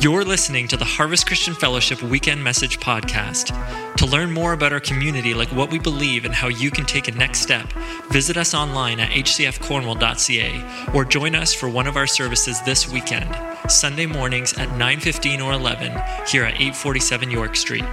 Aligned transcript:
You're 0.00 0.24
listening 0.24 0.66
to 0.68 0.78
the 0.78 0.84
Harvest 0.86 1.26
Christian 1.26 1.52
Fellowship 1.52 2.00
Weekend 2.02 2.42
Message 2.42 2.80
Podcast. 2.80 3.54
To 3.96 4.06
learn 4.06 4.32
more 4.32 4.54
about 4.54 4.72
our 4.72 4.80
community, 4.80 5.34
like 5.34 5.52
what 5.52 5.70
we 5.70 5.78
believe 5.78 6.24
and 6.24 6.34
how 6.34 6.48
you 6.48 6.70
can 6.70 6.86
take 6.86 7.08
a 7.08 7.12
next 7.12 7.40
step, 7.40 7.70
visit 8.10 8.38
us 8.38 8.54
online 8.54 8.98
at 8.98 9.10
hcfcornwall.ca 9.10 10.94
or 10.94 11.04
join 11.04 11.34
us 11.34 11.52
for 11.52 11.68
one 11.68 11.86
of 11.86 11.98
our 11.98 12.06
services 12.06 12.62
this 12.62 12.88
weekend, 12.88 13.28
Sunday 13.70 14.06
mornings 14.06 14.54
at 14.54 14.70
9:15 14.70 15.42
or 15.42 15.52
11 15.52 15.92
here 16.26 16.44
at 16.44 16.54
847 16.54 17.30
York 17.30 17.54
Street. 17.54 17.84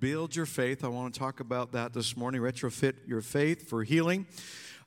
Build 0.00 0.34
your 0.34 0.46
faith. 0.46 0.82
I 0.82 0.88
want 0.88 1.12
to 1.12 1.20
talk 1.20 1.40
about 1.40 1.72
that 1.72 1.92
this 1.92 2.16
morning. 2.16 2.40
Retrofit 2.40 2.94
your 3.06 3.20
faith 3.20 3.68
for 3.68 3.84
healing, 3.84 4.26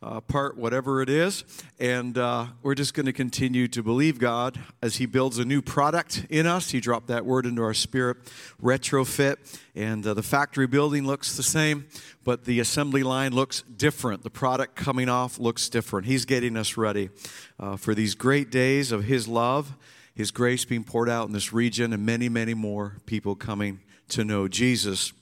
uh, 0.02 0.22
part 0.22 0.58
whatever 0.58 1.04
it 1.04 1.10
is. 1.10 1.44
And 1.80 2.18
uh, 2.18 2.48
we're 2.64 2.74
just 2.74 2.96
going 2.96 3.06
to 3.06 3.14
continue 3.14 3.68
to 3.70 3.84
believe 3.84 4.18
God 4.18 4.60
as 4.82 4.96
He 4.96 5.06
builds 5.06 5.38
a 5.38 5.46
new 5.46 5.62
product 5.62 6.26
in 6.32 6.48
us. 6.48 6.72
He 6.72 6.80
dropped 6.80 7.08
that 7.08 7.28
word 7.28 7.46
into 7.46 7.62
our 7.62 7.76
spirit, 7.76 8.18
retrofit. 8.60 9.36
And 9.76 10.06
uh, 10.06 10.16
the 10.16 10.24
factory 10.24 10.66
building 10.66 11.06
looks 11.06 11.38
the 11.38 11.44
same, 11.44 11.86
but 12.24 12.46
the 12.46 12.60
assembly 12.60 13.04
line 13.04 13.34
looks 13.34 13.62
different. 13.62 14.24
The 14.24 14.32
product 14.32 14.76
coming 14.76 15.10
off 15.10 15.38
looks 15.38 15.70
different. 15.70 16.08
He's 16.08 16.26
getting 16.26 16.58
us 16.58 16.76
ready 16.76 17.12
uh, 17.60 17.76
for 17.76 17.94
these 17.94 18.16
great 18.16 18.50
days 18.50 18.92
of 18.92 19.04
His 19.04 19.28
love. 19.28 19.76
His 20.16 20.32
grace 20.32 20.66
being 20.66 20.84
poured 20.84 21.10
out 21.10 21.28
in 21.28 21.34
this 21.34 21.54
region, 21.54 21.94
and 21.94 22.04
many, 22.04 22.30
many 22.30 22.56
more 22.56 22.98
people 23.06 23.36
coming 23.36 23.80
to 24.10 24.24
know 24.24 24.48
Jesus. 24.48 25.14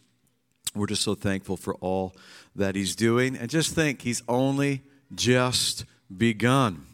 We're 0.75 0.87
just 0.87 1.03
so 1.03 1.15
thankful 1.15 1.57
for 1.57 1.75
all 1.75 2.15
that 2.55 2.75
He's 2.75 2.95
doing. 2.95 3.35
And 3.35 3.49
just 3.49 3.73
think, 3.75 4.01
He's 4.01 4.23
only 4.27 4.83
just 5.13 5.85
begun. 6.15 6.85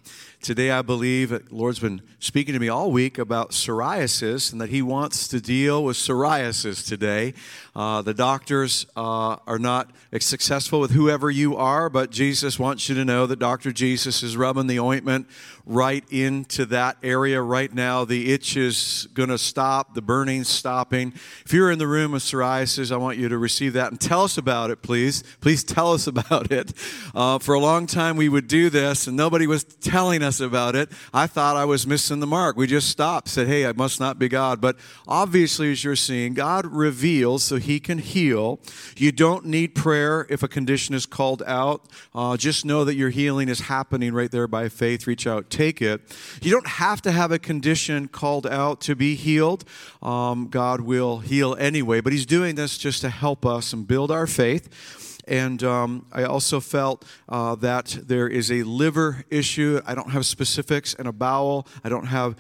Today, 0.41 0.71
I 0.71 0.81
believe 0.81 1.51
Lord's 1.51 1.79
been 1.79 2.01
speaking 2.19 2.53
to 2.53 2.59
me 2.59 2.67
all 2.67 2.91
week 2.91 3.19
about 3.19 3.51
psoriasis 3.51 4.51
and 4.51 4.59
that 4.59 4.69
He 4.69 4.81
wants 4.81 5.27
to 5.27 5.39
deal 5.39 5.83
with 5.83 5.97
psoriasis 5.97 6.87
today. 6.87 7.33
Uh, 7.75 8.01
the 8.01 8.13
doctors 8.13 8.87
uh, 8.95 9.35
are 9.45 9.59
not 9.59 9.91
successful 10.19 10.79
with 10.79 10.91
whoever 10.91 11.29
you 11.29 11.55
are, 11.55 11.89
but 11.89 12.09
Jesus 12.09 12.57
wants 12.57 12.89
you 12.89 12.95
to 12.95 13.05
know 13.05 13.27
that 13.27 13.37
Dr. 13.37 13.71
Jesus 13.71 14.23
is 14.23 14.35
rubbing 14.35 14.65
the 14.65 14.79
ointment 14.79 15.27
right 15.63 16.03
into 16.09 16.65
that 16.65 16.97
area 17.03 17.39
right 17.39 17.71
now. 17.71 18.03
The 18.03 18.33
itch 18.33 18.57
is 18.57 19.07
going 19.13 19.29
to 19.29 19.37
stop, 19.37 19.93
the 19.93 20.01
burning's 20.01 20.47
stopping. 20.47 21.13
If 21.45 21.53
you're 21.53 21.69
in 21.69 21.77
the 21.77 21.87
room 21.87 22.13
with 22.13 22.23
psoriasis, 22.23 22.91
I 22.91 22.97
want 22.97 23.19
you 23.19 23.29
to 23.29 23.37
receive 23.37 23.73
that 23.73 23.91
and 23.91 24.01
tell 24.01 24.23
us 24.23 24.39
about 24.39 24.71
it, 24.71 24.81
please. 24.81 25.23
Please 25.41 25.63
tell 25.63 25.93
us 25.93 26.07
about 26.07 26.51
it. 26.51 26.73
Uh, 27.13 27.37
for 27.37 27.53
a 27.53 27.59
long 27.59 27.85
time, 27.85 28.17
we 28.17 28.29
would 28.29 28.47
do 28.47 28.71
this, 28.71 29.05
and 29.05 29.15
nobody 29.15 29.45
was 29.45 29.63
telling 29.63 30.23
us 30.23 30.39
about 30.39 30.75
it. 30.75 30.89
I 31.13 31.27
thought 31.27 31.57
I 31.57 31.65
was 31.65 31.85
missing 31.85 32.06
the 32.19 32.27
mark. 32.27 32.57
We 32.57 32.67
just 32.67 32.89
stopped, 32.89 33.27
said, 33.29 33.47
hey, 33.47 33.65
I 33.65 33.73
must 33.73 33.99
not 33.99 34.17
be 34.17 34.27
God. 34.27 34.61
But 34.61 34.77
obviously, 35.07 35.71
as 35.71 35.83
you're 35.83 35.95
seeing, 35.95 36.33
God 36.33 36.65
reveals 36.65 37.43
so 37.43 37.57
He 37.57 37.79
can 37.79 37.97
heal. 37.97 38.59
You 38.95 39.11
don't 39.11 39.45
need 39.45 39.75
prayer 39.75 40.25
if 40.29 40.43
a 40.43 40.47
condition 40.47 40.95
is 40.95 41.05
called 41.05 41.43
out. 41.45 41.85
Uh, 42.13 42.37
just 42.37 42.65
know 42.65 42.83
that 42.83 42.95
your 42.95 43.09
healing 43.09 43.49
is 43.49 43.61
happening 43.61 44.13
right 44.13 44.31
there 44.31 44.47
by 44.47 44.69
faith. 44.69 45.07
Reach 45.07 45.27
out 45.27 45.49
take 45.49 45.81
it. 45.81 46.01
You 46.41 46.51
don't 46.51 46.67
have 46.67 47.01
to 47.03 47.11
have 47.11 47.31
a 47.31 47.39
condition 47.39 48.07
called 48.07 48.47
out 48.47 48.81
to 48.81 48.95
be 48.95 49.15
healed. 49.15 49.65
Um, 50.01 50.47
God 50.47 50.81
will 50.81 51.19
heal 51.19 51.55
anyway, 51.59 52.01
but 52.01 52.13
He's 52.13 52.25
doing 52.25 52.55
this 52.55 52.77
just 52.77 53.01
to 53.01 53.09
help 53.09 53.45
us 53.45 53.73
and 53.73 53.87
build 53.87 54.11
our 54.11 54.27
faith. 54.27 55.06
And 55.27 55.61
um, 55.63 56.05
I 56.11 56.23
also 56.23 56.59
felt 56.59 57.05
uh, 57.27 57.55
that 57.55 57.97
there 58.03 58.27
is 58.27 58.51
a 58.51 58.63
liver 58.63 59.25
issue. 59.29 59.81
I 59.85 59.93
don't 59.93 60.11
have 60.11 60.25
specifics, 60.25 60.93
and 60.93 61.07
a 61.07 61.11
bowel. 61.11 61.67
I 61.83 61.89
don't 61.89 62.07
have 62.07 62.35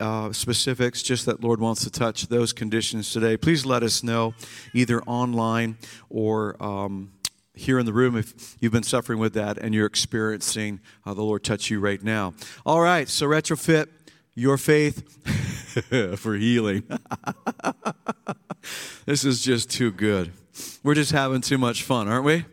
uh, 0.00 0.32
specifics, 0.32 1.02
just 1.02 1.26
that 1.26 1.42
Lord 1.42 1.60
wants 1.60 1.84
to 1.84 1.90
touch 1.90 2.28
those 2.28 2.52
conditions 2.52 3.12
today. 3.12 3.36
Please 3.36 3.66
let 3.66 3.82
us 3.82 4.02
know 4.02 4.34
either 4.72 5.02
online 5.02 5.78
or. 6.08 6.62
Um, 6.62 7.12
here 7.54 7.80
in 7.80 7.86
the 7.86 7.92
room 7.92 8.16
if 8.16 8.56
you've 8.60 8.70
been 8.70 8.84
suffering 8.84 9.18
with 9.18 9.34
that 9.34 9.58
and 9.58 9.74
you're 9.74 9.84
experiencing 9.84 10.78
uh, 11.04 11.12
the 11.12 11.22
Lord 11.22 11.42
touch 11.42 11.70
you 11.70 11.80
right 11.80 12.00
now. 12.00 12.32
All 12.64 12.80
right, 12.80 13.08
so 13.08 13.26
retrofit 13.26 13.88
your 14.36 14.56
faith 14.56 15.02
for 16.20 16.36
healing. 16.36 16.84
this 19.06 19.24
is 19.24 19.42
just 19.42 19.70
too 19.70 19.90
good. 19.90 20.32
We're 20.82 20.94
just 20.94 21.12
having 21.12 21.40
too 21.40 21.58
much 21.58 21.82
fun, 21.82 22.08
aren't 22.08 22.24
we? 22.24 22.44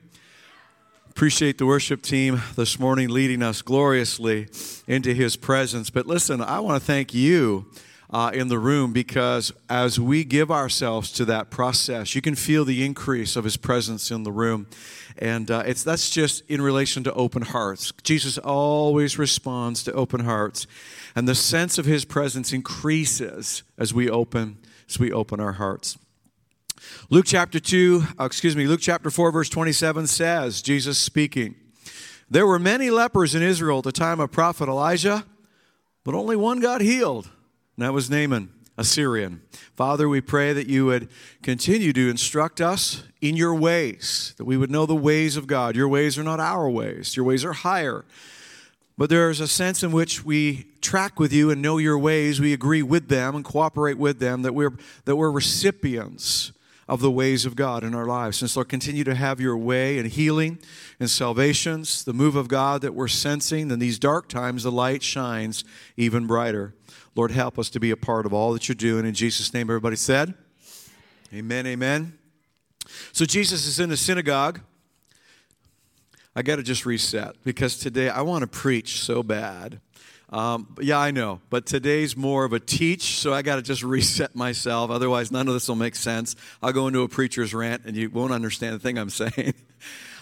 Appreciate 1.09 1.57
the 1.57 1.65
worship 1.65 2.01
team 2.01 2.41
this 2.55 2.77
morning 2.77 3.09
leading 3.09 3.41
us 3.41 3.61
gloriously 3.61 4.47
into 4.87 5.13
his 5.13 5.35
presence. 5.35 5.89
But 5.89 6.05
listen, 6.05 6.41
I 6.41 6.59
want 6.59 6.81
to 6.81 6.85
thank 6.85 7.13
you 7.13 7.67
uh, 8.09 8.31
in 8.33 8.47
the 8.47 8.59
room 8.59 8.93
because 8.93 9.51
as 9.69 9.99
we 9.99 10.23
give 10.23 10.51
ourselves 10.51 11.11
to 11.11 11.25
that 11.25 11.49
process, 11.49 12.15
you 12.15 12.21
can 12.21 12.35
feel 12.35 12.65
the 12.65 12.85
increase 12.85 13.35
of 13.35 13.43
His 13.43 13.57
presence 13.57 14.11
in 14.11 14.23
the 14.23 14.31
room, 14.31 14.67
and 15.17 15.49
uh, 15.49 15.63
it's 15.65 15.83
that's 15.83 16.09
just 16.09 16.43
in 16.49 16.61
relation 16.61 17.03
to 17.03 17.13
open 17.13 17.41
hearts. 17.41 17.91
Jesus 18.03 18.37
always 18.37 19.17
responds 19.17 19.83
to 19.83 19.93
open 19.93 20.21
hearts, 20.21 20.67
and 21.15 21.27
the 21.27 21.35
sense 21.35 21.77
of 21.77 21.85
His 21.85 22.05
presence 22.05 22.53
increases 22.53 23.63
as 23.77 23.93
we 23.93 24.09
open 24.09 24.57
as 24.87 24.99
we 24.99 25.11
open 25.11 25.39
our 25.39 25.53
hearts. 25.53 25.97
Luke 27.09 27.25
chapter 27.27 27.59
2, 27.59 28.03
uh, 28.19 28.25
excuse 28.25 28.55
me, 28.55 28.67
Luke 28.67 28.81
chapter 28.81 29.09
4, 29.09 29.31
verse 29.31 29.49
27 29.49 30.07
says, 30.07 30.61
Jesus 30.61 30.97
speaking, 30.97 31.55
There 32.29 32.47
were 32.47 32.59
many 32.59 32.89
lepers 32.89 33.35
in 33.35 33.43
Israel 33.43 33.79
at 33.79 33.83
the 33.83 33.91
time 33.91 34.19
of 34.19 34.31
prophet 34.31 34.67
Elijah, 34.67 35.25
but 36.03 36.15
only 36.15 36.35
one 36.35 36.59
got 36.59 36.81
healed 36.81 37.29
and 37.75 37.85
that 37.85 37.93
was 37.93 38.09
Naaman, 38.09 38.49
a 38.77 38.83
Syrian. 38.83 39.41
Father, 39.75 40.07
we 40.07 40.21
pray 40.21 40.53
that 40.53 40.67
you 40.67 40.85
would 40.85 41.09
continue 41.43 41.91
to 41.93 42.09
instruct 42.09 42.61
us 42.61 43.03
in 43.21 43.35
your 43.35 43.53
ways, 43.53 44.33
that 44.37 44.45
we 44.45 44.55
would 44.55 44.71
know 44.71 44.85
the 44.85 44.95
ways 44.95 45.35
of 45.35 45.47
God. 45.47 45.75
Your 45.75 45.89
ways 45.89 46.17
are 46.17 46.23
not 46.23 46.39
our 46.39 46.69
ways, 46.69 47.15
your 47.15 47.25
ways 47.25 47.43
are 47.43 47.53
higher. 47.53 48.05
But 48.97 49.09
there 49.09 49.29
is 49.29 49.41
a 49.41 49.47
sense 49.47 49.83
in 49.83 49.91
which 49.91 50.23
we 50.23 50.67
track 50.79 51.19
with 51.19 51.33
you 51.33 51.51
and 51.51 51.61
know 51.61 51.77
your 51.77 51.99
ways, 51.99 52.39
we 52.39 52.53
agree 52.53 52.81
with 52.81 53.09
them 53.09 53.35
and 53.35 53.43
cooperate 53.43 53.97
with 53.97 54.19
them, 54.19 54.43
that 54.43 54.53
we're, 54.55 54.77
that 55.03 55.17
we're 55.17 55.31
recipients 55.31 56.53
of 56.87 57.01
the 57.01 57.11
ways 57.11 57.45
of 57.45 57.55
God 57.55 57.83
in 57.83 57.95
our 57.95 58.05
lives. 58.05 58.41
And 58.41 58.49
so 58.49 58.63
continue 58.63 59.03
to 59.03 59.15
have 59.15 59.39
your 59.39 59.57
way 59.57 59.97
in 59.97 60.05
healing 60.05 60.59
and 60.99 61.09
salvations, 61.09 62.03
the 62.03 62.13
move 62.13 62.35
of 62.35 62.47
God 62.47 62.81
that 62.81 62.93
we're 62.93 63.07
sensing. 63.07 63.71
In 63.71 63.79
these 63.79 63.97
dark 63.97 64.29
times, 64.29 64.63
the 64.63 64.71
light 64.71 65.01
shines 65.01 65.63
even 65.97 66.27
brighter. 66.27 66.75
Lord, 67.15 67.31
help 67.31 67.57
us 67.57 67.69
to 67.71 67.79
be 67.79 67.91
a 67.91 67.97
part 67.97 68.25
of 68.25 68.33
all 68.33 68.53
that 68.53 68.67
you're 68.67 68.75
doing. 68.75 69.05
In 69.05 69.13
Jesus' 69.13 69.53
name, 69.53 69.69
everybody 69.69 69.95
said, 69.95 70.35
Amen, 71.33 71.65
amen. 71.65 72.17
So 73.11 73.25
Jesus 73.25 73.65
is 73.65 73.79
in 73.79 73.89
the 73.89 73.97
synagogue. 73.97 74.61
I 76.35 76.41
got 76.41 76.57
to 76.57 76.63
just 76.63 76.85
reset 76.85 77.35
because 77.43 77.77
today 77.77 78.09
I 78.09 78.21
want 78.21 78.41
to 78.41 78.47
preach 78.47 79.01
so 79.01 79.23
bad. 79.23 79.79
Um, 80.29 80.75
yeah, 80.81 80.97
I 80.97 81.11
know, 81.11 81.41
but 81.49 81.65
today's 81.65 82.17
more 82.17 82.45
of 82.45 82.53
a 82.53 82.59
teach, 82.59 83.19
so 83.19 83.33
I 83.33 83.41
got 83.41 83.57
to 83.57 83.61
just 83.61 83.83
reset 83.95 84.35
myself. 84.35 84.89
Otherwise, 84.89 85.31
none 85.31 85.47
of 85.47 85.53
this 85.53 85.67
will 85.67 85.75
make 85.75 85.95
sense. 85.95 86.35
I'll 86.61 86.73
go 86.73 86.87
into 86.87 87.01
a 87.01 87.07
preacher's 87.07 87.53
rant 87.53 87.83
and 87.85 87.95
you 87.95 88.09
won't 88.09 88.33
understand 88.33 88.75
the 88.75 88.79
thing 88.79 88.97
I'm 88.97 89.09
saying. 89.11 89.53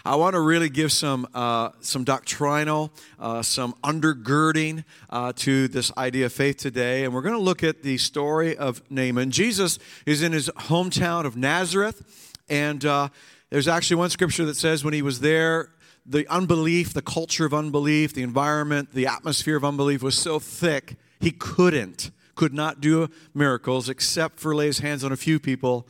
I 0.06 0.18
want 0.18 0.34
to 0.34 0.42
really 0.42 0.68
give 0.68 0.92
some, 0.92 1.30
uh, 1.34 1.70
some 1.80 2.04
doctrinal, 2.04 2.92
uh, 3.22 3.42
some 3.42 3.74
undergirding 3.86 4.84
uh, 5.10 5.32
to 5.38 5.70
this 5.70 5.96
idea 5.98 6.26
of 6.26 6.34
faith 6.34 6.58
today. 6.58 7.06
And 7.06 7.14
we're 7.14 7.22
going 7.22 7.36
to 7.36 7.42
look 7.42 7.64
at 7.64 7.84
the 7.84 7.98
story 7.98 8.58
of 8.58 8.82
Naaman. 8.92 9.32
Jesus 9.32 9.80
is 10.06 10.22
in 10.22 10.34
his 10.34 10.50
hometown 10.50 11.24
of 11.24 11.38
Nazareth. 11.38 12.36
And 12.50 12.84
uh, 12.84 13.08
there's 13.50 13.70
actually 13.70 13.96
one 13.96 14.10
scripture 14.10 14.44
that 14.44 14.58
says 14.58 14.84
when 14.84 14.94
he 14.94 15.02
was 15.02 15.22
there, 15.22 15.70
the 16.06 16.28
unbelief, 16.28 16.94
the 16.94 17.02
culture 17.02 17.46
of 17.46 17.54
unbelief, 17.54 18.14
the 18.14 18.24
environment, 18.24 18.94
the 18.94 19.08
atmosphere 19.08 19.56
of 19.56 19.64
unbelief 19.64 20.04
was 20.04 20.18
so 20.18 20.40
thick, 20.40 20.96
he 21.20 21.32
couldn't, 21.32 22.12
could 22.36 22.54
not 22.54 22.82
do 22.82 23.10
miracles 23.34 23.90
except 23.90 24.40
for 24.40 24.54
lay 24.56 24.66
his 24.66 24.80
hands 24.80 25.04
on 25.04 25.12
a 25.12 25.18
few 25.18 25.40
people 25.40 25.88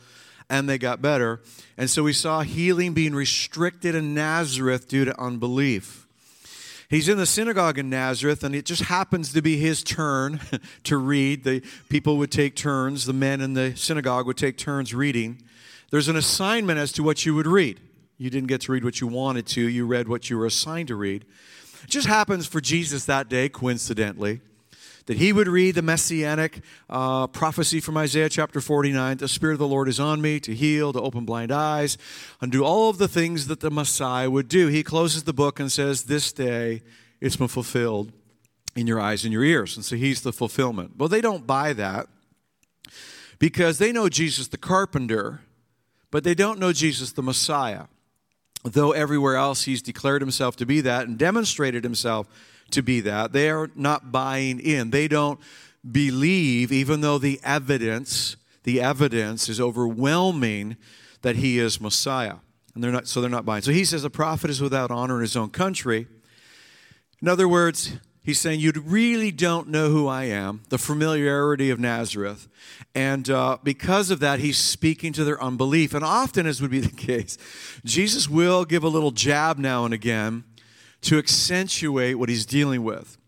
and 0.50 0.68
they 0.68 0.78
got 0.78 1.00
better. 1.00 1.40
And 1.76 1.88
so 1.88 2.02
we 2.02 2.12
saw 2.12 2.42
healing 2.42 2.92
being 2.92 3.14
restricted 3.14 3.94
in 3.94 4.14
Nazareth 4.14 4.88
due 4.88 5.04
to 5.04 5.20
unbelief. 5.20 6.06
He's 6.90 7.08
in 7.08 7.16
the 7.16 7.26
synagogue 7.26 7.78
in 7.78 7.88
Nazareth, 7.90 8.44
and 8.44 8.54
it 8.54 8.66
just 8.66 8.82
happens 8.82 9.32
to 9.32 9.42
be 9.42 9.56
his 9.56 9.82
turn 9.82 10.40
to 10.84 10.98
read. 10.98 11.44
The 11.44 11.62
people 11.88 12.18
would 12.18 12.30
take 12.30 12.54
turns, 12.54 13.06
the 13.06 13.12
men 13.12 13.40
in 13.40 13.54
the 13.54 13.74
synagogue 13.74 14.26
would 14.26 14.36
take 14.36 14.58
turns 14.58 14.94
reading. 14.94 15.42
There's 15.90 16.08
an 16.08 16.16
assignment 16.16 16.78
as 16.78 16.92
to 16.92 17.02
what 17.02 17.24
you 17.24 17.34
would 17.34 17.46
read. 17.46 17.80
You 18.16 18.30
didn't 18.30 18.48
get 18.48 18.62
to 18.62 18.72
read 18.72 18.84
what 18.84 19.00
you 19.00 19.06
wanted 19.06 19.46
to, 19.48 19.60
you 19.60 19.86
read 19.86 20.08
what 20.08 20.30
you 20.30 20.38
were 20.38 20.46
assigned 20.46 20.88
to 20.88 20.96
read. 20.96 21.24
It 21.82 21.90
just 21.90 22.06
happens 22.06 22.46
for 22.46 22.60
Jesus 22.60 23.04
that 23.06 23.28
day, 23.28 23.48
coincidentally, 23.48 24.40
that 25.06 25.18
he 25.18 25.32
would 25.32 25.48
read 25.48 25.74
the 25.74 25.82
messianic 25.82 26.62
uh, 26.88 27.26
prophecy 27.26 27.80
from 27.80 27.96
Isaiah 27.96 28.28
chapter 28.28 28.60
49 28.60 29.18
The 29.18 29.28
Spirit 29.28 29.54
of 29.54 29.58
the 29.58 29.68
Lord 29.68 29.88
is 29.88 30.00
on 30.00 30.22
me 30.22 30.40
to 30.40 30.54
heal, 30.54 30.92
to 30.92 31.00
open 31.00 31.24
blind 31.24 31.52
eyes, 31.52 31.98
and 32.40 32.50
do 32.50 32.64
all 32.64 32.88
of 32.88 32.98
the 32.98 33.08
things 33.08 33.48
that 33.48 33.60
the 33.60 33.70
Messiah 33.70 34.30
would 34.30 34.48
do. 34.48 34.68
He 34.68 34.82
closes 34.82 35.24
the 35.24 35.34
book 35.34 35.60
and 35.60 35.70
says, 35.70 36.04
This 36.04 36.32
day 36.32 36.82
it's 37.20 37.36
been 37.36 37.48
fulfilled 37.48 38.12
in 38.76 38.86
your 38.86 39.00
eyes 39.00 39.24
and 39.24 39.32
your 39.32 39.44
ears. 39.44 39.76
And 39.76 39.84
so 39.84 39.96
he's 39.96 40.22
the 40.22 40.32
fulfillment. 40.32 40.92
Well, 40.96 41.08
they 41.08 41.20
don't 41.20 41.46
buy 41.46 41.72
that 41.74 42.06
because 43.38 43.78
they 43.78 43.92
know 43.92 44.08
Jesus 44.08 44.48
the 44.48 44.56
carpenter, 44.56 45.40
but 46.10 46.24
they 46.24 46.34
don't 46.34 46.58
know 46.58 46.72
Jesus 46.72 47.12
the 47.12 47.22
Messiah. 47.22 47.84
Though 48.64 48.92
everywhere 48.92 49.36
else 49.36 49.64
he's 49.64 49.82
declared 49.82 50.22
himself 50.22 50.56
to 50.56 50.66
be 50.66 50.80
that 50.80 51.06
and 51.06 51.18
demonstrated 51.18 51.84
himself 51.84 52.26
to 52.70 52.82
be 52.82 53.00
that, 53.00 53.32
they 53.32 53.50
are 53.50 53.70
not 53.74 54.10
buying 54.10 54.58
in. 54.58 54.90
They 54.90 55.06
don't 55.06 55.38
believe, 55.90 56.72
even 56.72 57.02
though 57.02 57.18
the 57.18 57.40
evidence, 57.44 58.36
the 58.62 58.80
evidence 58.80 59.50
is 59.50 59.60
overwhelming 59.60 60.78
that 61.20 61.36
he 61.36 61.58
is 61.58 61.78
Messiah. 61.78 62.36
And 62.74 62.82
they're 62.82 62.90
not, 62.90 63.06
so 63.06 63.20
they're 63.20 63.30
not 63.30 63.44
buying. 63.44 63.62
So 63.62 63.70
he 63.70 63.84
says 63.84 64.02
a 64.02 64.10
prophet 64.10 64.48
is 64.50 64.62
without 64.62 64.90
honor 64.90 65.16
in 65.16 65.20
his 65.20 65.36
own 65.36 65.50
country. 65.50 66.06
In 67.20 67.28
other 67.28 67.46
words, 67.46 67.92
He's 68.24 68.40
saying, 68.40 68.60
You 68.60 68.72
really 68.84 69.30
don't 69.30 69.68
know 69.68 69.90
who 69.90 70.08
I 70.08 70.24
am, 70.24 70.62
the 70.70 70.78
familiarity 70.78 71.68
of 71.68 71.78
Nazareth. 71.78 72.48
And 72.94 73.28
uh, 73.28 73.58
because 73.62 74.10
of 74.10 74.20
that, 74.20 74.40
he's 74.40 74.56
speaking 74.56 75.12
to 75.12 75.24
their 75.24 75.40
unbelief. 75.42 75.92
And 75.92 76.02
often, 76.02 76.46
as 76.46 76.62
would 76.62 76.70
be 76.70 76.80
the 76.80 76.96
case, 76.96 77.36
Jesus 77.84 78.28
will 78.28 78.64
give 78.64 78.82
a 78.82 78.88
little 78.88 79.10
jab 79.10 79.58
now 79.58 79.84
and 79.84 79.92
again 79.92 80.44
to 81.02 81.18
accentuate 81.18 82.18
what 82.18 82.30
he's 82.30 82.46
dealing 82.46 82.82
with. 82.82 83.18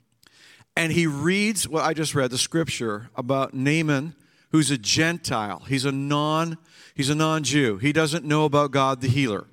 And 0.74 0.92
he 0.92 1.06
reads 1.06 1.68
what 1.68 1.84
I 1.84 1.92
just 1.92 2.14
read, 2.14 2.30
the 2.30 2.38
scripture 2.38 3.10
about 3.14 3.52
Naaman, 3.52 4.14
who's 4.50 4.70
a 4.70 4.78
Gentile. 4.78 5.62
He's 5.68 5.84
a 5.84 5.92
non, 5.92 6.56
he's 6.94 7.10
a 7.10 7.14
non-Jew. 7.14 7.78
He 7.78 7.92
doesn't 7.92 8.24
know 8.24 8.46
about 8.46 8.70
God 8.70 9.02
the 9.02 9.08
healer 9.08 9.46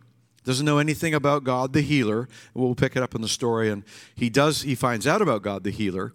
doesn't 0.44 0.66
know 0.66 0.78
anything 0.78 1.14
about 1.14 1.44
God 1.44 1.74
the 1.74 1.82
healer. 1.82 2.28
We'll 2.54 2.76
pick 2.76 2.96
it 2.96 3.04
up 3.04 3.16
in 3.16 3.22
the 3.22 3.28
story, 3.28 3.70
and 3.70 3.84
he 4.16 4.30
does. 4.30 4.64
He 4.64 4.76
finds 4.76 5.08
out 5.08 5.22
about 5.22 5.42
God 5.42 5.64
the 5.64 5.72
healer. 5.72 6.14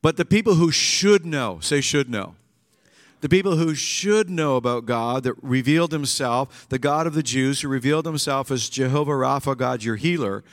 But 0.00 0.16
the 0.16 0.24
people 0.24 0.54
who 0.54 0.70
should 0.70 1.26
know, 1.26 1.58
say 1.60 1.80
should 1.80 2.08
know. 2.08 2.36
The 3.20 3.28
people 3.28 3.56
who 3.56 3.74
should 3.74 4.30
know 4.30 4.54
about 4.54 4.86
God 4.86 5.24
that 5.24 5.34
revealed 5.42 5.90
himself, 5.90 6.68
the 6.68 6.78
God 6.78 7.06
of 7.06 7.14
the 7.14 7.22
Jews 7.22 7.60
who 7.60 7.68
revealed 7.68 8.06
himself 8.06 8.50
as 8.52 8.68
Jehovah 8.68 9.10
Rapha, 9.10 9.56
God 9.56 9.82
your 9.82 9.96
healer, 9.96 10.44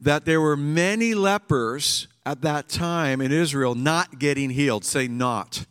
that 0.00 0.24
there 0.24 0.40
were 0.40 0.56
many 0.56 1.14
lepers 1.14 2.08
at 2.26 2.42
that 2.42 2.68
time 2.68 3.20
in 3.20 3.30
Israel 3.30 3.76
not 3.76 4.18
getting 4.18 4.50
healed. 4.50 4.84
Say 4.84 5.06
not 5.06 5.64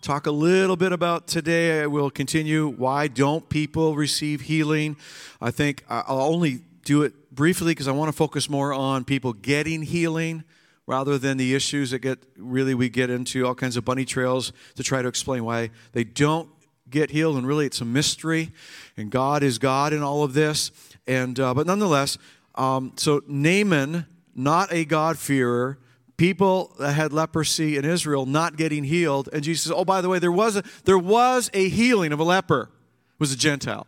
talk 0.00 0.26
a 0.26 0.30
little 0.30 0.76
bit 0.76 0.92
about 0.92 1.26
today. 1.26 1.82
I 1.82 1.86
will 1.86 2.10
continue. 2.10 2.68
Why 2.68 3.08
don't 3.08 3.48
people 3.48 3.96
receive 3.96 4.42
healing? 4.42 4.96
I 5.40 5.50
think 5.50 5.84
I'll 5.88 6.20
only 6.20 6.60
do 6.84 7.02
it 7.02 7.34
briefly 7.34 7.72
because 7.72 7.88
I 7.88 7.92
want 7.92 8.08
to 8.08 8.16
focus 8.16 8.48
more 8.48 8.72
on 8.72 9.04
people 9.04 9.32
getting 9.32 9.82
healing 9.82 10.44
rather 10.86 11.18
than 11.18 11.36
the 11.36 11.54
issues 11.54 11.90
that 11.90 11.98
get 11.98 12.18
really 12.36 12.74
we 12.74 12.88
get 12.88 13.10
into 13.10 13.46
all 13.46 13.54
kinds 13.54 13.76
of 13.76 13.84
bunny 13.84 14.04
trails 14.04 14.52
to 14.74 14.82
try 14.82 15.02
to 15.02 15.08
explain 15.08 15.44
why 15.44 15.70
they 15.92 16.02
don't 16.02 16.48
get 16.88 17.10
healed 17.10 17.36
and 17.36 17.46
really 17.46 17.66
it's 17.66 17.82
a 17.82 17.84
mystery 17.84 18.50
and 18.96 19.10
god 19.10 19.42
is 19.42 19.58
god 19.58 19.92
in 19.92 20.02
all 20.02 20.24
of 20.24 20.32
this 20.32 20.70
and 21.06 21.38
uh, 21.38 21.52
but 21.52 21.66
nonetheless 21.66 22.16
um, 22.54 22.92
so 22.96 23.22
naaman 23.28 24.06
not 24.34 24.72
a 24.72 24.86
god-fearer 24.86 25.78
people 26.18 26.74
that 26.78 26.92
had 26.92 27.14
leprosy 27.14 27.78
in 27.78 27.86
Israel 27.86 28.26
not 28.26 28.56
getting 28.58 28.84
healed. 28.84 29.30
And 29.32 29.42
Jesus 29.42 29.64
says, 29.64 29.72
Oh, 29.74 29.86
by 29.86 30.02
the 30.02 30.10
way, 30.10 30.18
there 30.18 30.32
was 30.32 30.56
a, 30.56 30.62
there 30.84 30.98
was 30.98 31.48
a 31.54 31.70
healing 31.70 32.12
of 32.12 32.20
a 32.20 32.24
leper, 32.24 32.64
it 32.64 33.20
was 33.20 33.32
a 33.32 33.38
Gentile. 33.38 33.86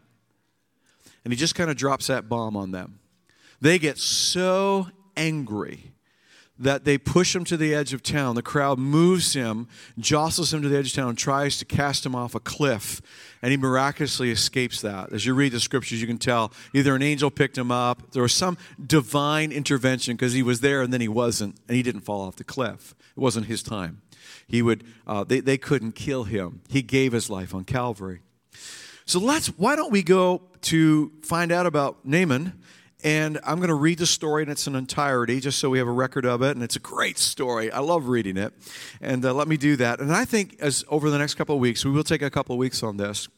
And 1.23 1.33
he 1.35 1.37
just 1.37 1.55
kind 1.55 1.69
of 1.69 1.77
drops 1.77 2.07
that 2.07 2.31
bomb 2.31 2.57
on 2.57 2.71
them. 2.71 3.01
They 3.61 3.79
get 3.79 3.99
so 3.99 4.89
angry 5.19 5.93
that 6.61 6.85
they 6.85 6.99
push 6.99 7.35
him 7.35 7.43
to 7.45 7.57
the 7.57 7.75
edge 7.75 7.95
of 7.95 8.03
town. 8.03 8.35
The 8.35 8.43
crowd 8.43 8.79
moves 8.79 9.33
him, 9.33 9.67
jostles 9.99 10.53
him 10.53 10.61
to 10.63 10.69
the 10.69 10.77
edge 10.77 10.89
of 10.89 10.93
town, 10.93 11.17
tries 11.17 11.57
to 11.59 11.65
cast 11.65 12.05
him 12.05 12.15
off 12.15 12.35
a 12.35 12.41
cliff. 12.41 13.01
And 13.43 13.51
he 13.51 13.57
miraculously 13.57 14.31
escapes 14.31 14.83
that. 14.83 15.13
As 15.13 15.25
you 15.25 15.35
read 15.35 15.53
the 15.53 15.61
scriptures, 15.61 16.01
you 16.01 16.07
can 16.07 16.19
tell 16.19 16.53
either 16.75 16.95
an 16.95 17.03
angel 17.03 17.31
picked 17.31 17.57
him 17.57 17.73
up, 17.73 18.13
there 18.13 18.23
was 18.23 18.35
some 18.35 18.59
divine 18.85 19.51
intervention 19.51 20.15
because 20.17 20.35
he 20.35 20.43
was 20.43 20.61
there 20.61 20.83
and 20.83 20.93
then 20.93 21.01
he 21.01 21.09
wasn't, 21.09 21.57
and 21.67 21.77
he 21.77 21.83
didn't 21.83 22.03
fall 22.03 22.21
off 22.21 22.37
the 22.37 22.45
cliff. 22.45 22.95
It 23.17 23.21
wasn't 23.21 23.47
his 23.47 23.63
time. 23.63 24.03
He 24.47 24.61
would, 24.61 24.85
uh, 25.07 25.25
they, 25.25 25.41
they 25.41 25.57
couldn't 25.57 25.93
kill 25.93 26.25
him. 26.25 26.61
He 26.69 26.83
gave 26.83 27.13
his 27.13 27.31
life 27.31 27.55
on 27.55 27.65
Calvary. 27.65 28.21
So 29.07 29.19
let's, 29.19 29.47
why 29.47 29.77
don't 29.77 29.91
we 29.91 30.03
go 30.03 30.43
to 30.63 31.11
find 31.23 31.51
out 31.51 31.67
about 31.67 32.05
Naaman 32.05 32.61
and 33.03 33.39
I'm 33.45 33.57
going 33.57 33.69
to 33.69 33.75
read 33.75 33.99
the 33.99 34.07
story 34.07 34.43
in 34.43 34.49
its 34.49 34.67
entirety 34.67 35.41
just 35.41 35.59
so 35.59 35.71
we 35.71 35.79
have 35.79 35.89
a 35.89 35.93
record 35.93 36.25
of 36.25 36.43
it. 36.43 36.53
And 36.53 36.63
it's 36.63 36.77
a 36.77 36.81
great 36.81 37.19
story. 37.19 37.71
I 37.71 37.81
love 37.81 38.09
reading 38.09 38.37
it. 38.37 38.53
And 39.01 39.25
uh, 39.25 39.35
let 39.35 39.49
me 39.49 39.57
do 39.57 39.77
that. 39.77 40.01
And 40.01 40.13
I 40.13 40.25
think 40.25 40.57
as 40.61 40.85
over 40.89 41.11
the 41.11 41.19
next 41.19 41.35
couple 41.35 41.55
of 41.55 41.61
weeks, 41.61 41.85
we 41.85 41.91
will 41.91 42.05
take 42.05 42.23
a 42.23 42.31
couple 42.31 42.55
of 42.55 42.59
weeks 42.59 42.83
on 42.83 42.97
this, 42.97 43.29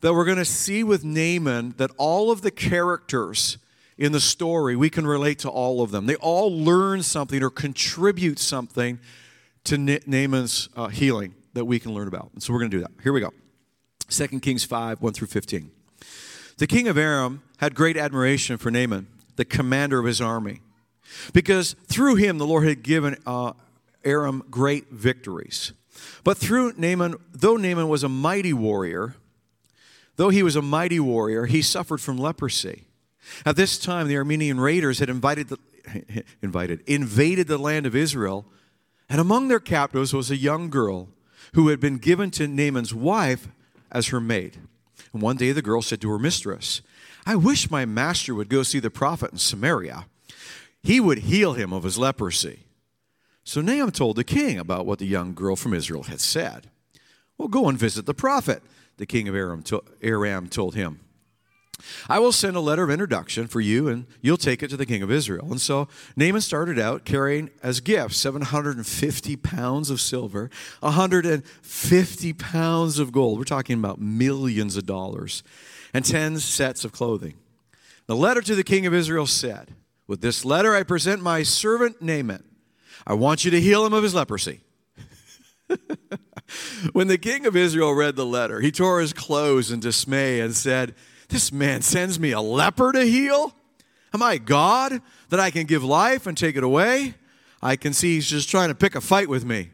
that 0.00 0.12
we're 0.12 0.24
going 0.24 0.38
to 0.38 0.44
see 0.44 0.84
with 0.84 1.04
Naaman 1.04 1.74
that 1.78 1.90
all 1.96 2.30
of 2.30 2.42
the 2.42 2.50
characters 2.50 3.58
in 3.98 4.12
the 4.12 4.20
story, 4.20 4.74
we 4.74 4.90
can 4.90 5.06
relate 5.06 5.38
to 5.40 5.48
all 5.48 5.82
of 5.82 5.90
them. 5.90 6.06
They 6.06 6.16
all 6.16 6.56
learn 6.56 7.02
something 7.02 7.42
or 7.42 7.50
contribute 7.50 8.38
something 8.38 8.98
to 9.64 9.78
Naaman's 9.78 10.68
uh, 10.76 10.88
healing 10.88 11.34
that 11.54 11.64
we 11.64 11.78
can 11.78 11.94
learn 11.94 12.08
about. 12.08 12.30
And 12.32 12.42
so 12.42 12.52
we're 12.52 12.58
going 12.60 12.70
to 12.70 12.76
do 12.78 12.82
that. 12.82 12.90
Here 13.02 13.12
we 13.12 13.20
go 13.20 13.32
2 14.08 14.40
Kings 14.40 14.64
5 14.64 15.00
1 15.00 15.12
through 15.12 15.28
15. 15.28 15.70
The 16.62 16.68
king 16.68 16.86
of 16.86 16.96
Aram 16.96 17.42
had 17.56 17.74
great 17.74 17.96
admiration 17.96 18.56
for 18.56 18.70
Naaman, 18.70 19.08
the 19.34 19.44
commander 19.44 19.98
of 19.98 20.06
his 20.06 20.20
army, 20.20 20.60
because 21.32 21.74
through 21.88 22.14
him 22.14 22.38
the 22.38 22.46
Lord 22.46 22.68
had 22.68 22.84
given 22.84 23.16
uh, 23.26 23.54
Aram 24.04 24.44
great 24.48 24.88
victories. 24.88 25.72
But 26.22 26.38
through 26.38 26.74
Naaman, 26.76 27.16
though 27.32 27.56
Naaman 27.56 27.88
was 27.88 28.04
a 28.04 28.08
mighty 28.08 28.52
warrior, 28.52 29.16
though 30.14 30.28
he 30.28 30.44
was 30.44 30.54
a 30.54 30.62
mighty 30.62 31.00
warrior, 31.00 31.46
he 31.46 31.62
suffered 31.62 32.00
from 32.00 32.16
leprosy. 32.16 32.84
At 33.44 33.56
this 33.56 33.76
time, 33.76 34.06
the 34.06 34.14
Aramean 34.14 34.60
raiders 34.60 35.00
had 35.00 35.10
invited 35.10 35.48
the, 35.48 35.58
invited, 36.42 36.84
invaded 36.86 37.48
the 37.48 37.58
land 37.58 37.86
of 37.86 37.96
Israel, 37.96 38.46
and 39.08 39.20
among 39.20 39.48
their 39.48 39.58
captives 39.58 40.14
was 40.14 40.30
a 40.30 40.36
young 40.36 40.70
girl 40.70 41.08
who 41.54 41.70
had 41.70 41.80
been 41.80 41.98
given 41.98 42.30
to 42.30 42.46
Naaman's 42.46 42.94
wife 42.94 43.48
as 43.90 44.06
her 44.10 44.20
maid. 44.20 44.58
And 45.12 45.22
one 45.22 45.36
day 45.36 45.52
the 45.52 45.62
girl 45.62 45.82
said 45.82 46.00
to 46.00 46.10
her 46.10 46.18
mistress, 46.18 46.82
I 47.26 47.36
wish 47.36 47.70
my 47.70 47.84
master 47.84 48.34
would 48.34 48.48
go 48.48 48.62
see 48.62 48.78
the 48.78 48.90
prophet 48.90 49.32
in 49.32 49.38
Samaria. 49.38 50.06
He 50.82 50.98
would 50.98 51.18
heal 51.18 51.52
him 51.52 51.72
of 51.72 51.84
his 51.84 51.98
leprosy. 51.98 52.60
So 53.44 53.60
Naaman 53.60 53.92
told 53.92 54.16
the 54.16 54.24
king 54.24 54.58
about 54.58 54.86
what 54.86 54.98
the 54.98 55.06
young 55.06 55.34
girl 55.34 55.56
from 55.56 55.74
Israel 55.74 56.04
had 56.04 56.20
said. 56.20 56.70
Well, 57.36 57.48
go 57.48 57.68
and 57.68 57.78
visit 57.78 58.06
the 58.06 58.14
prophet, 58.14 58.62
the 58.96 59.06
king 59.06 59.28
of 59.28 59.34
Aram, 59.34 59.64
Aram 60.00 60.48
told 60.48 60.74
him. 60.74 61.00
I 62.08 62.18
will 62.18 62.32
send 62.32 62.56
a 62.56 62.60
letter 62.60 62.82
of 62.82 62.90
introduction 62.90 63.46
for 63.46 63.60
you, 63.60 63.88
and 63.88 64.06
you'll 64.20 64.36
take 64.36 64.62
it 64.62 64.68
to 64.68 64.76
the 64.76 64.86
king 64.86 65.02
of 65.02 65.10
Israel. 65.10 65.48
And 65.50 65.60
so 65.60 65.88
Naaman 66.16 66.40
started 66.40 66.78
out 66.78 67.04
carrying 67.04 67.50
as 67.62 67.80
gifts 67.80 68.18
750 68.18 69.36
pounds 69.36 69.90
of 69.90 70.00
silver, 70.00 70.50
150 70.80 72.32
pounds 72.34 72.98
of 72.98 73.12
gold. 73.12 73.38
We're 73.38 73.44
talking 73.44 73.78
about 73.78 74.00
millions 74.00 74.76
of 74.76 74.86
dollars, 74.86 75.42
and 75.94 76.04
10 76.04 76.38
sets 76.38 76.84
of 76.84 76.92
clothing. 76.92 77.34
The 78.06 78.16
letter 78.16 78.42
to 78.42 78.54
the 78.54 78.64
king 78.64 78.86
of 78.86 78.94
Israel 78.94 79.26
said, 79.26 79.74
With 80.06 80.20
this 80.20 80.44
letter 80.44 80.74
I 80.74 80.82
present 80.82 81.22
my 81.22 81.42
servant 81.42 82.02
Naaman. 82.02 82.44
I 83.06 83.14
want 83.14 83.44
you 83.44 83.50
to 83.50 83.60
heal 83.60 83.84
him 83.84 83.92
of 83.92 84.02
his 84.02 84.14
leprosy. 84.14 84.60
when 86.92 87.08
the 87.08 87.18
king 87.18 87.46
of 87.46 87.56
Israel 87.56 87.94
read 87.94 88.16
the 88.16 88.26
letter, 88.26 88.60
he 88.60 88.70
tore 88.70 89.00
his 89.00 89.12
clothes 89.12 89.70
in 89.70 89.80
dismay 89.80 90.40
and 90.40 90.54
said, 90.54 90.94
this 91.32 91.50
man 91.50 91.82
sends 91.82 92.20
me 92.20 92.32
a 92.32 92.40
leper 92.40 92.92
to 92.92 93.04
heal? 93.04 93.54
Am 94.14 94.22
I 94.22 94.38
God 94.38 95.00
that 95.30 95.40
I 95.40 95.50
can 95.50 95.66
give 95.66 95.82
life 95.82 96.26
and 96.26 96.36
take 96.36 96.56
it 96.56 96.62
away? 96.62 97.14
I 97.62 97.76
can 97.76 97.92
see 97.92 98.14
he's 98.14 98.28
just 98.28 98.48
trying 98.48 98.68
to 98.68 98.74
pick 98.74 98.94
a 98.94 99.00
fight 99.00 99.28
with 99.28 99.44
me. 99.44 99.70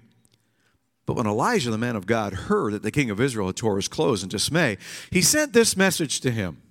But 1.06 1.16
when 1.16 1.26
Elijah, 1.26 1.70
the 1.70 1.78
man 1.78 1.96
of 1.96 2.06
God, 2.06 2.34
heard 2.34 2.74
that 2.74 2.82
the 2.82 2.90
king 2.90 3.10
of 3.10 3.20
Israel 3.20 3.46
had 3.46 3.56
tore 3.56 3.76
his 3.76 3.88
clothes 3.88 4.22
in 4.22 4.28
dismay, 4.28 4.76
he 5.10 5.22
sent 5.22 5.52
this 5.52 5.76
message 5.76 6.20
to 6.20 6.30
him 6.30 6.62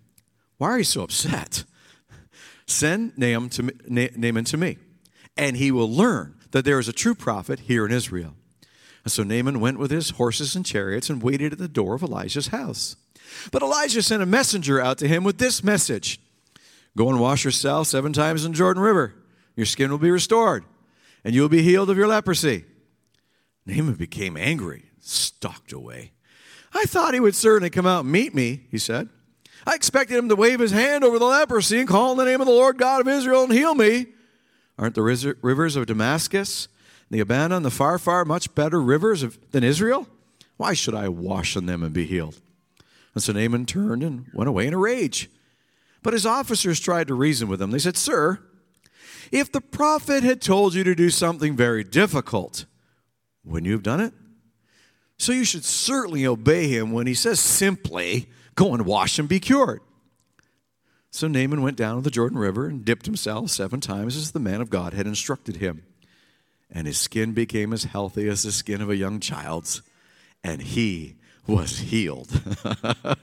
Why 0.58 0.70
are 0.70 0.78
you 0.78 0.84
so 0.84 1.04
upset? 1.04 1.64
Send 2.68 3.18
Naaman 3.18 3.50
to, 3.52 3.64
me, 3.64 4.10
Naaman 4.16 4.46
to 4.46 4.58
me, 4.58 4.78
and 5.36 5.58
he 5.58 5.72
will 5.72 5.92
learn 5.92 6.36
that 6.52 6.66
there 6.66 6.80
is 6.80 6.88
a 6.88 6.94
true 6.94 7.16
prophet 7.16 7.62
here 7.62 7.86
in 7.86 7.92
Israel. 7.92 8.36
And 9.04 9.12
so 9.12 9.24
Naaman 9.24 9.60
went 9.60 9.80
with 9.80 9.90
his 9.90 10.12
horses 10.12 10.56
and 10.56 10.66
chariots 10.66 11.10
and 11.10 11.24
waited 11.24 11.54
at 11.54 11.60
the 11.60 11.68
door 11.68 11.96
of 11.96 12.04
Elijah's 12.04 12.48
house. 12.48 12.98
But 13.52 13.62
Elijah 13.62 14.02
sent 14.02 14.24
a 14.24 14.26
messenger 14.26 14.82
out 14.82 14.98
to 15.00 15.08
him 15.08 15.24
with 15.24 15.38
this 15.38 15.64
message 15.64 16.20
Go 16.98 17.10
and 17.10 17.20
wash 17.20 17.46
yourself 17.46 17.88
seven 17.88 18.12
times 18.12 18.44
in 18.44 18.54
Jordan 18.54 18.82
River. 18.82 19.14
Your 19.56 19.68
skin 19.68 19.92
will 19.92 20.00
be 20.00 20.10
restored, 20.10 20.66
and 21.24 21.36
you 21.36 21.42
will 21.42 21.50
be 21.50 21.62
healed 21.62 21.92
of 21.92 21.98
your 21.98 22.08
leprosy. 22.08 22.66
Naaman 23.68 23.94
became 23.94 24.36
angry, 24.36 24.86
stalked 25.00 25.72
away. 25.72 26.14
I 26.74 26.86
thought 26.86 27.14
he 27.14 27.20
would 27.20 27.36
certainly 27.36 27.70
come 27.70 27.86
out 27.86 28.04
and 28.04 28.12
meet 28.12 28.34
me, 28.34 28.64
he 28.72 28.80
said. 28.80 29.10
I 29.66 29.76
expected 29.76 30.18
him 30.18 30.30
to 30.30 30.36
wave 30.36 30.60
his 30.60 30.72
hand 30.72 31.04
over 31.04 31.20
the 31.20 31.26
leprosy 31.26 31.80
and 31.80 31.88
call 31.88 32.14
in 32.14 32.18
the 32.18 32.26
name 32.26 32.42
of 32.42 32.48
the 32.48 32.54
Lord 32.54 32.78
God 32.78 33.02
of 33.02 33.08
Israel 33.08 33.44
and 33.44 33.52
heal 33.52 33.76
me. 33.76 34.08
Aren't 34.80 34.96
the 34.96 35.36
rivers 35.42 35.76
of 35.76 35.88
Damascus, 35.88 36.68
the 37.10 37.20
Abana, 37.20 37.58
and 37.58 37.66
the 37.66 37.70
Pharpar 37.70 38.26
much 38.26 38.54
better 38.56 38.82
rivers 38.82 39.24
of, 39.24 39.38
than 39.52 39.64
Israel? 39.64 40.08
Why 40.56 40.74
should 40.74 40.96
I 40.96 41.10
wash 41.10 41.56
in 41.56 41.66
them 41.66 41.84
and 41.84 41.94
be 41.94 42.06
healed? 42.06 42.40
And 43.14 43.24
so 43.24 43.34
Naaman 43.34 43.66
turned 43.66 44.04
and 44.04 44.28
went 44.34 44.50
away 44.50 44.68
in 44.68 44.74
a 44.74 44.78
rage. 44.78 45.30
But 46.04 46.14
his 46.14 46.26
officers 46.26 46.80
tried 46.80 47.08
to 47.08 47.16
reason 47.16 47.48
with 47.48 47.62
him. 47.62 47.72
They 47.72 47.80
said, 47.80 47.98
Sir, 47.98 48.40
if 49.32 49.52
the 49.52 49.62
prophet 49.62 50.24
had 50.24 50.42
told 50.42 50.74
you 50.74 50.84
to 50.84 50.96
do 50.96 51.10
something 51.10 51.56
very 51.56 51.84
difficult, 51.84 52.66
wouldn't 53.44 53.68
you 53.68 53.74
have 53.74 53.84
done 53.84 54.00
it? 54.00 54.14
So 55.18 55.32
you 55.32 55.44
should 55.44 55.66
certainly 55.66 56.26
obey 56.26 56.68
him 56.68 56.92
when 56.92 57.08
he 57.08 57.14
says 57.14 57.40
simply, 57.40 58.30
Go 58.56 58.74
and 58.74 58.86
wash 58.86 59.20
and 59.20 59.30
be 59.30 59.40
cured. 59.40 59.82
So 61.12 61.28
Naaman 61.28 61.62
went 61.62 61.78
down 61.78 61.96
to 61.96 62.02
the 62.02 62.12
Jordan 62.12 62.38
River 62.38 62.68
and 62.68 62.84
dipped 62.84 63.06
himself 63.06 63.50
seven 63.50 63.82
times 63.82 64.16
as 64.16 64.32
the 64.32 64.40
man 64.40 64.62
of 64.62 64.70
God 64.70 64.94
had 64.94 65.08
instructed 65.08 65.58
him. 65.58 65.84
And 66.70 66.88
his 66.88 66.98
skin 66.98 67.34
became 67.34 67.72
as 67.72 67.86
healthy 67.86 68.28
as 68.28 68.44
the 68.44 68.52
skin 68.52 68.82
of 68.82 68.90
a 68.90 68.96
young 68.96 69.20
child's, 69.20 69.82
and 70.44 70.62
he 70.62 71.17
was 71.48 71.80
healed. 71.80 72.30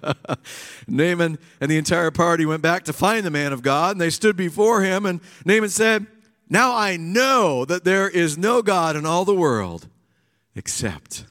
Naaman 0.89 1.39
and 1.61 1.71
the 1.71 1.77
entire 1.77 2.11
party 2.11 2.47
went 2.47 2.63
back 2.63 2.85
to 2.85 2.93
find 2.93 3.25
the 3.25 3.31
man 3.31 3.53
of 3.53 3.63
God, 3.63 3.93
and 3.93 4.01
they 4.01 4.11
stood 4.11 4.37
before 4.37 4.83
him. 4.83 5.07
And 5.07 5.21
Naaman 5.45 5.69
said, 5.69 6.07
Now 6.49 6.75
I 6.75 6.97
know 6.97 7.65
that 7.65 7.85
there 7.85 8.09
is 8.09 8.39
no 8.39 8.63
God 8.63 8.97
in 8.97 9.07
all 9.07 9.25
the 9.25 9.35
world 9.35 9.89
except 10.55 11.25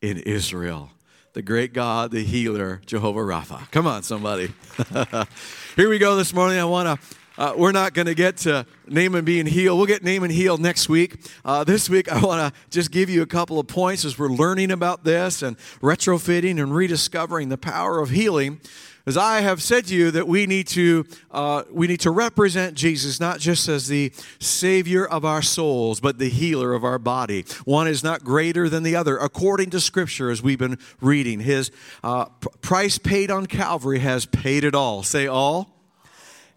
in 0.00 0.18
Israel. 0.18 0.90
The 1.32 1.42
great 1.42 1.72
God, 1.72 2.10
the 2.10 2.24
healer, 2.24 2.80
Jehovah 2.86 3.20
Rapha. 3.20 3.70
Come 3.70 3.86
on, 3.86 4.02
somebody. 4.02 4.52
Here 5.76 5.88
we 5.88 5.98
go 5.98 6.16
this 6.16 6.34
morning. 6.34 6.58
I 6.58 6.64
want 6.64 7.00
to 7.00 7.19
uh, 7.40 7.54
we're 7.56 7.72
not 7.72 7.94
going 7.94 8.06
to 8.06 8.14
get 8.14 8.36
to 8.36 8.66
Naaman 8.86 9.24
being 9.24 9.46
healed. 9.46 9.78
We'll 9.78 9.86
get 9.86 10.04
Naaman 10.04 10.30
healed 10.30 10.60
next 10.60 10.90
week. 10.90 11.16
Uh, 11.42 11.64
this 11.64 11.88
week, 11.88 12.12
I 12.12 12.20
want 12.20 12.54
to 12.54 12.60
just 12.68 12.90
give 12.90 13.08
you 13.08 13.22
a 13.22 13.26
couple 13.26 13.58
of 13.58 13.66
points 13.66 14.04
as 14.04 14.18
we're 14.18 14.28
learning 14.28 14.70
about 14.70 15.04
this 15.04 15.40
and 15.40 15.56
retrofitting 15.80 16.60
and 16.60 16.74
rediscovering 16.74 17.48
the 17.48 17.56
power 17.56 17.98
of 17.98 18.10
healing. 18.10 18.60
As 19.06 19.16
I 19.16 19.40
have 19.40 19.62
said 19.62 19.86
to 19.86 19.94
you, 19.94 20.10
that 20.10 20.28
we 20.28 20.44
need 20.44 20.68
to 20.68 21.06
uh, 21.30 21.62
we 21.72 21.86
need 21.86 22.00
to 22.00 22.10
represent 22.10 22.74
Jesus 22.74 23.18
not 23.18 23.40
just 23.40 23.66
as 23.70 23.88
the 23.88 24.12
Savior 24.38 25.06
of 25.06 25.24
our 25.24 25.40
souls, 25.40 25.98
but 25.98 26.18
the 26.18 26.28
healer 26.28 26.74
of 26.74 26.84
our 26.84 26.98
body. 26.98 27.46
One 27.64 27.88
is 27.88 28.04
not 28.04 28.22
greater 28.22 28.68
than 28.68 28.82
the 28.82 28.96
other, 28.96 29.16
according 29.16 29.70
to 29.70 29.80
Scripture, 29.80 30.30
as 30.30 30.42
we've 30.42 30.58
been 30.58 30.78
reading. 31.00 31.40
His 31.40 31.70
uh, 32.04 32.26
price 32.60 32.98
paid 32.98 33.30
on 33.30 33.46
Calvary 33.46 34.00
has 34.00 34.26
paid 34.26 34.62
it 34.62 34.74
all. 34.74 35.02
Say 35.02 35.26
all. 35.26 35.79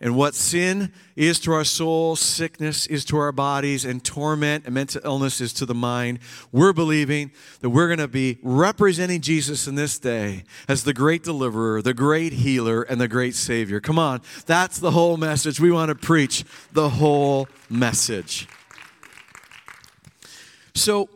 And 0.03 0.17
what 0.17 0.35
sin 0.35 0.91
is 1.15 1.39
to 1.39 1.53
our 1.53 1.63
soul, 1.63 2.17
sickness 2.17 2.87
is 2.87 3.05
to 3.05 3.15
our 3.15 3.31
bodies, 3.31 3.85
and 3.85 4.03
torment 4.03 4.65
and 4.65 4.73
mental 4.73 4.99
illness 5.05 5.39
is 5.39 5.53
to 5.53 5.65
the 5.65 5.73
mind, 5.73 6.19
we're 6.51 6.73
believing 6.73 7.31
that 7.61 7.69
we're 7.69 7.87
going 7.87 7.99
to 7.99 8.09
be 8.09 8.37
representing 8.43 9.21
Jesus 9.21 9.65
in 9.65 9.75
this 9.75 9.97
day 9.97 10.43
as 10.67 10.83
the 10.83 10.93
great 10.93 11.23
deliverer, 11.23 11.81
the 11.81 11.93
great 11.93 12.33
healer, 12.33 12.81
and 12.81 12.99
the 12.99 13.07
great 13.07 13.33
Savior. 13.33 13.79
Come 13.79 13.97
on, 13.97 14.21
that's 14.45 14.77
the 14.77 14.91
whole 14.91 15.15
message. 15.15 15.61
We 15.61 15.71
want 15.71 15.87
to 15.87 15.95
preach 15.95 16.43
the 16.73 16.89
whole 16.89 17.47
message. 17.69 18.45
So, 20.75 21.07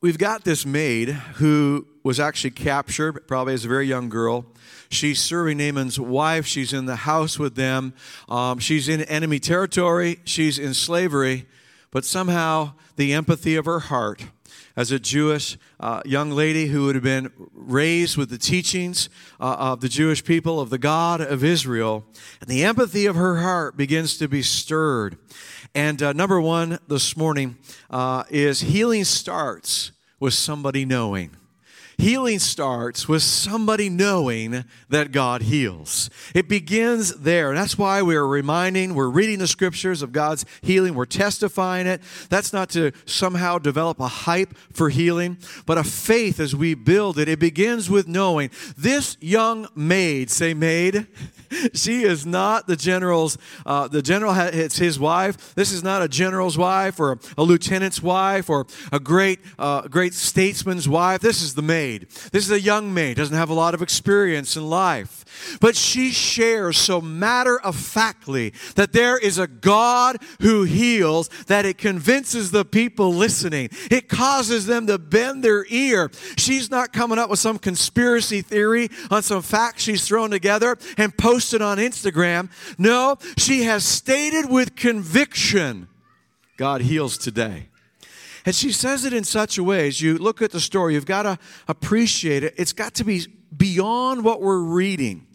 we've 0.00 0.18
got 0.18 0.44
this 0.44 0.66
maid 0.66 1.10
who 1.10 1.86
was 2.02 2.20
actually 2.20 2.50
captured, 2.50 3.26
probably 3.26 3.54
as 3.54 3.64
a 3.64 3.68
very 3.68 3.86
young 3.86 4.08
girl. 4.08 4.46
She's 4.88 5.20
serving 5.20 5.58
Naaman's 5.58 5.98
wife. 5.98 6.46
She's 6.46 6.72
in 6.72 6.86
the 6.86 6.96
house 6.96 7.38
with 7.38 7.56
them. 7.56 7.94
Um, 8.28 8.58
she's 8.58 8.88
in 8.88 9.02
enemy 9.02 9.40
territory. 9.40 10.20
She's 10.24 10.58
in 10.58 10.74
slavery. 10.74 11.46
But 11.90 12.04
somehow, 12.04 12.72
the 12.96 13.12
empathy 13.12 13.56
of 13.56 13.64
her 13.64 13.80
heart, 13.80 14.26
as 14.76 14.92
a 14.92 14.98
Jewish 14.98 15.56
uh, 15.80 16.02
young 16.04 16.30
lady 16.30 16.66
who 16.66 16.84
would 16.84 16.94
have 16.94 17.04
been 17.04 17.32
raised 17.54 18.18
with 18.18 18.28
the 18.28 18.38
teachings 18.38 19.08
uh, 19.40 19.56
of 19.58 19.80
the 19.80 19.88
Jewish 19.88 20.22
people, 20.22 20.60
of 20.60 20.68
the 20.68 20.78
God 20.78 21.22
of 21.22 21.42
Israel, 21.42 22.04
and 22.40 22.48
the 22.48 22.62
empathy 22.62 23.06
of 23.06 23.16
her 23.16 23.40
heart 23.40 23.76
begins 23.76 24.18
to 24.18 24.28
be 24.28 24.42
stirred. 24.42 25.16
And 25.76 26.02
uh, 26.02 26.14
number 26.14 26.40
one 26.40 26.78
this 26.88 27.18
morning 27.18 27.58
uh, 27.90 28.24
is 28.30 28.62
healing 28.62 29.04
starts 29.04 29.92
with 30.18 30.32
somebody 30.32 30.86
knowing. 30.86 31.36
Healing 31.98 32.40
starts 32.40 33.08
with 33.08 33.22
somebody 33.22 33.88
knowing 33.88 34.64
that 34.90 35.12
God 35.12 35.42
heals. 35.42 36.10
It 36.34 36.46
begins 36.46 37.14
there. 37.14 37.54
That's 37.54 37.78
why 37.78 38.02
we're 38.02 38.26
reminding, 38.26 38.94
we're 38.94 39.08
reading 39.08 39.38
the 39.38 39.46
scriptures 39.46 40.02
of 40.02 40.12
God's 40.12 40.44
healing, 40.60 40.94
we're 40.94 41.06
testifying 41.06 41.86
it. 41.86 42.02
That's 42.28 42.52
not 42.52 42.68
to 42.70 42.92
somehow 43.06 43.58
develop 43.58 43.98
a 43.98 44.08
hype 44.08 44.54
for 44.72 44.90
healing, 44.90 45.38
but 45.64 45.78
a 45.78 45.84
faith 45.84 46.38
as 46.38 46.54
we 46.54 46.74
build 46.74 47.18
it. 47.18 47.30
It 47.30 47.38
begins 47.38 47.88
with 47.88 48.06
knowing 48.06 48.50
this 48.76 49.16
young 49.22 49.66
maid, 49.74 50.30
say 50.30 50.52
maid, 50.52 51.06
she 51.72 52.02
is 52.02 52.26
not 52.26 52.66
the 52.66 52.76
general's, 52.76 53.38
uh, 53.64 53.88
the 53.88 54.02
general, 54.02 54.34
it's 54.34 54.76
his 54.76 55.00
wife. 55.00 55.54
This 55.54 55.72
is 55.72 55.82
not 55.82 56.02
a 56.02 56.08
general's 56.08 56.58
wife 56.58 57.00
or 57.00 57.18
a 57.38 57.42
lieutenant's 57.42 58.02
wife 58.02 58.50
or 58.50 58.66
a 58.92 59.00
great, 59.00 59.40
uh, 59.58 59.88
great 59.88 60.12
statesman's 60.12 60.86
wife. 60.86 61.22
This 61.22 61.40
is 61.40 61.54
the 61.54 61.62
maid. 61.62 61.85
This 61.94 62.44
is 62.44 62.50
a 62.50 62.60
young 62.60 62.92
maid, 62.92 63.16
doesn't 63.16 63.36
have 63.36 63.50
a 63.50 63.54
lot 63.54 63.74
of 63.74 63.82
experience 63.82 64.56
in 64.56 64.68
life. 64.68 65.58
But 65.60 65.76
she 65.76 66.10
shares 66.10 66.76
so 66.78 67.00
matter 67.00 67.60
of 67.60 67.76
factly 67.76 68.52
that 68.74 68.92
there 68.92 69.18
is 69.18 69.38
a 69.38 69.46
God 69.46 70.18
who 70.40 70.64
heals 70.64 71.28
that 71.46 71.64
it 71.64 71.78
convinces 71.78 72.50
the 72.50 72.64
people 72.64 73.12
listening. 73.12 73.68
It 73.90 74.08
causes 74.08 74.66
them 74.66 74.86
to 74.86 74.98
bend 74.98 75.44
their 75.44 75.66
ear. 75.68 76.10
She's 76.36 76.70
not 76.70 76.92
coming 76.92 77.18
up 77.18 77.30
with 77.30 77.38
some 77.38 77.58
conspiracy 77.58 78.42
theory 78.42 78.88
on 79.10 79.22
some 79.22 79.42
facts 79.42 79.82
she's 79.82 80.06
thrown 80.06 80.30
together 80.30 80.76
and 80.98 81.16
posted 81.16 81.62
on 81.62 81.78
Instagram. 81.78 82.50
No, 82.78 83.16
she 83.36 83.64
has 83.64 83.84
stated 83.84 84.50
with 84.50 84.76
conviction 84.76 85.88
God 86.56 86.80
heals 86.80 87.18
today. 87.18 87.68
And 88.46 88.54
she 88.54 88.70
says 88.70 89.04
it 89.04 89.12
in 89.12 89.24
such 89.24 89.58
a 89.58 89.64
way, 89.64 89.88
as 89.88 90.00
you 90.00 90.16
look 90.16 90.40
at 90.40 90.52
the 90.52 90.60
story, 90.60 90.94
you've 90.94 91.04
got 91.04 91.24
to 91.24 91.38
appreciate 91.66 92.44
it. 92.44 92.54
It's 92.56 92.72
got 92.72 92.94
to 92.94 93.04
be 93.04 93.26
beyond 93.54 94.24
what 94.24 94.40
we're 94.40 94.60
reading 94.60 95.26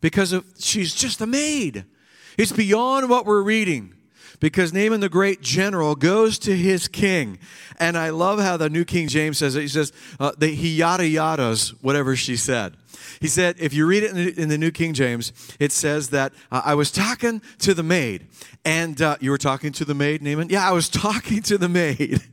because 0.00 0.32
of, 0.32 0.44
she's 0.58 0.94
just 0.94 1.20
a 1.20 1.26
maid. 1.26 1.84
It's 2.38 2.52
beyond 2.52 3.10
what 3.10 3.26
we're 3.26 3.42
reading 3.42 3.94
because 4.40 4.72
Naaman 4.72 5.00
the 5.00 5.08
great 5.08 5.40
general 5.40 5.94
goes 5.94 6.38
to 6.40 6.56
his 6.56 6.88
king. 6.88 7.38
And 7.78 7.96
I 7.96 8.10
love 8.10 8.38
how 8.38 8.56
the 8.56 8.70
New 8.70 8.84
King 8.84 9.08
James 9.08 9.38
says 9.38 9.56
it. 9.56 9.62
He 9.62 9.68
says, 9.68 9.92
uh, 10.20 10.32
the, 10.38 10.48
he 10.48 10.76
yada 10.76 11.04
yadas 11.04 11.70
whatever 11.82 12.14
she 12.14 12.36
said. 12.36 12.76
He 13.20 13.28
said, 13.28 13.56
if 13.58 13.72
you 13.72 13.86
read 13.86 14.02
it 14.02 14.10
in 14.10 14.16
the, 14.16 14.42
in 14.42 14.48
the 14.48 14.58
New 14.58 14.70
King 14.70 14.94
James, 14.94 15.32
it 15.58 15.72
says 15.72 16.10
that 16.10 16.32
uh, 16.50 16.62
I 16.64 16.74
was 16.74 16.90
talking 16.90 17.40
to 17.58 17.74
the 17.74 17.82
maid. 17.82 18.26
And 18.64 19.00
uh, 19.00 19.16
you 19.20 19.30
were 19.30 19.38
talking 19.38 19.72
to 19.72 19.84
the 19.84 19.94
maid, 19.94 20.22
Naaman? 20.22 20.48
Yeah, 20.50 20.68
I 20.68 20.72
was 20.72 20.88
talking 20.88 21.42
to 21.42 21.58
the 21.58 21.68
maid. 21.68 22.20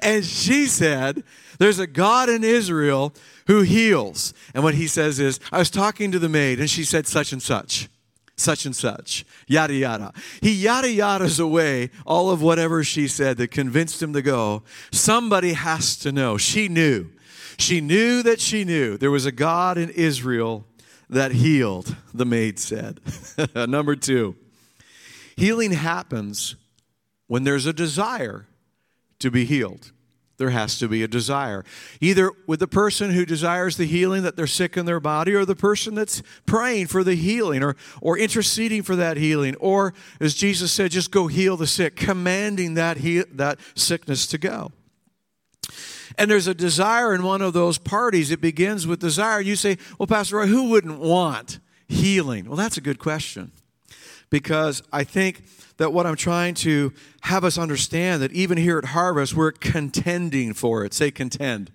and 0.00 0.24
she 0.24 0.66
said, 0.66 1.22
There's 1.58 1.78
a 1.78 1.86
God 1.86 2.28
in 2.28 2.44
Israel 2.44 3.14
who 3.46 3.62
heals. 3.62 4.34
And 4.54 4.64
what 4.64 4.74
he 4.74 4.86
says 4.86 5.18
is, 5.18 5.40
I 5.52 5.58
was 5.58 5.70
talking 5.70 6.12
to 6.12 6.18
the 6.18 6.28
maid 6.28 6.60
and 6.60 6.68
she 6.68 6.84
said 6.84 7.06
such 7.06 7.32
and 7.32 7.42
such, 7.42 7.88
such 8.36 8.66
and 8.66 8.74
such, 8.74 9.24
yada 9.46 9.74
yada. 9.74 10.12
He 10.40 10.52
yada 10.52 10.88
yadas 10.88 11.40
away 11.40 11.90
all 12.06 12.30
of 12.30 12.42
whatever 12.42 12.82
she 12.84 13.08
said 13.08 13.36
that 13.38 13.50
convinced 13.50 14.02
him 14.02 14.12
to 14.12 14.22
go. 14.22 14.62
Somebody 14.92 15.52
has 15.52 15.96
to 15.98 16.12
know. 16.12 16.36
She 16.36 16.68
knew. 16.68 17.10
She 17.58 17.80
knew 17.80 18.22
that 18.22 18.40
she 18.40 18.64
knew 18.64 18.96
there 18.96 19.10
was 19.10 19.26
a 19.26 19.32
God 19.32 19.78
in 19.78 19.90
Israel 19.90 20.66
that 21.08 21.32
healed, 21.32 21.96
the 22.12 22.24
maid 22.24 22.58
said. 22.58 23.00
Number 23.54 23.94
two, 23.94 24.36
healing 25.36 25.72
happens 25.72 26.56
when 27.26 27.44
there's 27.44 27.66
a 27.66 27.72
desire 27.72 28.46
to 29.24 29.30
be 29.30 29.44
healed 29.44 29.90
there 30.36 30.50
has 30.50 30.78
to 30.78 30.88
be 30.88 31.02
a 31.02 31.08
desire. 31.08 31.64
Either 32.00 32.32
with 32.46 32.60
the 32.60 32.66
person 32.66 33.10
who 33.10 33.24
desires 33.24 33.76
the 33.76 33.86
healing 33.86 34.22
that 34.22 34.36
they're 34.36 34.46
sick 34.46 34.76
in 34.76 34.86
their 34.86 35.00
body, 35.00 35.34
or 35.34 35.44
the 35.44 35.54
person 35.54 35.94
that's 35.94 36.22
praying 36.46 36.86
for 36.88 37.04
the 37.04 37.14
healing, 37.14 37.62
or, 37.62 37.76
or 38.00 38.18
interceding 38.18 38.82
for 38.82 38.96
that 38.96 39.16
healing, 39.16 39.54
or 39.56 39.94
as 40.20 40.34
Jesus 40.34 40.72
said, 40.72 40.90
just 40.90 41.10
go 41.10 41.26
heal 41.28 41.56
the 41.56 41.66
sick, 41.66 41.96
commanding 41.96 42.74
that, 42.74 42.98
he, 42.98 43.22
that 43.32 43.58
sickness 43.74 44.26
to 44.28 44.38
go. 44.38 44.72
And 46.18 46.30
there's 46.30 46.46
a 46.46 46.54
desire 46.54 47.14
in 47.14 47.22
one 47.22 47.42
of 47.42 47.52
those 47.52 47.78
parties. 47.78 48.30
It 48.30 48.40
begins 48.40 48.86
with 48.86 49.00
desire. 49.00 49.40
You 49.40 49.56
say, 49.56 49.78
well, 49.98 50.06
Pastor 50.06 50.36
Roy, 50.36 50.46
who 50.46 50.68
wouldn't 50.70 50.98
want 50.98 51.58
healing? 51.88 52.46
Well, 52.46 52.56
that's 52.56 52.76
a 52.76 52.80
good 52.80 52.98
question 52.98 53.52
because 54.34 54.82
I 54.92 55.04
think 55.04 55.44
that 55.76 55.92
what 55.92 56.06
I'm 56.06 56.16
trying 56.16 56.54
to 56.54 56.92
have 57.20 57.44
us 57.44 57.56
understand 57.56 58.20
that 58.20 58.32
even 58.32 58.58
here 58.58 58.78
at 58.78 58.86
Harvest, 58.86 59.36
we're 59.36 59.52
contending 59.52 60.54
for 60.54 60.84
it. 60.84 60.92
Say 60.92 61.12
contend. 61.12 61.70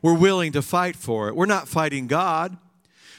We're 0.00 0.16
willing 0.16 0.52
to 0.52 0.62
fight 0.62 0.94
for 0.94 1.26
it. 1.26 1.34
We're 1.34 1.46
not 1.46 1.66
fighting 1.66 2.06
God. 2.06 2.56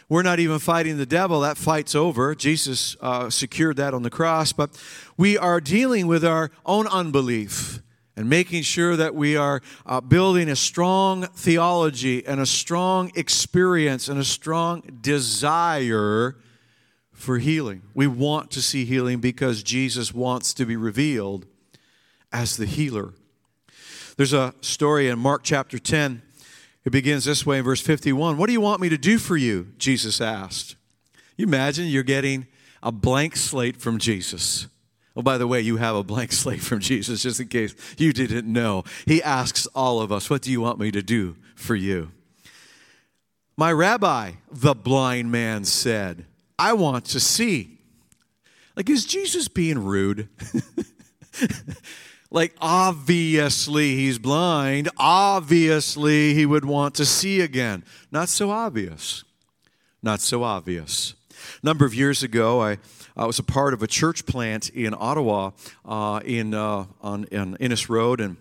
We're 0.07 0.23
not 0.23 0.39
even 0.39 0.59
fighting 0.59 0.97
the 0.97 1.05
devil. 1.05 1.41
That 1.41 1.57
fight's 1.57 1.93
over. 1.93 2.35
Jesus 2.35 2.95
uh, 3.01 3.29
secured 3.29 3.75
that 3.75 3.93
on 3.93 4.03
the 4.03 4.09
cross. 4.09 4.53
But 4.53 4.81
we 5.17 5.37
are 5.37 5.59
dealing 5.59 6.07
with 6.07 6.23
our 6.23 6.49
own 6.65 6.87
unbelief 6.87 7.81
and 8.15 8.29
making 8.29 8.63
sure 8.63 8.95
that 8.95 9.13
we 9.13 9.35
are 9.35 9.61
uh, 9.85 9.99
building 9.99 10.47
a 10.47 10.55
strong 10.55 11.23
theology 11.23 12.25
and 12.25 12.39
a 12.39 12.45
strong 12.45 13.11
experience 13.15 14.07
and 14.07 14.17
a 14.21 14.23
strong 14.23 14.83
desire 15.01 16.37
for 17.23 17.39
healing. 17.39 17.81
We 17.93 18.05
want 18.05 18.51
to 18.51 18.61
see 18.61 18.85
healing 18.85 19.19
because 19.19 19.63
Jesus 19.63 20.13
wants 20.13 20.53
to 20.55 20.65
be 20.65 20.75
revealed 20.75 21.45
as 22.31 22.57
the 22.57 22.65
healer. 22.65 23.13
There's 24.17 24.33
a 24.33 24.53
story 24.61 25.07
in 25.07 25.17
Mark 25.17 25.41
chapter 25.43 25.79
10. 25.79 26.21
It 26.85 26.91
begins 26.91 27.25
this 27.25 27.45
way 27.45 27.59
in 27.59 27.63
verse 27.63 27.81
51. 27.81 28.37
What 28.37 28.47
do 28.47 28.53
you 28.53 28.61
want 28.61 28.81
me 28.81 28.89
to 28.89 28.97
do 28.97 29.17
for 29.17 29.37
you? 29.37 29.69
Jesus 29.77 30.19
asked. 30.19 30.75
You 31.37 31.47
imagine 31.47 31.87
you're 31.87 32.03
getting 32.03 32.45
a 32.83 32.91
blank 32.91 33.37
slate 33.37 33.77
from 33.77 33.97
Jesus. 33.97 34.67
Oh, 35.15 35.21
by 35.21 35.37
the 35.37 35.47
way, 35.47 35.61
you 35.61 35.77
have 35.77 35.95
a 35.95 36.03
blank 36.03 36.31
slate 36.33 36.61
from 36.61 36.79
Jesus, 36.79 37.23
just 37.23 37.39
in 37.39 37.47
case 37.47 37.73
you 37.97 38.11
didn't 38.13 38.51
know. 38.51 38.83
He 39.05 39.23
asks 39.23 39.65
all 39.67 40.01
of 40.01 40.11
us, 40.11 40.29
What 40.29 40.41
do 40.41 40.51
you 40.51 40.61
want 40.61 40.79
me 40.79 40.91
to 40.91 41.01
do 41.01 41.37
for 41.55 41.75
you? 41.75 42.11
My 43.55 43.71
rabbi, 43.71 44.33
the 44.51 44.75
blind 44.75 45.31
man 45.31 45.63
said, 45.63 46.25
I 46.57 46.73
want 46.73 47.05
to 47.05 47.19
see. 47.19 47.79
Like, 48.75 48.89
is 48.89 49.05
Jesus 49.05 49.47
being 49.47 49.83
rude? 49.83 50.29
like, 52.31 52.55
obviously 52.59 53.95
he's 53.95 54.19
blind. 54.19 54.89
Obviously 54.97 56.33
he 56.33 56.45
would 56.45 56.65
want 56.65 56.95
to 56.95 57.05
see 57.05 57.41
again. 57.41 57.83
Not 58.11 58.29
so 58.29 58.49
obvious. 58.49 59.23
Not 60.01 60.19
so 60.19 60.43
obvious. 60.43 61.13
A 61.61 61.65
number 61.65 61.85
of 61.85 61.93
years 61.93 62.23
ago, 62.23 62.61
I 62.61 62.77
I 63.15 63.25
was 63.25 63.37
a 63.37 63.43
part 63.43 63.75
of 63.75 63.83
a 63.83 63.87
church 63.87 64.25
plant 64.25 64.69
in 64.69 64.95
Ottawa 64.97 65.51
uh, 65.85 66.19
in, 66.25 66.55
uh, 66.55 66.85
on, 67.01 67.27
on 67.31 67.55
Innes 67.59 67.87
Road, 67.87 68.19
and 68.19 68.37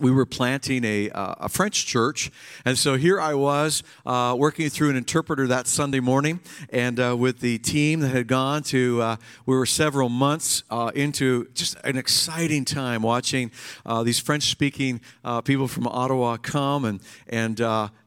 we 0.00 0.10
were 0.10 0.26
planting 0.26 0.84
a, 0.84 1.10
uh, 1.10 1.34
a 1.40 1.48
French 1.48 1.86
church. 1.86 2.30
And 2.64 2.78
so 2.78 2.96
here 2.96 3.20
I 3.20 3.34
was 3.34 3.82
uh, 4.06 4.34
working 4.38 4.68
through 4.70 4.90
an 4.90 4.96
interpreter 4.96 5.46
that 5.48 5.66
Sunday 5.66 6.00
morning 6.00 6.40
and 6.70 7.00
uh, 7.00 7.16
with 7.16 7.40
the 7.40 7.58
team 7.58 8.00
that 8.00 8.08
had 8.08 8.28
gone 8.28 8.62
to, 8.64 9.02
uh, 9.02 9.16
we 9.46 9.56
were 9.56 9.66
several 9.66 10.08
months 10.08 10.62
uh, 10.70 10.92
into 10.94 11.48
just 11.54 11.76
an 11.84 11.96
exciting 11.96 12.64
time 12.64 13.02
watching 13.02 13.50
uh, 13.84 14.02
these 14.02 14.18
French 14.18 14.44
speaking 14.44 15.00
people 15.44 15.68
from 15.68 15.86
Ottawa 15.86 16.36
come 16.36 16.84
and, 16.84 17.00
and, 17.28 17.60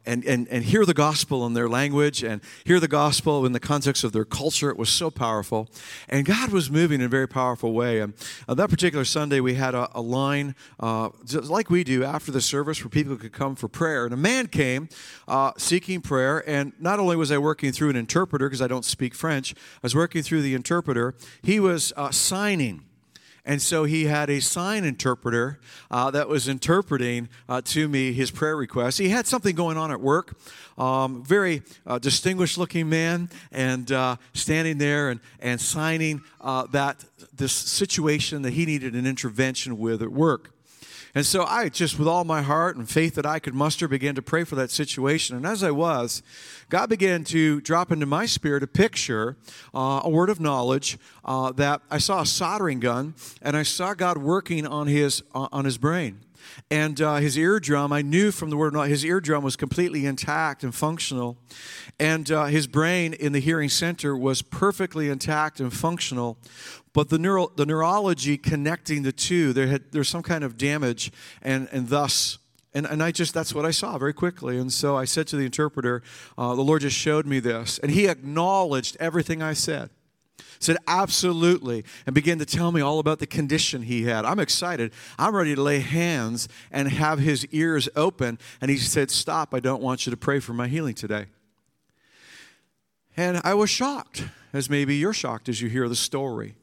and, 0.06 0.26
and, 0.26 0.48
and 0.50 0.64
hear 0.64 0.86
the 0.86 0.94
gospel 0.94 1.46
in 1.46 1.54
their 1.54 1.70
language 1.70 2.24
and 2.24 2.42
hear 2.66 2.80
the 2.80 2.88
gospel 2.88 3.46
in 3.46 3.52
the 3.52 3.60
context 3.60 4.04
of 4.04 4.12
their 4.12 4.26
culture. 4.26 4.70
It 4.70 4.78
was 4.78 4.90
so 4.90 5.12
powerful. 5.12 5.70
And 6.10 6.26
God 6.26 6.52
was 6.52 6.72
moving 6.72 7.02
in 7.02 7.06
a 7.06 7.10
very 7.10 7.28
powerful 7.28 7.74
way. 7.74 8.00
And 8.00 8.14
uh, 8.48 8.54
that 8.56 8.70
particular 8.70 9.06
Sunday, 9.06 9.40
we 9.40 9.56
had 9.56 9.76
a, 9.76 9.90
a 9.94 10.02
line, 10.02 10.56
uh, 10.80 11.10
just 11.26 11.50
like 11.50 11.70
we 11.70 11.84
do 11.84 12.04
after 12.04 12.32
the 12.32 12.42
service, 12.42 12.84
where 12.84 12.90
people 12.90 13.16
could 13.16 13.34
come 13.34 13.56
for 13.56 13.68
prayer. 13.68 14.06
And 14.06 14.14
a 14.14 14.18
man 14.18 14.48
came 14.48 14.90
uh, 15.28 15.52
seeking 15.58 16.02
prayer. 16.02 16.44
And 16.50 16.74
not 16.80 17.00
only 17.00 17.16
was 17.16 17.32
I 17.32 17.38
working 17.38 17.72
through 17.72 17.92
an 17.92 17.96
interpreter, 17.96 18.48
because 18.48 18.62
I 18.62 18.68
don't 18.68 18.86
speak 18.86 19.14
French, 19.14 19.54
I 19.54 19.80
was 19.84 19.96
working 19.96 20.24
through 20.24 20.42
the 20.42 20.56
interpreter, 20.56 21.16
he 21.42 21.60
was 21.60 21.94
uh, 21.96 22.12
signing. 22.12 22.86
And 23.44 23.62
so 23.62 23.86
he 23.86 24.06
had 24.06 24.30
a 24.30 24.40
sign 24.40 24.84
interpreter 24.84 25.60
uh, 25.90 26.12
that 26.12 26.28
was 26.28 26.48
interpreting 26.48 27.28
uh, 27.50 27.62
to 27.66 27.88
me 27.88 28.14
his 28.14 28.30
prayer 28.30 28.56
request. 28.56 29.00
He 29.00 29.10
had 29.10 29.26
something 29.26 29.56
going 29.56 29.78
on 29.78 29.92
at 29.92 30.00
work. 30.00 30.38
Um, 30.78 31.24
very 31.24 31.64
uh, 31.86 32.00
distinguished 32.00 32.58
looking 32.58 32.90
man, 32.90 33.30
and 33.52 33.92
uh, 33.92 34.16
standing 34.34 34.78
there 34.78 35.10
and, 35.10 35.20
and 35.40 35.60
signing 35.60 36.22
uh, 36.40 36.68
that 36.68 37.04
this 37.34 37.54
situation 37.54 38.42
that 38.44 38.54
he 38.54 38.66
needed 38.66 38.96
an 38.96 39.06
intervention 39.06 39.78
with 39.78 40.02
at 40.02 40.12
work. 40.12 40.52
And 41.14 41.26
so 41.26 41.44
I 41.44 41.70
just, 41.70 42.00
with 42.00 42.08
all 42.08 42.24
my 42.24 42.42
heart 42.42 42.78
and 42.78 42.90
faith 42.90 43.16
that 43.16 43.26
I 43.26 43.40
could 43.40 43.54
muster, 43.54 43.88
began 43.88 44.16
to 44.16 44.22
pray 44.22 44.44
for 44.44 44.56
that 44.56 44.72
situation. 44.72 45.36
And 45.36 45.46
as 45.46 45.64
I 45.64 45.72
was, 45.72 46.24
God 46.70 46.90
began 46.90 47.24
to 47.26 47.60
drop 47.62 47.92
into 47.92 48.06
my 48.06 48.26
spirit 48.26 48.64
a 48.64 48.68
picture, 48.68 49.36
uh, 49.74 50.02
a 50.04 50.10
word 50.10 50.30
of 50.30 50.40
knowledge 50.40 50.98
uh, 51.26 51.52
that 51.54 51.82
I 51.92 51.98
saw 51.98 52.22
a 52.22 52.26
soldering 52.26 52.80
gun, 52.80 53.14
and 53.42 53.58
I 53.58 53.64
saw 53.64 53.94
God 53.94 54.18
working 54.18 54.66
on 54.66 54.88
his 54.88 55.24
uh, 55.36 55.48
on 55.52 55.66
his 55.66 55.78
brain. 55.78 56.22
And 56.70 57.02
uh, 57.02 57.16
his 57.16 57.38
eardrum, 57.38 57.92
I 57.92 58.02
knew 58.02 58.32
from 58.32 58.50
the 58.50 58.58
word, 58.58 58.74
not, 58.74 58.88
his 58.88 59.04
eardrum 59.06 59.44
was 59.44 59.56
completely 59.56 60.06
intact 60.06 60.64
and 60.64 60.74
functional. 60.74 61.38
And 62.00 62.32
uh, 62.32 62.46
his 62.46 62.68
brain 62.68 63.14
in 63.14 63.32
the 63.32 63.40
hearing 63.40 63.70
center 63.70 64.16
was 64.16 64.42
perfectly 64.42 65.10
intact 65.10 65.60
and 65.60 65.74
functional. 65.74 66.38
But 66.94 67.10
the, 67.10 67.20
neuro, 67.20 67.52
the 67.56 67.66
neurology 67.66 68.38
connecting 68.38 69.04
the 69.04 69.12
two, 69.12 69.54
there 69.54 69.68
had, 69.68 69.92
there's 69.92 70.10
some 70.10 70.24
kind 70.24 70.44
of 70.44 70.58
damage, 70.58 71.12
and, 71.42 71.70
and 71.72 71.88
thus 71.88 72.38
and, 72.74 72.86
and 72.86 73.04
I 73.04 73.12
just, 73.12 73.34
that's 73.34 73.54
what 73.54 73.66
I 73.66 73.72
saw 73.72 73.98
very 73.98 74.14
quickly. 74.14 74.58
And 74.58 74.72
so 74.72 74.96
I 74.96 75.06
said 75.06 75.28
to 75.28 75.36
the 75.36 75.46
interpreter, 75.46 76.02
uh, 76.38 76.56
the 76.56 76.62
Lord 76.62 76.82
just 76.82 76.96
showed 76.96 77.26
me 77.26 77.40
this. 77.40 77.80
And 77.80 77.92
he 77.92 78.08
acknowledged 78.08 78.96
everything 79.00 79.42
I 79.42 79.54
said. 79.54 79.90
Said, 80.60 80.78
absolutely. 80.88 81.84
And 82.06 82.14
began 82.14 82.40
to 82.40 82.46
tell 82.46 82.72
me 82.72 82.82
all 82.82 83.00
about 83.00 83.20
the 83.20 83.28
condition 83.28 83.84
he 83.84 84.04
had. 84.04 84.26
I'm 84.26 84.40
excited. 84.40 84.92
I'm 85.18 85.36
ready 85.36 85.56
to 85.56 85.62
lay 85.62 85.80
hands 85.80 86.48
and 86.72 86.88
have 86.88 87.20
his 87.20 87.46
ears 87.48 87.90
open. 87.96 88.38
And 88.60 88.70
he 88.70 88.78
said, 88.78 89.12
Stop. 89.12 89.54
I 89.54 89.60
don't 89.60 89.82
want 89.82 90.06
you 90.06 90.12
to 90.12 90.18
pray 90.18 90.40
for 90.40 90.54
my 90.54 90.68
healing 90.68 90.96
today. 90.96 91.26
And 93.18 93.42
I 93.44 93.54
was 93.54 93.70
shocked, 93.70 94.26
as 94.54 94.70
maybe 94.70 94.96
you're 94.96 95.14
shocked 95.14 95.50
as 95.50 95.62
you 95.62 95.70
hear 95.70 95.90
the 95.90 95.96
story. 95.96 96.56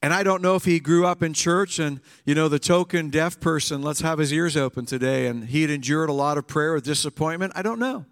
And 0.00 0.14
I 0.14 0.22
don't 0.22 0.42
know 0.42 0.54
if 0.54 0.64
he 0.64 0.78
grew 0.78 1.06
up 1.06 1.22
in 1.22 1.32
church 1.32 1.80
and, 1.80 2.00
you 2.24 2.34
know, 2.34 2.48
the 2.48 2.60
token 2.60 3.10
deaf 3.10 3.40
person, 3.40 3.82
let's 3.82 4.00
have 4.00 4.18
his 4.18 4.32
ears 4.32 4.56
open 4.56 4.86
today, 4.86 5.26
and 5.26 5.46
he 5.46 5.62
had 5.62 5.70
endured 5.70 6.08
a 6.08 6.12
lot 6.12 6.38
of 6.38 6.46
prayer 6.46 6.74
with 6.74 6.84
disappointment. 6.84 7.52
I 7.56 7.62
don't 7.62 7.80
know. 7.80 8.04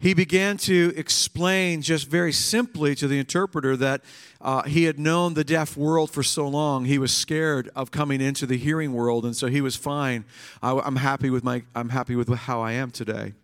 He 0.00 0.14
began 0.14 0.58
to 0.58 0.92
explain 0.96 1.82
just 1.82 2.08
very 2.08 2.32
simply 2.32 2.94
to 2.94 3.08
the 3.08 3.18
interpreter 3.18 3.76
that 3.78 4.02
uh, 4.40 4.62
he 4.62 4.84
had 4.84 4.96
known 4.96 5.34
the 5.34 5.42
deaf 5.42 5.76
world 5.76 6.12
for 6.12 6.22
so 6.22 6.46
long. 6.46 6.84
He 6.84 6.98
was 6.98 7.12
scared 7.12 7.68
of 7.74 7.90
coming 7.90 8.20
into 8.20 8.46
the 8.46 8.56
hearing 8.56 8.92
world, 8.92 9.24
and 9.24 9.34
so 9.36 9.48
he 9.48 9.60
was 9.60 9.74
fine. 9.74 10.24
I, 10.62 10.78
I'm 10.78 10.96
happy 10.96 11.30
with 11.30 11.42
my. 11.42 11.64
I'm 11.74 11.88
happy 11.88 12.14
with 12.14 12.28
how 12.28 12.60
I 12.60 12.72
am 12.72 12.92
today. 12.92 13.34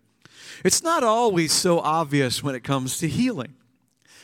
It's 0.63 0.81
not 0.81 1.03
always 1.03 1.51
so 1.51 1.79
obvious 1.79 2.41
when 2.41 2.55
it 2.55 2.63
comes 2.63 2.99
to 2.99 3.07
healing. 3.09 3.53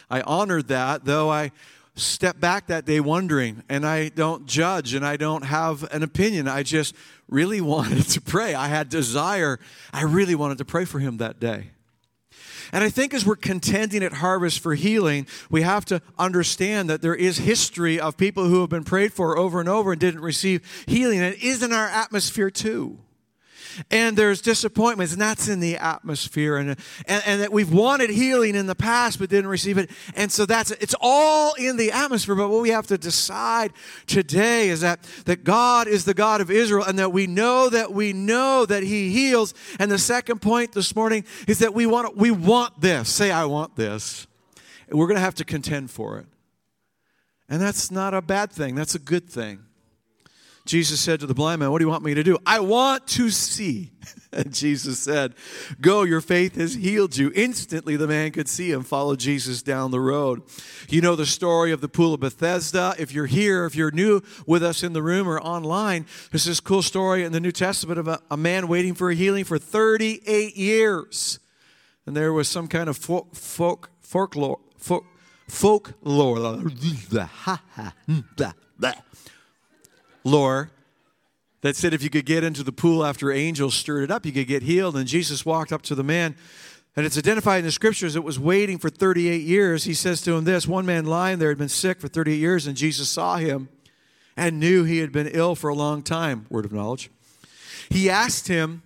I 0.09 0.21
honored 0.21 0.69
that, 0.69 1.03
though 1.03 1.29
I 1.29 1.51
step 1.95 2.39
back 2.39 2.67
that 2.67 2.85
day 2.85 3.01
wondering, 3.01 3.61
and 3.67 3.85
I 3.85 4.07
don't 4.07 4.45
judge 4.45 4.93
and 4.93 5.05
I 5.05 5.17
don't 5.17 5.43
have 5.43 5.83
an 5.93 6.01
opinion. 6.01 6.47
I 6.47 6.63
just 6.63 6.95
really 7.27 7.59
wanted 7.73 8.05
to 8.07 8.21
pray. 8.21 8.53
I 8.53 8.69
had 8.69 8.87
desire. 8.87 9.59
I 9.91 10.03
really 10.03 10.35
wanted 10.35 10.59
to 10.59 10.65
pray 10.65 10.85
for 10.85 10.99
him 10.99 11.17
that 11.17 11.37
day. 11.37 11.71
And 12.71 12.83
I 12.83 12.89
think 12.89 13.13
as 13.13 13.25
we're 13.25 13.35
contending 13.35 14.03
at 14.03 14.13
Harvest 14.13 14.59
for 14.59 14.75
healing, 14.75 15.27
we 15.49 15.61
have 15.61 15.85
to 15.85 16.01
understand 16.17 16.89
that 16.89 17.01
there 17.01 17.15
is 17.15 17.39
history 17.39 17.99
of 17.99 18.17
people 18.17 18.45
who 18.45 18.61
have 18.61 18.69
been 18.69 18.83
prayed 18.83 19.13
for 19.13 19.37
over 19.37 19.59
and 19.59 19.69
over 19.69 19.91
and 19.91 20.01
didn't 20.01 20.21
receive 20.21 20.61
healing. 20.87 21.19
And 21.19 21.33
it 21.33 21.43
is 21.43 21.63
in 21.63 21.73
our 21.73 21.87
atmosphere 21.87 22.49
too 22.49 22.99
and 23.89 24.17
there's 24.17 24.41
disappointments, 24.41 25.13
and 25.13 25.21
that's 25.21 25.47
in 25.47 25.59
the 25.59 25.77
atmosphere, 25.77 26.57
and, 26.57 26.71
and, 27.05 27.23
and 27.25 27.41
that 27.41 27.51
we've 27.51 27.71
wanted 27.71 28.09
healing 28.09 28.55
in 28.55 28.67
the 28.67 28.75
past 28.75 29.19
but 29.19 29.29
didn't 29.29 29.49
receive 29.49 29.77
it. 29.77 29.89
And 30.15 30.31
so 30.31 30.45
that's 30.45 30.71
it's 30.71 30.95
all 30.99 31.53
in 31.53 31.77
the 31.77 31.91
atmosphere. 31.91 32.35
But 32.35 32.49
what 32.49 32.61
we 32.61 32.69
have 32.69 32.87
to 32.87 32.97
decide 32.97 33.73
today 34.07 34.69
is 34.69 34.81
that, 34.81 35.01
that 35.25 35.43
God 35.43 35.87
is 35.87 36.05
the 36.05 36.13
God 36.13 36.41
of 36.41 36.51
Israel, 36.51 36.83
and 36.83 36.99
that 36.99 37.11
we 37.11 37.27
know 37.27 37.69
that 37.69 37.93
we 37.93 38.13
know 38.13 38.65
that 38.65 38.83
He 38.83 39.11
heals. 39.11 39.53
And 39.79 39.91
the 39.91 39.99
second 39.99 40.41
point 40.41 40.73
this 40.73 40.95
morning 40.95 41.25
is 41.47 41.59
that 41.59 41.73
we 41.73 41.85
want 41.85 42.17
we 42.17 42.31
want 42.31 42.81
this. 42.81 43.09
Say, 43.09 43.31
I 43.31 43.45
want 43.45 43.75
this. 43.75 44.27
And 44.89 44.99
we're 44.99 45.07
going 45.07 45.15
to 45.15 45.21
have 45.21 45.35
to 45.35 45.45
contend 45.45 45.89
for 45.89 46.17
it. 46.19 46.25
And 47.47 47.61
that's 47.61 47.91
not 47.91 48.13
a 48.13 48.21
bad 48.21 48.51
thing, 48.51 48.75
that's 48.75 48.95
a 48.95 48.99
good 48.99 49.29
thing. 49.29 49.65
Jesus 50.71 51.01
said 51.01 51.19
to 51.19 51.27
the 51.27 51.33
blind 51.33 51.59
man, 51.59 51.69
What 51.69 51.79
do 51.79 51.83
you 51.83 51.89
want 51.89 52.01
me 52.01 52.13
to 52.13 52.23
do? 52.23 52.37
I 52.45 52.61
want 52.61 53.05
to 53.09 53.29
see. 53.29 53.91
And 54.33 54.53
Jesus 54.53 54.97
said, 54.97 55.35
Go, 55.81 56.03
your 56.03 56.21
faith 56.21 56.55
has 56.55 56.75
healed 56.75 57.17
you. 57.17 57.33
Instantly, 57.35 57.97
the 57.97 58.07
man 58.07 58.31
could 58.31 58.47
see 58.47 58.71
and 58.71 58.87
follow 58.87 59.17
Jesus 59.17 59.61
down 59.61 59.91
the 59.91 59.99
road. 59.99 60.43
You 60.87 61.01
know 61.01 61.17
the 61.17 61.25
story 61.25 61.73
of 61.73 61.81
the 61.81 61.89
Pool 61.89 62.13
of 62.13 62.21
Bethesda. 62.21 62.95
If 62.97 63.13
you're 63.13 63.25
here, 63.25 63.65
if 63.65 63.75
you're 63.75 63.91
new 63.91 64.21
with 64.47 64.63
us 64.63 64.83
in 64.83 64.93
the 64.93 65.03
room 65.03 65.27
or 65.27 65.41
online, 65.41 66.05
there's 66.31 66.45
this 66.45 66.61
cool 66.61 66.81
story 66.81 67.25
in 67.25 67.33
the 67.33 67.41
New 67.41 67.51
Testament 67.51 67.99
of 67.99 68.07
a, 68.07 68.21
a 68.31 68.37
man 68.37 68.69
waiting 68.69 68.93
for 68.93 69.11
a 69.11 69.15
healing 69.15 69.43
for 69.43 69.59
38 69.59 70.55
years. 70.55 71.39
And 72.05 72.15
there 72.15 72.31
was 72.31 72.47
some 72.47 72.69
kind 72.69 72.87
of 72.87 72.95
folk, 72.95 73.35
folk 73.35 73.89
folklore, 73.99 74.59
folk, 74.77 75.03
folklore, 75.49 76.37
mm, 78.07 78.53
lore 80.23 80.71
that 81.61 81.75
said 81.75 81.93
if 81.93 82.03
you 82.03 82.09
could 82.09 82.25
get 82.25 82.43
into 82.43 82.63
the 82.63 82.71
pool 82.71 83.05
after 83.05 83.31
angels 83.31 83.75
stirred 83.75 84.03
it 84.03 84.11
up, 84.11 84.25
you 84.25 84.31
could 84.31 84.47
get 84.47 84.63
healed. 84.63 84.95
And 84.95 85.07
Jesus 85.07 85.45
walked 85.45 85.71
up 85.71 85.81
to 85.83 85.95
the 85.95 86.03
man, 86.03 86.35
and 86.95 87.05
it's 87.05 87.17
identified 87.17 87.59
in 87.59 87.65
the 87.65 87.71
scriptures 87.71 88.15
it 88.15 88.23
was 88.23 88.39
waiting 88.39 88.77
for 88.77 88.89
38 88.89 89.41
years. 89.41 89.83
He 89.83 89.93
says 89.93 90.21
to 90.23 90.33
him 90.33 90.43
this 90.43 90.67
one 90.67 90.85
man 90.85 91.05
lying 91.05 91.39
there 91.39 91.49
had 91.49 91.57
been 91.57 91.69
sick 91.69 92.01
for 92.01 92.07
38 92.07 92.35
years, 92.35 92.67
and 92.67 92.75
Jesus 92.75 93.09
saw 93.09 93.37
him 93.37 93.69
and 94.35 94.59
knew 94.59 94.83
he 94.83 94.99
had 94.99 95.11
been 95.11 95.27
ill 95.27 95.55
for 95.55 95.69
a 95.69 95.75
long 95.75 96.01
time. 96.01 96.47
Word 96.49 96.65
of 96.65 96.73
knowledge. 96.73 97.11
He 97.89 98.09
asked 98.09 98.47
him, 98.47 98.81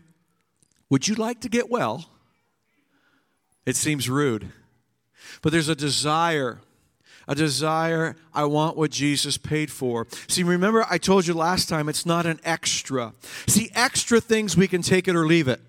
Would 0.89 1.08
you 1.08 1.15
like 1.15 1.41
to 1.41 1.50
get 1.50 1.69
well? 1.69 2.10
It 3.65 3.76
seems 3.76 4.10
rude, 4.10 4.52
but 5.41 5.52
there's 5.52 5.69
a 5.69 5.76
desire 5.76 6.60
a 7.27 7.35
desire, 7.35 8.15
I 8.33 8.45
want 8.45 8.77
what 8.77 8.91
Jesus 8.91 9.38
paid 9.38 9.71
for. 9.71 10.07
See, 10.27 10.43
remember, 10.43 10.85
I 10.89 10.97
told 10.97 11.27
you 11.27 11.33
last 11.33 11.69
time 11.69 11.89
it's 11.89 12.05
not 12.05 12.25
an 12.25 12.39
extra. 12.43 13.13
See, 13.47 13.69
extra 13.73 14.21
things 14.21 14.55
we 14.55 14.67
can 14.67 14.81
take 14.81 15.07
it 15.07 15.15
or 15.15 15.25
leave 15.25 15.47
it. 15.47 15.61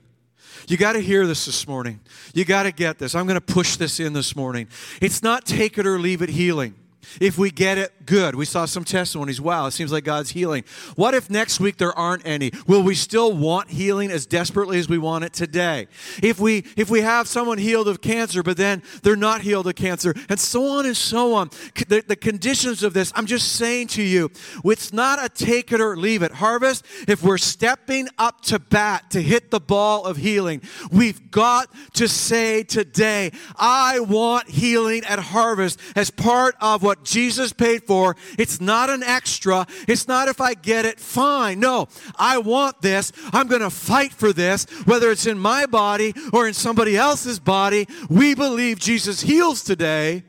You 0.69 0.77
got 0.77 0.95
to 0.95 1.01
hear 1.01 1.27
this 1.27 1.47
this 1.47 1.69
morning. 1.69 2.01
You 2.35 2.45
got 2.45 2.65
to 2.65 2.73
get 2.73 2.99
this. 2.99 3.15
I'm 3.15 3.27
going 3.27 3.41
to 3.41 3.41
push 3.41 3.77
this 3.77 4.01
in 4.01 4.13
this 4.13 4.35
morning. 4.35 4.69
It's 5.01 5.23
not 5.23 5.45
take 5.45 5.79
it 5.79 5.87
or 5.87 5.99
leave 5.99 6.23
it 6.23 6.29
healing. 6.29 6.75
If 7.21 7.39
we 7.39 7.51
get 7.51 7.79
it, 7.79 8.07
good. 8.07 8.35
We 8.35 8.45
saw 8.45 8.65
some 8.65 8.85
testimonies. 8.85 9.41
Wow, 9.41 9.67
it 9.67 9.73
seems 9.73 9.93
like 9.93 10.05
God's 10.05 10.31
healing. 10.31 10.65
What 10.95 11.15
if 11.15 11.29
next 11.29 11.61
week 11.61 11.77
there 11.77 11.97
aren't 11.97 12.27
any? 12.27 12.53
Will 12.67 12.83
we 12.83 12.95
still 12.95 13.33
want 13.33 13.71
healing 13.71 14.11
as 14.11 14.27
desperately 14.27 14.79
as 14.79 14.89
we 14.89 14.99
want 14.99 15.25
it 15.25 15.33
today? 15.33 15.89
If 16.23 16.39
we 16.39 16.65
if 16.77 16.91
we 16.91 17.01
have 17.01 17.29
someone 17.29 17.59
healed 17.59 17.89
of 17.89 18.01
cancer, 18.01 18.43
but 18.43 18.57
then 18.57 18.83
they're 19.03 19.17
not 19.17 19.41
healed 19.41 19.67
of 19.67 19.75
cancer, 19.75 20.15
and 20.29 20.39
so 20.39 20.67
on 20.67 20.87
and 20.87 20.97
so 20.97 21.35
on, 21.35 21.51
the, 21.89 22.03
the 22.07 22.17
conditions 22.17 22.83
of 22.83 22.95
this, 22.95 23.13
I'm 23.15 23.27
just 23.27 23.53
saying 23.53 23.89
to 23.89 24.03
you, 24.03 24.31
it's 24.65 24.93
not 24.93 25.25
a 25.25 25.29
take 25.29 25.73
it 25.73 25.81
or 25.81 25.97
leave 25.97 26.23
it. 26.23 26.33
Harvest, 26.33 26.85
if 27.09 27.23
we're 27.23 27.39
stepping 27.39 28.09
up 28.19 28.41
to 28.43 28.59
bat 28.59 29.11
to 29.11 29.23
hit 29.23 29.51
the 29.51 29.61
ball 29.61 30.05
of 30.05 30.17
healing, 30.17 30.63
we've 30.91 31.31
got 31.31 31.73
to 31.95 32.09
say 32.09 32.63
today, 32.63 33.33
I 33.57 34.01
want 34.01 34.49
healing 34.49 35.05
at 35.05 35.19
harvest 35.19 35.81
as 35.95 36.11
part 36.11 36.55
of 36.61 36.83
what 36.83 36.96
Jesus 37.05 37.53
paid 37.53 37.85
for. 37.85 38.17
It's 38.39 38.61
not 38.61 38.91
an 38.91 39.03
extra. 39.03 39.67
It's 39.87 40.09
not 40.09 40.29
if 40.29 40.41
I 40.41 40.55
get 40.55 40.85
it, 40.85 40.99
fine. 41.01 41.61
No, 41.61 41.89
I 42.17 42.39
want 42.39 42.83
this. 42.83 43.13
I'm 43.33 43.49
going 43.49 43.63
to 43.63 43.71
fight 43.71 44.13
for 44.13 44.33
this, 44.33 44.65
whether 44.85 45.11
it's 45.11 45.27
in 45.27 45.39
my 45.39 45.67
body 45.67 46.15
or 46.33 46.47
in 46.47 46.55
somebody 46.55 46.97
else's 46.97 47.39
body. 47.39 47.87
We 48.09 48.35
believe 48.35 48.79
Jesus 48.79 49.21
heals 49.21 49.63
today 49.63 50.25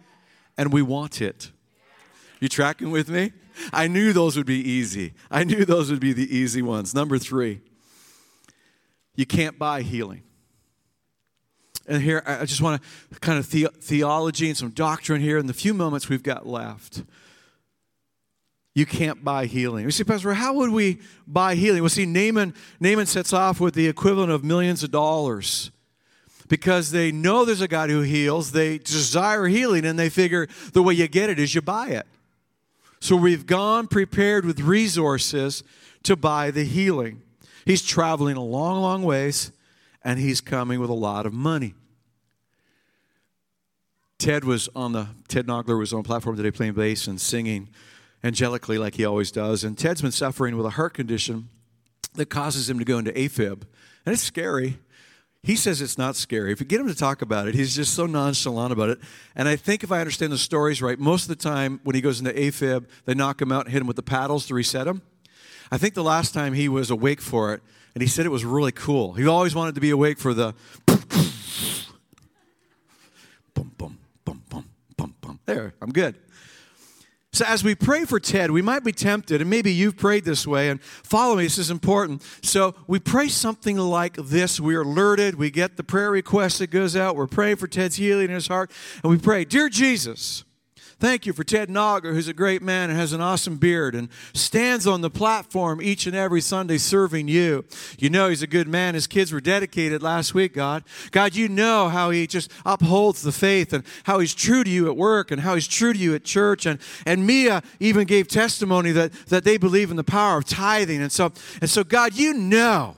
and 0.57 0.73
we 0.73 0.81
want 0.81 1.21
it. 1.21 1.51
You 2.39 2.49
tracking 2.49 2.91
with 2.91 3.09
me? 3.09 3.33
I 3.73 3.87
knew 3.87 4.13
those 4.13 4.37
would 4.37 4.45
be 4.45 4.59
easy. 4.69 5.13
I 5.31 5.43
knew 5.43 5.65
those 5.65 5.89
would 5.89 5.99
be 5.99 6.13
the 6.13 6.35
easy 6.35 6.61
ones. 6.61 6.93
Number 6.93 7.17
three, 7.17 7.61
you 9.15 9.25
can't 9.25 9.57
buy 9.57 9.81
healing. 9.81 10.23
And 11.87 12.01
here, 12.01 12.21
I 12.25 12.45
just 12.45 12.61
want 12.61 12.81
to 13.13 13.19
kind 13.19 13.39
of 13.39 13.49
the- 13.49 13.69
theology 13.79 14.47
and 14.49 14.57
some 14.57 14.71
doctrine 14.71 15.21
here 15.21 15.37
in 15.37 15.47
the 15.47 15.53
few 15.53 15.73
moments 15.73 16.09
we've 16.09 16.23
got 16.23 16.45
left. 16.45 17.03
You 18.75 18.85
can't 18.85 19.23
buy 19.23 19.45
healing. 19.45 19.85
You 19.85 19.91
see, 19.91 20.03
Pastor, 20.03 20.33
how 20.33 20.53
would 20.53 20.69
we 20.69 20.99
buy 21.25 21.55
healing? 21.55 21.81
Well, 21.81 21.89
see, 21.89 22.05
Naaman, 22.05 22.53
Naaman 22.79 23.07
sets 23.07 23.33
off 23.33 23.59
with 23.59 23.73
the 23.73 23.87
equivalent 23.87 24.31
of 24.31 24.43
millions 24.43 24.83
of 24.83 24.91
dollars 24.91 25.71
because 26.47 26.91
they 26.91 27.11
know 27.11 27.43
there's 27.43 27.61
a 27.61 27.67
God 27.67 27.89
who 27.89 28.01
heals. 28.01 28.51
They 28.51 28.77
desire 28.77 29.47
healing, 29.47 29.85
and 29.85 29.97
they 29.97 30.09
figure 30.09 30.47
the 30.73 30.83
way 30.83 30.93
you 30.93 31.07
get 31.07 31.29
it 31.29 31.39
is 31.39 31.55
you 31.55 31.61
buy 31.61 31.87
it. 31.87 32.05
So 32.99 33.15
we've 33.15 33.45
gone 33.45 33.87
prepared 33.87 34.45
with 34.45 34.59
resources 34.59 35.63
to 36.03 36.15
buy 36.15 36.51
the 36.51 36.63
healing. 36.63 37.21
He's 37.65 37.81
traveling 37.81 38.37
a 38.37 38.43
long, 38.43 38.81
long 38.81 39.03
ways, 39.03 39.51
and 40.07 40.17
he's 40.17 40.39
coming 40.39 40.79
with 40.79 40.89
a 40.89 40.93
lot 40.93 41.25
of 41.25 41.33
money. 41.33 41.75
Ted 44.17 44.45
was 44.45 44.69
on 44.73 44.93
the 44.93 45.09
Ted 45.27 45.47
Nogler 45.47 45.77
was 45.77 45.91
on 45.91 46.01
platform 46.03 46.37
today 46.37 46.49
playing 46.49 46.73
bass 46.73 47.07
and 47.07 47.19
singing 47.19 47.67
angelically 48.23 48.79
like 48.79 48.95
he 48.95 49.03
always 49.03 49.31
does. 49.31 49.65
And 49.65 49.77
Ted's 49.77 50.01
been 50.01 50.13
suffering 50.13 50.55
with 50.55 50.65
a 50.65 50.71
heart 50.71 50.93
condition 50.93 51.49
that 52.13 52.29
causes 52.29 52.69
him 52.69 52.79
to 52.79 52.85
go 52.85 52.97
into 52.97 53.11
AFib. 53.11 53.63
And 54.05 54.13
it's 54.13 54.23
scary. 54.23 54.79
He 55.43 55.57
says 55.57 55.81
it's 55.81 55.97
not 55.97 56.15
scary. 56.15 56.53
If 56.53 56.61
you 56.61 56.65
get 56.65 56.79
him 56.79 56.87
to 56.87 56.95
talk 56.95 57.21
about 57.21 57.49
it, 57.49 57.53
he's 57.53 57.75
just 57.75 57.93
so 57.93 58.05
nonchalant 58.05 58.71
about 58.71 58.89
it. 58.89 58.99
And 59.35 59.49
I 59.49 59.57
think 59.57 59.83
if 59.83 59.91
I 59.91 59.99
understand 59.99 60.31
the 60.31 60.37
stories 60.37 60.81
right, 60.81 60.97
most 60.97 61.23
of 61.23 61.27
the 61.27 61.35
time 61.35 61.81
when 61.83 61.95
he 61.95 62.01
goes 62.01 62.19
into 62.19 62.31
AFib, 62.31 62.85
they 63.03 63.13
knock 63.13 63.41
him 63.41 63.51
out 63.51 63.65
and 63.65 63.73
hit 63.73 63.81
him 63.81 63.87
with 63.87 63.97
the 63.97 64.03
paddles 64.03 64.47
to 64.47 64.53
reset 64.53 64.87
him. 64.87 65.01
I 65.69 65.77
think 65.77 65.95
the 65.95 66.03
last 66.03 66.33
time 66.33 66.53
he 66.53 66.69
was 66.69 66.89
awake 66.89 67.19
for 67.19 67.53
it, 67.53 67.61
and 67.97 68.01
he 68.03 68.07
said 68.07 68.27
it 68.27 68.29
was 68.29 68.45
really 68.45 68.71
cool. 68.71 69.13
He 69.13 69.25
always 69.25 69.55
wanted 69.55 69.73
to 69.73 69.81
be 69.81 69.89
awake 69.89 70.19
for 70.19 70.31
the 70.31 70.53
boom, 70.85 71.01
boom, 73.55 73.97
boom, 74.23 74.43
boom, 74.47 74.65
boom, 74.95 75.15
boom. 75.19 75.39
There, 75.47 75.73
I'm 75.81 75.91
good. 75.91 76.13
So, 77.33 77.43
as 77.47 77.63
we 77.63 77.73
pray 77.73 78.05
for 78.05 78.19
Ted, 78.19 78.51
we 78.51 78.61
might 78.61 78.83
be 78.83 78.91
tempted, 78.91 79.41
and 79.41 79.49
maybe 79.49 79.73
you've 79.73 79.97
prayed 79.97 80.25
this 80.25 80.45
way, 80.45 80.69
and 80.69 80.79
follow 80.79 81.37
me, 81.37 81.45
this 81.45 81.57
is 81.57 81.71
important. 81.71 82.21
So, 82.43 82.75
we 82.85 82.99
pray 82.99 83.29
something 83.29 83.77
like 83.77 84.15
this. 84.15 84.59
We're 84.59 84.83
alerted, 84.83 85.33
we 85.33 85.49
get 85.49 85.75
the 85.75 85.83
prayer 85.83 86.11
request 86.11 86.59
that 86.59 86.69
goes 86.69 86.95
out, 86.95 87.15
we're 87.15 87.25
praying 87.25 87.55
for 87.55 87.65
Ted's 87.65 87.95
healing 87.95 88.25
in 88.25 88.35
his 88.35 88.47
heart, 88.47 88.69
and 89.01 89.11
we 89.11 89.17
pray, 89.17 89.43
Dear 89.43 89.69
Jesus, 89.69 90.43
Thank 90.99 91.27
you 91.27 91.33
for 91.33 91.43
Ted 91.43 91.69
Nogger, 91.69 92.13
who's 92.13 92.27
a 92.27 92.33
great 92.33 92.63
man 92.63 92.89
and 92.89 92.97
has 92.97 93.13
an 93.13 93.21
awesome 93.21 93.57
beard 93.57 93.93
and 93.93 94.09
stands 94.33 94.87
on 94.87 95.01
the 95.01 95.11
platform 95.11 95.79
each 95.79 96.07
and 96.07 96.15
every 96.15 96.41
Sunday 96.41 96.79
serving 96.79 97.27
you. 97.27 97.65
You 97.99 98.09
know 98.09 98.29
he's 98.29 98.41
a 98.41 98.47
good 98.47 98.67
man. 98.67 98.95
His 98.95 99.05
kids 99.05 99.31
were 99.31 99.39
dedicated 99.39 100.01
last 100.01 100.33
week, 100.33 100.55
God. 100.55 100.83
God, 101.11 101.35
you 101.35 101.49
know 101.49 101.89
how 101.89 102.09
he 102.09 102.25
just 102.25 102.51
upholds 102.65 103.21
the 103.21 103.31
faith 103.31 103.73
and 103.73 103.83
how 104.05 104.17
he's 104.17 104.33
true 104.33 104.63
to 104.63 104.69
you 104.69 104.87
at 104.87 104.97
work 104.97 105.29
and 105.29 105.41
how 105.41 105.53
he's 105.53 105.67
true 105.67 105.93
to 105.93 105.99
you 105.99 106.15
at 106.15 106.23
church. 106.23 106.65
And, 106.65 106.79
and 107.05 107.27
Mia 107.27 107.61
even 107.79 108.07
gave 108.07 108.27
testimony 108.27 108.91
that, 108.93 109.11
that 109.27 109.43
they 109.43 109.57
believe 109.57 109.91
in 109.91 109.97
the 109.97 110.03
power 110.03 110.39
of 110.39 110.45
tithing. 110.45 111.03
And 111.03 111.11
so, 111.11 111.31
and 111.61 111.69
so, 111.69 111.83
God, 111.83 112.15
you 112.15 112.33
know 112.33 112.95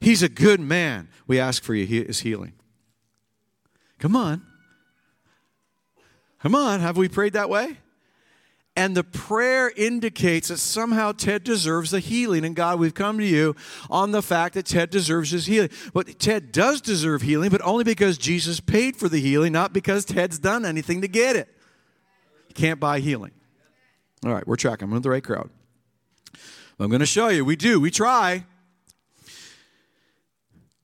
he's 0.00 0.22
a 0.22 0.28
good 0.30 0.60
man. 0.60 1.08
We 1.26 1.38
ask 1.38 1.62
for 1.62 1.74
you 1.74 1.84
his 1.86 2.20
healing. 2.20 2.54
Come 3.98 4.16
on. 4.16 4.51
Come 6.42 6.54
on, 6.56 6.80
have 6.80 6.96
we 6.96 7.08
prayed 7.08 7.34
that 7.34 7.48
way? 7.48 7.78
And 8.74 8.96
the 8.96 9.04
prayer 9.04 9.70
indicates 9.76 10.48
that 10.48 10.56
somehow 10.56 11.12
Ted 11.12 11.44
deserves 11.44 11.90
the 11.90 12.00
healing. 12.00 12.44
And 12.44 12.56
God, 12.56 12.80
we've 12.80 12.94
come 12.94 13.18
to 13.18 13.24
you 13.24 13.54
on 13.90 14.12
the 14.12 14.22
fact 14.22 14.54
that 14.54 14.66
Ted 14.66 14.88
deserves 14.90 15.30
his 15.30 15.46
healing. 15.46 15.68
But 15.92 16.18
Ted 16.18 16.52
does 16.52 16.80
deserve 16.80 17.22
healing, 17.22 17.50
but 17.50 17.60
only 17.62 17.84
because 17.84 18.16
Jesus 18.16 18.60
paid 18.60 18.96
for 18.96 19.10
the 19.10 19.20
healing, 19.20 19.52
not 19.52 19.72
because 19.74 20.04
Ted's 20.06 20.38
done 20.38 20.64
anything 20.64 21.02
to 21.02 21.08
get 21.08 21.36
it. 21.36 21.48
You 22.48 22.54
can't 22.54 22.80
buy 22.80 23.00
healing. 23.00 23.32
All 24.24 24.32
right, 24.32 24.46
we're 24.46 24.56
tracking. 24.56 24.86
I'm 24.86 24.94
with 24.94 25.02
the 25.02 25.10
right 25.10 25.22
crowd. 25.22 25.50
I'm 26.80 26.88
going 26.88 27.00
to 27.00 27.06
show 27.06 27.28
you. 27.28 27.44
We 27.44 27.56
do. 27.56 27.78
We 27.78 27.90
try. 27.90 28.46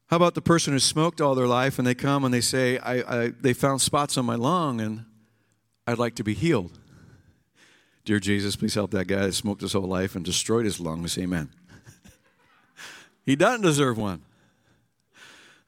How 0.09 0.17
about 0.17 0.35
the 0.35 0.43
person 0.43 0.75
who 0.75 0.79
smoked 0.79 1.21
all 1.21 1.35
their 1.35 1.47
life 1.47 1.79
and 1.79 1.87
they 1.87 1.95
come 1.95 2.25
and 2.25 2.33
they 2.33 2.41
say, 2.43 2.79
I, 2.79 2.95
I, 3.25 3.29
they 3.29 3.55
found 3.55 3.81
spots 3.81 4.19
on 4.19 4.27
my 4.27 4.37
lung 4.37 4.81
and 4.81 5.07
I'd 5.89 5.97
like 5.97 6.17
to 6.17 6.23
be 6.23 6.35
healed. 6.35 6.79
Dear 8.05 8.21
Jesus, 8.21 8.57
please 8.57 8.75
help 8.75 8.91
that 8.91 9.07
guy 9.07 9.25
that 9.25 9.33
smoked 9.33 9.63
his 9.63 9.73
whole 9.73 9.85
life 9.85 10.17
and 10.17 10.23
destroyed 10.23 10.67
his 10.67 10.79
lungs. 10.79 11.17
Amen. 11.17 11.49
he 13.25 13.35
doesn't 13.37 13.63
deserve 13.63 13.97
one. 13.97 14.21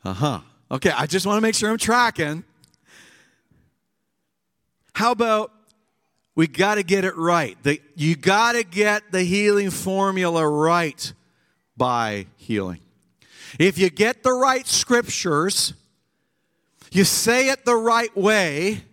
Uh 0.04 0.12
huh. 0.12 0.40
Okay, 0.70 0.90
I 0.90 1.06
just 1.06 1.24
want 1.24 1.38
to 1.38 1.40
make 1.40 1.54
sure 1.54 1.70
I'm 1.70 1.78
tracking. 1.78 2.44
How 4.94 5.12
about 5.12 5.52
we 6.34 6.46
got 6.46 6.74
to 6.74 6.82
get 6.82 7.06
it 7.06 7.16
right? 7.16 7.56
The, 7.62 7.80
you 7.96 8.14
got 8.14 8.52
to 8.52 8.62
get 8.62 9.12
the 9.12 9.22
healing 9.22 9.70
formula 9.70 10.46
right 10.46 11.14
by 11.78 12.26
healing. 12.36 12.80
If 13.58 13.78
you 13.78 13.88
get 13.88 14.22
the 14.22 14.32
right 14.32 14.66
scriptures, 14.66 15.72
you 16.92 17.04
say 17.04 17.48
it 17.48 17.64
the 17.64 17.74
right 17.74 18.14
way, 18.14 18.84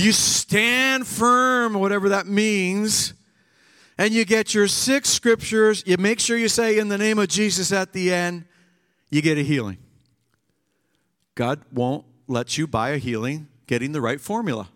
you 0.00 0.12
stand 0.12 1.06
firm, 1.06 1.74
whatever 1.74 2.10
that 2.10 2.26
means, 2.26 3.14
and 3.98 4.12
you 4.14 4.24
get 4.24 4.54
your 4.54 4.66
six 4.66 5.10
scriptures. 5.10 5.82
You 5.86 5.96
make 5.98 6.20
sure 6.20 6.36
you 6.36 6.48
say 6.48 6.78
in 6.78 6.88
the 6.88 6.98
name 6.98 7.18
of 7.18 7.28
Jesus 7.28 7.72
at 7.72 7.92
the 7.92 8.12
end, 8.12 8.44
you 9.10 9.20
get 9.20 9.36
a 9.38 9.42
healing. 9.42 9.78
God 11.34 11.62
won't 11.72 12.04
let 12.28 12.56
you 12.56 12.66
buy 12.66 12.90
a 12.90 12.98
healing 12.98 13.48
getting 13.66 13.92
the 13.92 14.00
right 14.00 14.20
formula. 14.20 14.68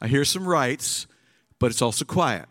I 0.00 0.08
hear 0.08 0.24
some 0.24 0.46
rights, 0.46 1.06
but 1.58 1.70
it's 1.70 1.82
also 1.82 2.04
quiet. 2.04 2.46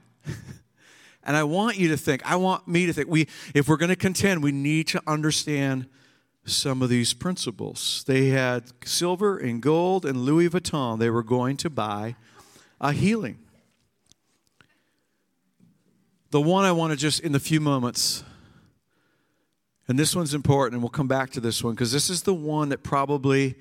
and 1.23 1.37
I 1.37 1.43
want 1.43 1.77
you 1.77 1.89
to 1.89 1.97
think, 1.97 2.29
I 2.29 2.35
want 2.35 2.67
me 2.67 2.85
to 2.85 2.93
think, 2.93 3.07
we, 3.09 3.27
if 3.53 3.67
we're 3.67 3.77
going 3.77 3.89
to 3.89 3.95
contend, 3.95 4.43
we 4.43 4.51
need 4.51 4.87
to 4.89 5.01
understand 5.07 5.87
some 6.47 6.81
of 6.81 6.89
these 6.89 7.13
principles. 7.13 8.03
They 8.07 8.27
had 8.27 8.71
silver 8.85 9.37
and 9.37 9.61
gold 9.61 10.05
and 10.05 10.17
Louis 10.17 10.49
Vuitton. 10.49 10.99
They 10.99 11.09
were 11.09 11.23
going 11.23 11.57
to 11.57 11.69
buy 11.69 12.15
a 12.79 12.93
healing. 12.93 13.39
The 16.31 16.41
one 16.41 16.65
I 16.65 16.71
want 16.71 16.91
to 16.91 16.97
just, 16.97 17.19
in 17.19 17.31
the 17.31 17.39
few 17.39 17.59
moments, 17.59 18.23
and 19.87 19.97
this 19.97 20.15
one's 20.15 20.33
important, 20.33 20.73
and 20.73 20.83
we'll 20.83 20.89
come 20.89 21.07
back 21.07 21.31
to 21.31 21.39
this 21.39 21.63
one 21.63 21.73
because 21.73 21.91
this 21.91 22.09
is 22.09 22.23
the 22.23 22.33
one 22.33 22.69
that 22.69 22.83
probably 22.83 23.55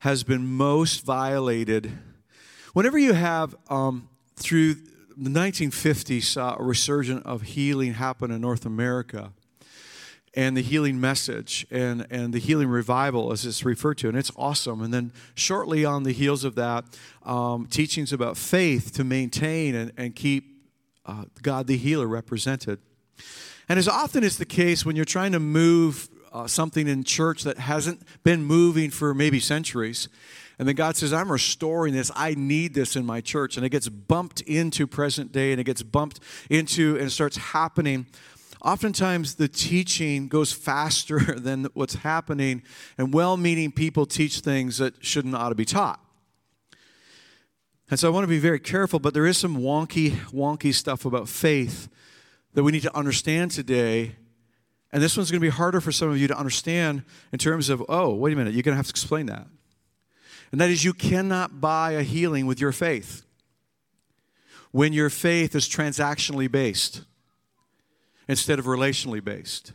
has 0.00 0.22
been 0.22 0.46
most 0.46 1.04
violated. 1.04 1.92
Whenever 2.72 2.98
you 2.98 3.12
have, 3.12 3.54
um, 3.68 4.08
through 4.36 4.74
the 4.74 5.30
1950s, 5.30 6.22
saw 6.22 6.56
a 6.58 6.62
resurgence 6.62 7.22
of 7.24 7.42
healing 7.42 7.94
happen 7.94 8.30
in 8.30 8.40
North 8.40 8.64
America 8.64 9.32
and 10.34 10.56
the 10.56 10.62
healing 10.62 11.00
message 11.00 11.66
and, 11.70 12.06
and 12.10 12.32
the 12.32 12.38
healing 12.38 12.68
revival, 12.68 13.32
as 13.32 13.44
it's 13.44 13.64
referred 13.64 13.98
to, 13.98 14.08
and 14.08 14.16
it's 14.16 14.32
awesome. 14.36 14.82
And 14.82 14.92
then 14.92 15.12
shortly 15.34 15.84
on 15.84 16.04
the 16.04 16.12
heels 16.12 16.44
of 16.44 16.54
that, 16.54 16.84
um, 17.24 17.66
teachings 17.66 18.12
about 18.12 18.36
faith 18.36 18.92
to 18.94 19.04
maintain 19.04 19.74
and, 19.74 19.92
and 19.96 20.16
keep 20.16 20.44
uh, 21.04 21.24
God 21.42 21.66
the 21.66 21.76
healer 21.76 22.06
represented. 22.06 22.78
And 23.68 23.78
as 23.78 23.88
often 23.88 24.24
is 24.24 24.38
the 24.38 24.44
case 24.44 24.86
when 24.86 24.96
you're 24.96 25.04
trying 25.04 25.32
to 25.32 25.40
move 25.40 26.08
uh, 26.32 26.46
something 26.46 26.88
in 26.88 27.04
church 27.04 27.42
that 27.42 27.58
hasn't 27.58 28.02
been 28.24 28.42
moving 28.42 28.90
for 28.90 29.12
maybe 29.12 29.38
centuries, 29.38 30.08
and 30.58 30.68
then 30.68 30.76
God 30.76 30.96
says, 30.96 31.12
I'm 31.12 31.32
restoring 31.32 31.92
this. 31.92 32.10
I 32.14 32.34
need 32.34 32.74
this 32.74 32.94
in 32.94 33.04
my 33.04 33.20
church. 33.20 33.56
And 33.56 33.66
it 33.66 33.70
gets 33.70 33.88
bumped 33.88 34.42
into 34.42 34.86
present 34.86 35.32
day 35.32 35.50
and 35.50 35.60
it 35.60 35.64
gets 35.64 35.82
bumped 35.82 36.20
into 36.48 36.96
and 36.98 37.10
starts 37.10 37.36
happening 37.36 38.06
oftentimes 38.62 39.34
the 39.34 39.48
teaching 39.48 40.28
goes 40.28 40.52
faster 40.52 41.18
than 41.36 41.66
what's 41.74 41.96
happening, 41.96 42.62
and 42.96 43.12
well 43.12 43.36
meaning 43.36 43.72
people 43.72 44.06
teach 44.06 44.40
things 44.40 44.78
that 44.78 45.04
shouldn't 45.04 45.34
ought 45.34 45.50
to 45.50 45.54
be 45.54 45.64
taught. 45.64 46.00
And 47.90 48.00
so 48.00 48.08
I 48.08 48.10
want 48.10 48.24
to 48.24 48.28
be 48.28 48.38
very 48.38 48.60
careful, 48.60 48.98
but 48.98 49.12
there 49.12 49.26
is 49.26 49.36
some 49.36 49.58
wonky, 49.58 50.12
wonky 50.30 50.72
stuff 50.72 51.04
about 51.04 51.28
faith 51.28 51.88
that 52.54 52.62
we 52.62 52.72
need 52.72 52.82
to 52.82 52.96
understand 52.96 53.50
today. 53.50 54.16
And 54.92 55.02
this 55.02 55.16
one's 55.16 55.30
going 55.30 55.40
to 55.40 55.46
be 55.46 55.50
harder 55.50 55.80
for 55.80 55.92
some 55.92 56.08
of 56.08 56.16
you 56.16 56.26
to 56.28 56.38
understand 56.38 57.02
in 57.32 57.38
terms 57.38 57.68
of, 57.68 57.84
oh, 57.88 58.14
wait 58.14 58.32
a 58.32 58.36
minute, 58.36 58.54
you're 58.54 58.62
going 58.62 58.72
to 58.72 58.76
have 58.76 58.86
to 58.86 58.92
explain 58.92 59.26
that. 59.26 59.46
And 60.52 60.60
that 60.60 60.70
is, 60.70 60.84
you 60.84 60.94
cannot 60.94 61.60
buy 61.60 61.92
a 61.92 62.02
healing 62.02 62.46
with 62.46 62.60
your 62.60 62.72
faith 62.72 63.24
when 64.70 64.92
your 64.92 65.10
faith 65.10 65.54
is 65.54 65.68
transactionally 65.68 66.50
based 66.50 67.02
instead 68.28 68.58
of 68.58 68.66
relationally 68.66 69.22
based. 69.22 69.72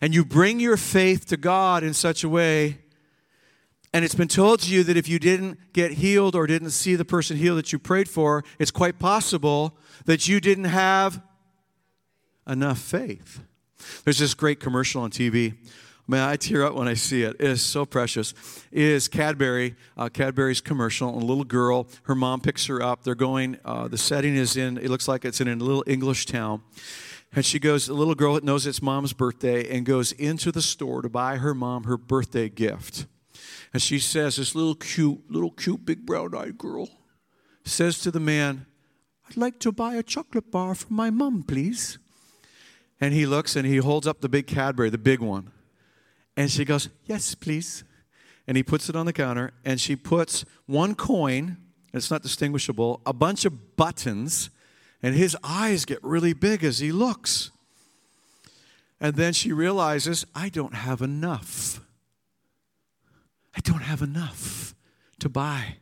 And 0.00 0.14
you 0.14 0.24
bring 0.24 0.60
your 0.60 0.76
faith 0.76 1.26
to 1.26 1.36
God 1.36 1.82
in 1.82 1.94
such 1.94 2.24
a 2.24 2.28
way, 2.28 2.78
and 3.92 4.04
it's 4.04 4.14
been 4.14 4.28
told 4.28 4.60
to 4.60 4.70
you 4.70 4.82
that 4.84 4.96
if 4.96 5.08
you 5.08 5.18
didn't 5.18 5.72
get 5.72 5.92
healed 5.92 6.34
or 6.34 6.46
didn't 6.46 6.70
see 6.70 6.96
the 6.96 7.04
person 7.04 7.36
healed 7.36 7.58
that 7.58 7.72
you 7.72 7.78
prayed 7.78 8.08
for, 8.08 8.44
it's 8.58 8.70
quite 8.70 8.98
possible 8.98 9.76
that 10.04 10.28
you 10.28 10.40
didn't 10.40 10.64
have 10.64 11.22
enough 12.46 12.78
faith. 12.78 13.42
There's 14.04 14.18
this 14.18 14.34
great 14.34 14.60
commercial 14.60 15.02
on 15.02 15.10
TV. 15.10 15.54
Man, 16.08 16.28
I 16.28 16.36
tear 16.36 16.64
up 16.64 16.74
when 16.74 16.86
I 16.86 16.94
see 16.94 17.22
it. 17.22 17.34
It 17.40 17.50
is 17.50 17.62
so 17.62 17.84
precious. 17.84 18.32
It 18.70 18.82
is 18.82 19.08
Cadbury, 19.08 19.74
uh, 19.96 20.08
Cadbury's 20.08 20.60
commercial. 20.60 21.12
And 21.12 21.22
a 21.22 21.26
little 21.26 21.44
girl, 21.44 21.88
her 22.04 22.14
mom 22.14 22.40
picks 22.40 22.66
her 22.66 22.80
up. 22.80 23.02
They're 23.02 23.16
going, 23.16 23.58
uh, 23.64 23.88
the 23.88 23.98
setting 23.98 24.36
is 24.36 24.56
in, 24.56 24.78
it 24.78 24.88
looks 24.88 25.08
like 25.08 25.24
it's 25.24 25.40
in 25.40 25.48
a 25.48 25.56
little 25.56 25.82
English 25.86 26.26
town. 26.26 26.62
And 27.36 27.44
she 27.44 27.58
goes, 27.58 27.86
the 27.86 27.92
little 27.92 28.14
girl 28.14 28.34
that 28.34 28.44
knows 28.44 28.66
it's 28.66 28.80
mom's 28.80 29.12
birthday, 29.12 29.68
and 29.70 29.84
goes 29.84 30.10
into 30.10 30.50
the 30.50 30.62
store 30.62 31.02
to 31.02 31.08
buy 31.08 31.36
her 31.36 31.54
mom 31.54 31.84
her 31.84 31.98
birthday 31.98 32.48
gift. 32.48 33.06
And 33.74 33.82
she 33.82 33.98
says, 33.98 34.36
this 34.36 34.54
little 34.54 34.74
cute, 34.74 35.30
little 35.30 35.50
cute, 35.50 35.84
big 35.84 36.06
brown 36.06 36.34
eyed 36.34 36.56
girl 36.56 36.88
says 37.62 37.98
to 37.98 38.10
the 38.10 38.20
man, 38.20 38.64
I'd 39.28 39.36
like 39.36 39.58
to 39.60 39.72
buy 39.72 39.96
a 39.96 40.02
chocolate 40.02 40.50
bar 40.50 40.74
for 40.74 40.92
my 40.92 41.10
mom, 41.10 41.42
please. 41.42 41.98
And 43.00 43.12
he 43.12 43.26
looks 43.26 43.54
and 43.54 43.66
he 43.66 43.78
holds 43.78 44.06
up 44.06 44.20
the 44.20 44.28
big 44.28 44.46
Cadbury, 44.46 44.88
the 44.88 44.98
big 44.98 45.20
one. 45.20 45.50
And 46.36 46.50
she 46.50 46.64
goes, 46.64 46.88
Yes, 47.04 47.34
please. 47.34 47.84
And 48.46 48.56
he 48.56 48.62
puts 48.62 48.88
it 48.88 48.96
on 48.96 49.06
the 49.06 49.12
counter, 49.12 49.52
and 49.64 49.80
she 49.80 49.96
puts 49.96 50.44
one 50.66 50.94
coin, 50.94 51.56
it's 51.92 52.10
not 52.10 52.22
distinguishable, 52.22 53.02
a 53.04 53.12
bunch 53.12 53.44
of 53.44 53.76
buttons, 53.76 54.50
and 55.02 55.14
his 55.14 55.36
eyes 55.42 55.84
get 55.84 56.02
really 56.02 56.32
big 56.32 56.64
as 56.64 56.78
he 56.78 56.92
looks. 56.92 57.50
And 59.00 59.14
then 59.14 59.32
she 59.32 59.52
realizes, 59.52 60.24
I 60.34 60.48
don't 60.48 60.74
have 60.74 61.02
enough. 61.02 61.80
I 63.54 63.60
don't 63.60 63.82
have 63.82 64.02
enough 64.02 64.74
to 65.20 65.28
buy. 65.28 65.76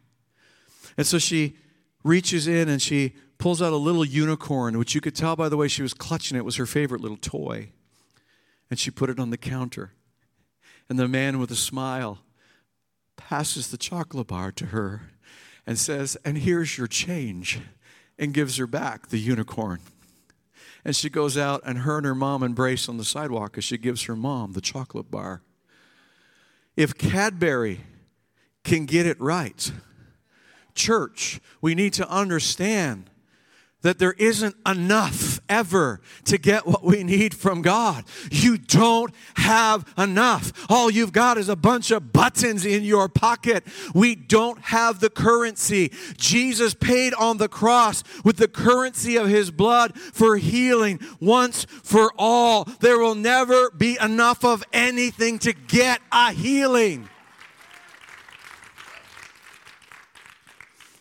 And 0.96 1.06
so 1.06 1.18
she 1.18 1.56
reaches 2.02 2.46
in 2.46 2.68
and 2.68 2.80
she 2.80 3.14
pulls 3.38 3.60
out 3.60 3.72
a 3.72 3.76
little 3.76 4.04
unicorn, 4.04 4.78
which 4.78 4.94
you 4.94 5.00
could 5.00 5.14
tell 5.14 5.36
by 5.36 5.48
the 5.48 5.56
way 5.56 5.68
she 5.68 5.82
was 5.82 5.94
clutching 5.94 6.36
it 6.36 6.44
was 6.44 6.56
her 6.56 6.66
favorite 6.66 7.00
little 7.00 7.16
toy. 7.16 7.70
And 8.70 8.78
she 8.78 8.90
put 8.90 9.10
it 9.10 9.20
on 9.20 9.30
the 9.30 9.36
counter. 9.36 9.92
And 10.88 10.98
the 10.98 11.08
man 11.08 11.38
with 11.38 11.50
a 11.50 11.56
smile 11.56 12.20
passes 13.16 13.68
the 13.68 13.76
chocolate 13.76 14.26
bar 14.26 14.52
to 14.52 14.66
her 14.66 15.10
and 15.66 15.78
says, 15.78 16.16
And 16.24 16.38
here's 16.38 16.76
your 16.76 16.86
change 16.86 17.60
and 18.18 18.34
gives 18.34 18.56
her 18.56 18.66
back 18.66 19.08
the 19.08 19.18
unicorn. 19.18 19.80
And 20.84 20.94
she 20.94 21.08
goes 21.08 21.38
out, 21.38 21.62
and 21.64 21.78
her 21.78 21.96
and 21.96 22.06
her 22.06 22.14
mom 22.14 22.42
embrace 22.42 22.88
on 22.88 22.98
the 22.98 23.04
sidewalk 23.04 23.56
as 23.56 23.64
she 23.64 23.78
gives 23.78 24.04
her 24.04 24.16
mom 24.16 24.52
the 24.52 24.60
chocolate 24.60 25.10
bar. 25.10 25.42
If 26.76 26.98
Cadbury 26.98 27.80
can 28.64 28.84
get 28.84 29.06
it 29.06 29.20
right, 29.20 29.72
church, 30.74 31.40
we 31.60 31.74
need 31.74 31.92
to 31.94 32.08
understand 32.08 33.10
that 33.84 33.98
there 33.98 34.14
isn't 34.14 34.56
enough 34.66 35.40
ever 35.46 36.00
to 36.24 36.38
get 36.38 36.66
what 36.66 36.82
we 36.82 37.04
need 37.04 37.34
from 37.34 37.60
God. 37.60 38.04
You 38.30 38.56
don't 38.56 39.14
have 39.36 39.84
enough. 39.98 40.52
All 40.70 40.90
you've 40.90 41.12
got 41.12 41.36
is 41.36 41.50
a 41.50 41.54
bunch 41.54 41.90
of 41.90 42.10
buttons 42.10 42.64
in 42.64 42.82
your 42.82 43.10
pocket. 43.10 43.62
We 43.94 44.14
don't 44.14 44.58
have 44.58 45.00
the 45.00 45.10
currency. 45.10 45.92
Jesus 46.16 46.72
paid 46.72 47.12
on 47.12 47.36
the 47.36 47.48
cross 47.48 48.02
with 48.24 48.38
the 48.38 48.48
currency 48.48 49.16
of 49.16 49.28
his 49.28 49.50
blood 49.50 49.98
for 49.98 50.38
healing 50.38 50.98
once 51.20 51.66
for 51.82 52.10
all. 52.18 52.64
There 52.80 52.98
will 52.98 53.14
never 53.14 53.70
be 53.70 53.98
enough 54.00 54.46
of 54.46 54.64
anything 54.72 55.38
to 55.40 55.52
get 55.52 56.00
a 56.10 56.32
healing. 56.32 57.10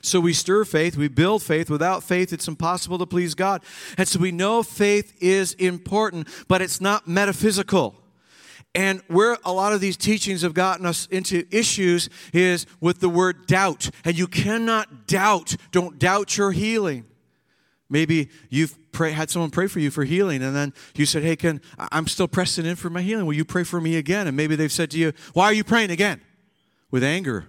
So 0.05 0.19
we 0.19 0.33
stir 0.33 0.65
faith, 0.65 0.97
we 0.97 1.07
build 1.07 1.41
faith. 1.41 1.69
Without 1.69 2.03
faith, 2.03 2.33
it's 2.33 2.49
impossible 2.49 2.97
to 2.99 3.05
please 3.05 3.35
God. 3.35 3.63
And 3.97 4.05
so 4.05 4.19
we 4.19 4.33
know 4.33 4.61
faith 4.61 5.15
is 5.21 5.53
important, 5.53 6.27
but 6.49 6.61
it's 6.61 6.81
not 6.81 7.07
metaphysical. 7.07 7.95
And 8.75 9.01
where 9.07 9.37
a 9.45 9.53
lot 9.53 9.71
of 9.71 9.79
these 9.79 9.95
teachings 9.95 10.41
have 10.41 10.53
gotten 10.53 10.85
us 10.85 11.05
into 11.05 11.45
issues 11.51 12.09
is 12.33 12.65
with 12.81 12.99
the 12.99 13.07
word 13.07 13.47
doubt. 13.47 13.91
And 14.03 14.17
you 14.17 14.27
cannot 14.27 15.07
doubt. 15.07 15.55
Don't 15.71 15.97
doubt 15.99 16.35
your 16.37 16.51
healing. 16.51 17.05
Maybe 17.89 18.29
you've 18.49 18.77
pray, 18.91 19.11
had 19.11 19.29
someone 19.29 19.51
pray 19.51 19.67
for 19.67 19.79
you 19.79 19.89
for 19.89 20.03
healing, 20.03 20.43
and 20.43 20.55
then 20.55 20.73
you 20.95 21.05
said, 21.05 21.23
Hey, 21.23 21.35
can 21.37 21.61
I'm 21.77 22.07
still 22.07 22.27
pressing 22.27 22.65
in 22.65 22.75
for 22.75 22.89
my 22.89 23.03
healing. 23.03 23.25
Will 23.25 23.33
you 23.33 23.45
pray 23.45 23.63
for 23.63 23.79
me 23.79 23.95
again? 23.95 24.27
And 24.27 24.35
maybe 24.35 24.55
they've 24.57 24.71
said 24.71 24.91
to 24.91 24.97
you, 24.97 25.13
Why 25.31 25.45
are 25.45 25.53
you 25.53 25.63
praying 25.63 25.91
again? 25.91 26.19
With 26.91 27.03
anger 27.03 27.47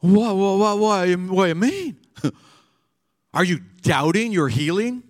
what, 0.00 0.36
what, 0.36 0.58
what, 0.58 0.78
what, 0.78 1.18
what 1.18 1.44
do 1.44 1.48
you 1.48 1.54
mean? 1.54 1.96
Are 3.34 3.44
you 3.44 3.60
doubting 3.82 4.32
your 4.32 4.48
healing? 4.48 5.02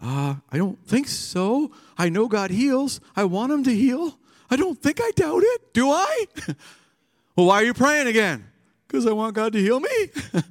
Uh, 0.00 0.36
I 0.50 0.58
don't 0.58 0.78
think 0.86 1.08
so. 1.08 1.72
I 1.96 2.08
know 2.08 2.28
God 2.28 2.50
heals. 2.50 3.00
I 3.14 3.24
want 3.24 3.52
Him 3.52 3.64
to 3.64 3.74
heal. 3.74 4.18
I 4.50 4.56
don't 4.56 4.80
think 4.80 5.00
I 5.02 5.10
doubt 5.16 5.42
it. 5.42 5.72
Do 5.72 5.90
I? 5.90 6.26
well, 7.36 7.46
why 7.46 7.62
are 7.62 7.64
you 7.64 7.74
praying 7.74 8.06
again? 8.06 8.46
Because 8.86 9.06
I 9.06 9.12
want 9.12 9.34
God 9.34 9.52
to 9.54 9.58
heal 9.58 9.80
me. 9.80 10.10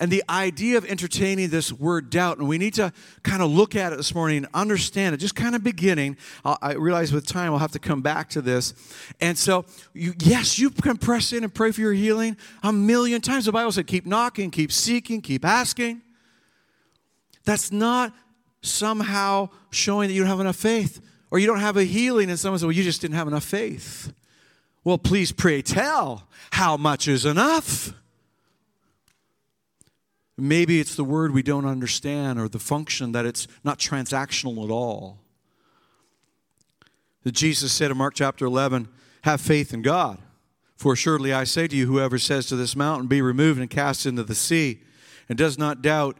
and 0.00 0.10
the 0.10 0.24
idea 0.30 0.78
of 0.78 0.86
entertaining 0.86 1.50
this 1.50 1.70
word 1.70 2.08
doubt, 2.08 2.38
and 2.38 2.48
we 2.48 2.56
need 2.56 2.74
to 2.74 2.92
kind 3.22 3.42
of 3.42 3.50
look 3.50 3.76
at 3.76 3.92
it 3.92 3.96
this 3.96 4.14
morning 4.14 4.38
and 4.38 4.48
understand 4.54 5.14
it, 5.14 5.18
just 5.18 5.34
kind 5.34 5.54
of 5.54 5.62
beginning. 5.62 6.16
I 6.44 6.72
realize 6.72 7.12
with 7.12 7.26
time 7.26 7.52
I'll 7.52 7.58
have 7.58 7.72
to 7.72 7.78
come 7.78 8.00
back 8.00 8.30
to 8.30 8.40
this. 8.40 8.72
And 9.20 9.36
so, 9.36 9.66
you, 9.92 10.14
yes, 10.18 10.58
you 10.58 10.70
can 10.70 10.96
press 10.96 11.34
in 11.34 11.44
and 11.44 11.54
pray 11.54 11.70
for 11.70 11.82
your 11.82 11.92
healing 11.92 12.38
a 12.62 12.72
million 12.72 13.20
times. 13.20 13.44
The 13.44 13.52
Bible 13.52 13.70
said, 13.70 13.86
keep 13.86 14.06
knocking, 14.06 14.50
keep 14.50 14.72
seeking, 14.72 15.20
keep 15.20 15.44
asking. 15.44 16.00
That's 17.44 17.70
not 17.70 18.14
somehow 18.62 19.50
showing 19.70 20.08
that 20.08 20.14
you 20.14 20.20
don't 20.20 20.28
have 20.28 20.40
enough 20.40 20.56
faith 20.56 21.00
or 21.30 21.38
you 21.38 21.46
don't 21.46 21.60
have 21.60 21.76
a 21.76 21.84
healing, 21.84 22.28
and 22.28 22.38
someone 22.38 22.58
says, 22.58 22.64
well, 22.64 22.72
you 22.72 22.82
just 22.82 23.00
didn't 23.00 23.14
have 23.14 23.28
enough 23.28 23.44
faith. 23.44 24.12
Well, 24.82 24.98
please 24.98 25.30
pray 25.30 25.62
tell 25.62 26.26
how 26.52 26.76
much 26.76 27.06
is 27.06 27.24
enough. 27.26 27.92
Maybe 30.40 30.80
it's 30.80 30.94
the 30.94 31.04
word 31.04 31.32
we 31.32 31.42
don't 31.42 31.66
understand 31.66 32.38
or 32.38 32.48
the 32.48 32.58
function 32.58 33.12
that 33.12 33.26
it's 33.26 33.46
not 33.62 33.78
transactional 33.78 34.64
at 34.64 34.70
all. 34.70 35.18
that 37.22 37.32
Jesus 37.32 37.72
said 37.72 37.90
in 37.90 37.96
Mark 37.96 38.14
chapter 38.14 38.44
11, 38.46 38.88
Have 39.24 39.40
faith 39.40 39.74
in 39.74 39.82
God. 39.82 40.18
For 40.76 40.94
assuredly 40.94 41.32
I 41.32 41.44
say 41.44 41.68
to 41.68 41.76
you, 41.76 41.86
whoever 41.86 42.18
says 42.18 42.46
to 42.46 42.56
this 42.56 42.74
mountain, 42.74 43.06
Be 43.06 43.20
removed 43.20 43.60
and 43.60 43.68
cast 43.68 44.06
into 44.06 44.22
the 44.22 44.34
sea, 44.34 44.80
and 45.28 45.36
does 45.36 45.58
not 45.58 45.82
doubt 45.82 46.16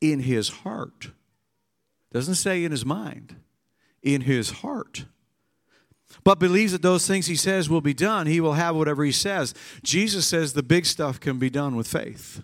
in 0.00 0.20
his 0.20 0.50
heart, 0.50 1.10
doesn't 2.12 2.34
say 2.34 2.64
in 2.64 2.70
his 2.70 2.84
mind, 2.84 3.36
in 4.02 4.20
his 4.22 4.50
heart, 4.50 5.06
but 6.22 6.38
believes 6.38 6.72
that 6.72 6.82
those 6.82 7.06
things 7.06 7.26
he 7.26 7.36
says 7.36 7.70
will 7.70 7.80
be 7.80 7.94
done, 7.94 8.26
he 8.26 8.40
will 8.40 8.52
have 8.52 8.76
whatever 8.76 9.04
he 9.04 9.12
says. 9.12 9.54
Jesus 9.82 10.26
says 10.26 10.52
the 10.52 10.62
big 10.62 10.84
stuff 10.84 11.18
can 11.18 11.38
be 11.38 11.50
done 11.50 11.74
with 11.74 11.88
faith, 11.88 12.42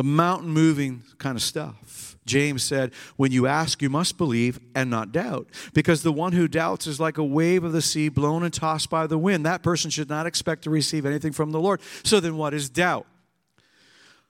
the 0.00 0.04
mountain 0.04 0.48
moving 0.48 1.02
kind 1.18 1.36
of 1.36 1.42
stuff. 1.42 2.16
James 2.24 2.62
said, 2.62 2.94
When 3.16 3.32
you 3.32 3.46
ask, 3.46 3.82
you 3.82 3.90
must 3.90 4.16
believe 4.16 4.58
and 4.74 4.88
not 4.88 5.12
doubt, 5.12 5.48
because 5.74 6.02
the 6.02 6.10
one 6.10 6.32
who 6.32 6.48
doubts 6.48 6.86
is 6.86 6.98
like 6.98 7.18
a 7.18 7.22
wave 7.22 7.64
of 7.64 7.72
the 7.72 7.82
sea 7.82 8.08
blown 8.08 8.42
and 8.42 8.50
tossed 8.50 8.88
by 8.88 9.06
the 9.06 9.18
wind. 9.18 9.44
That 9.44 9.62
person 9.62 9.90
should 9.90 10.08
not 10.08 10.24
expect 10.24 10.64
to 10.64 10.70
receive 10.70 11.04
anything 11.04 11.32
from 11.32 11.50
the 11.50 11.60
Lord. 11.60 11.82
So 12.02 12.18
then, 12.18 12.38
what 12.38 12.54
is 12.54 12.70
doubt? 12.70 13.06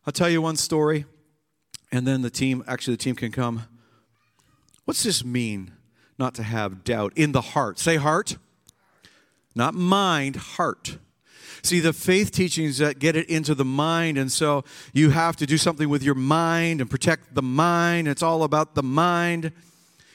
I'll 0.04 0.12
tell 0.12 0.28
you 0.28 0.42
one 0.42 0.56
story, 0.56 1.04
and 1.92 2.04
then 2.04 2.22
the 2.22 2.30
team, 2.30 2.64
actually, 2.66 2.94
the 2.94 3.04
team 3.04 3.14
can 3.14 3.30
come. 3.30 3.62
What's 4.86 5.04
this 5.04 5.24
mean, 5.24 5.70
not 6.18 6.34
to 6.34 6.42
have 6.42 6.82
doubt 6.82 7.12
in 7.14 7.30
the 7.30 7.42
heart? 7.42 7.78
Say 7.78 7.94
heart. 7.94 8.38
Not 9.54 9.74
mind, 9.74 10.34
heart. 10.34 10.98
See, 11.62 11.80
the 11.80 11.92
faith 11.92 12.30
teachings 12.30 12.78
that 12.78 12.98
get 12.98 13.16
it 13.16 13.28
into 13.28 13.54
the 13.54 13.64
mind, 13.64 14.16
and 14.18 14.30
so 14.32 14.64
you 14.92 15.10
have 15.10 15.36
to 15.36 15.46
do 15.46 15.58
something 15.58 15.88
with 15.88 16.02
your 16.02 16.14
mind 16.14 16.80
and 16.80 16.88
protect 16.88 17.34
the 17.34 17.42
mind. 17.42 18.08
It's 18.08 18.22
all 18.22 18.42
about 18.42 18.74
the 18.74 18.82
mind. 18.82 19.52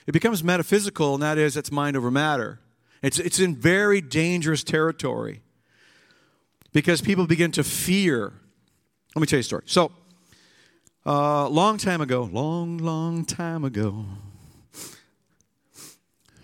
It 0.07 0.11
becomes 0.11 0.43
metaphysical, 0.43 1.13
and 1.13 1.23
that 1.23 1.37
is, 1.37 1.55
it's 1.57 1.71
mind 1.71 1.97
over 1.97 2.09
matter. 2.09 2.59
It's, 3.01 3.19
it's 3.19 3.39
in 3.39 3.55
very 3.55 4.01
dangerous 4.01 4.63
territory 4.63 5.41
because 6.73 7.01
people 7.01 7.27
begin 7.27 7.51
to 7.51 7.63
fear. 7.63 8.33
Let 9.15 9.21
me 9.21 9.27
tell 9.27 9.37
you 9.37 9.41
a 9.41 9.43
story. 9.43 9.63
So, 9.65 9.91
a 11.05 11.09
uh, 11.09 11.49
long 11.49 11.77
time 11.77 12.01
ago, 12.01 12.27
long, 12.31 12.79
long 12.79 13.25
time 13.25 13.63
ago. 13.63 14.05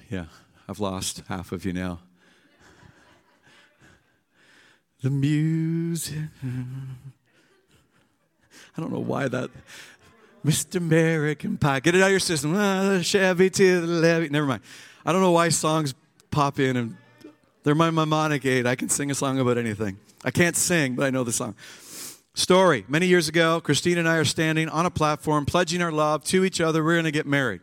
Yeah, 0.09 0.25
I've 0.69 0.79
lost 0.79 1.23
half 1.27 1.51
of 1.51 1.65
you 1.65 1.73
now 1.73 1.99
the 5.01 5.09
music. 5.09 6.29
I 8.77 8.81
don't 8.81 8.91
know 8.91 8.99
why 8.99 9.27
that. 9.27 9.49
Mr. 10.45 10.77
American 10.77 11.57
Pie. 11.57 11.79
Get 11.81 11.95
it 11.95 12.01
out 12.01 12.05
of 12.05 12.11
your 12.11 12.19
system. 12.19 12.55
Ah, 12.55 12.99
Chevy 13.01 13.49
to 13.49 13.81
the 13.81 13.87
levee. 13.87 14.29
Never 14.29 14.45
mind. 14.45 14.61
I 15.05 15.11
don't 15.11 15.21
know 15.21 15.31
why 15.31 15.49
songs 15.49 15.93
pop 16.31 16.59
in 16.59 16.77
and 16.77 16.97
they're 17.63 17.75
my 17.75 17.89
mnemonic 17.89 18.45
aid. 18.45 18.65
I 18.65 18.75
can 18.75 18.89
sing 18.89 19.11
a 19.11 19.15
song 19.15 19.39
about 19.39 19.57
anything. 19.57 19.99
I 20.23 20.31
can't 20.31 20.55
sing, 20.55 20.95
but 20.95 21.05
I 21.05 21.09
know 21.09 21.23
the 21.23 21.31
song. 21.31 21.55
Story. 22.33 22.85
Many 22.87 23.07
years 23.07 23.27
ago, 23.27 23.59
Christine 23.61 23.97
and 23.97 24.07
I 24.07 24.17
are 24.17 24.25
standing 24.25 24.69
on 24.69 24.85
a 24.85 24.91
platform 24.91 25.45
pledging 25.45 25.81
our 25.81 25.91
love 25.91 26.23
to 26.25 26.43
each 26.43 26.61
other. 26.61 26.83
We're 26.83 26.93
going 26.93 27.05
to 27.05 27.11
get 27.11 27.27
married. 27.27 27.61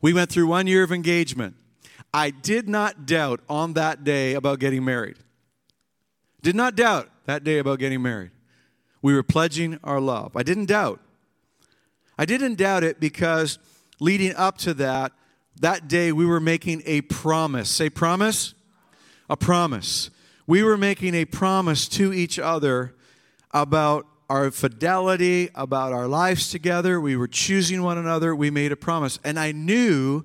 We 0.00 0.12
went 0.12 0.30
through 0.30 0.46
one 0.46 0.66
year 0.66 0.84
of 0.84 0.92
engagement. 0.92 1.56
I 2.14 2.30
did 2.30 2.68
not 2.68 3.04
doubt 3.04 3.40
on 3.48 3.74
that 3.74 4.04
day 4.04 4.34
about 4.34 4.58
getting 4.58 4.84
married. 4.84 5.16
Did 6.42 6.56
not 6.56 6.74
doubt 6.74 7.10
that 7.26 7.44
day 7.44 7.58
about 7.58 7.78
getting 7.78 8.02
married. 8.02 8.30
We 9.02 9.14
were 9.14 9.22
pledging 9.22 9.78
our 9.84 10.00
love. 10.00 10.36
I 10.36 10.42
didn't 10.42 10.66
doubt. 10.66 11.00
I 12.18 12.24
didn't 12.24 12.56
doubt 12.56 12.84
it 12.84 13.00
because 13.00 13.58
leading 13.98 14.34
up 14.34 14.58
to 14.58 14.74
that, 14.74 15.12
that 15.60 15.88
day 15.88 16.12
we 16.12 16.26
were 16.26 16.40
making 16.40 16.82
a 16.86 17.02
promise. 17.02 17.70
Say 17.70 17.90
promise? 17.90 18.54
A 19.28 19.36
promise. 19.36 20.10
We 20.46 20.62
were 20.62 20.76
making 20.76 21.14
a 21.14 21.24
promise 21.24 21.88
to 21.90 22.12
each 22.12 22.38
other 22.38 22.94
about 23.52 24.06
our 24.28 24.50
fidelity, 24.50 25.50
about 25.54 25.92
our 25.92 26.06
lives 26.06 26.50
together. 26.50 27.00
We 27.00 27.16
were 27.16 27.28
choosing 27.28 27.82
one 27.82 27.98
another. 27.98 28.34
We 28.34 28.50
made 28.50 28.72
a 28.72 28.76
promise. 28.76 29.18
And 29.24 29.38
I 29.38 29.52
knew, 29.52 30.24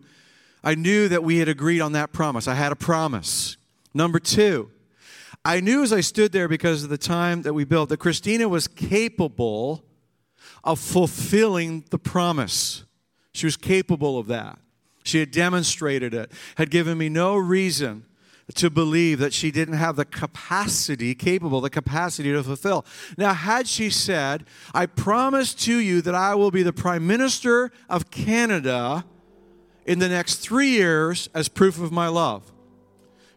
I 0.64 0.76
knew 0.76 1.08
that 1.10 1.24
we 1.24 1.38
had 1.38 1.50
agreed 1.50 1.82
on 1.82 1.94
that 1.94 2.14
promise. 2.14 2.48
I 2.48 2.56
had 2.56 2.72
a 2.72 2.76
promise. 2.76 3.58
Number 3.94 4.20
two, 4.20 4.70
I 5.46 5.60
knew 5.60 5.84
as 5.84 5.94
I 5.94 6.02
stood 6.02 6.32
there 6.32 6.48
because 6.48 6.84
of 6.84 6.90
the 6.90 6.98
time 6.98 7.44
that 7.44 7.54
we 7.54 7.66
built 7.66 7.90
that 7.90 7.98
Christina 7.98 8.50
was 8.50 8.68
capable 8.68 9.86
of 10.64 10.80
fulfilling 10.80 11.86
the 11.92 12.00
promise. 12.00 12.84
She 13.32 13.46
was 13.46 13.56
capable 13.56 14.18
of 14.18 14.26
that. 14.28 14.58
She 15.04 15.20
had 15.20 15.30
demonstrated 15.30 16.16
it, 16.16 16.32
had 16.56 16.72
given 16.72 16.98
me 16.98 17.10
no 17.10 17.38
reason 17.38 18.06
to 18.56 18.72
believe 18.72 19.20
that 19.20 19.34
she 19.34 19.52
didn't 19.52 19.76
have 19.76 19.96
the 19.96 20.06
capacity, 20.06 21.14
capable, 21.14 21.62
the 21.62 21.70
capacity 21.70 22.32
to 22.32 22.44
fulfill. 22.44 22.84
Now, 23.16 23.34
had 23.34 23.68
she 23.68 23.92
said, 23.92 24.46
I 24.74 24.88
promise 24.88 25.54
to 25.56 25.78
you 25.78 26.02
that 26.02 26.16
I 26.16 26.34
will 26.34 26.52
be 26.52 26.64
the 26.64 26.74
Prime 26.74 27.06
Minister 27.06 27.72
of 27.88 28.10
Canada 28.10 29.06
in 29.86 30.00
the 30.00 30.10
next 30.10 30.38
three 30.38 30.70
years 30.70 31.30
as 31.36 31.50
proof 31.50 31.80
of 31.80 31.92
my 31.92 32.08
love 32.08 32.52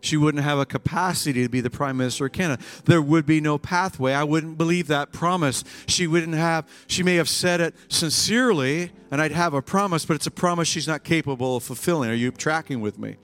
she 0.00 0.16
wouldn't 0.16 0.44
have 0.44 0.58
a 0.58 0.66
capacity 0.66 1.42
to 1.42 1.48
be 1.48 1.60
the 1.60 1.70
prime 1.70 1.96
minister 1.96 2.26
of 2.26 2.32
Canada. 2.32 2.62
There 2.84 3.02
would 3.02 3.26
be 3.26 3.40
no 3.40 3.58
pathway. 3.58 4.12
I 4.12 4.24
wouldn't 4.24 4.56
believe 4.56 4.86
that 4.88 5.12
promise. 5.12 5.64
She 5.86 6.06
wouldn't 6.06 6.34
have, 6.34 6.68
she 6.86 7.02
may 7.02 7.16
have 7.16 7.28
said 7.28 7.60
it 7.60 7.74
sincerely, 7.88 8.92
and 9.10 9.20
I'd 9.20 9.32
have 9.32 9.54
a 9.54 9.62
promise, 9.62 10.04
but 10.04 10.14
it's 10.14 10.26
a 10.26 10.30
promise 10.30 10.68
she's 10.68 10.86
not 10.86 11.04
capable 11.04 11.56
of 11.56 11.64
fulfilling. 11.64 12.10
Are 12.10 12.14
you 12.14 12.30
tracking 12.30 12.80
with 12.80 12.98
me? 12.98 13.16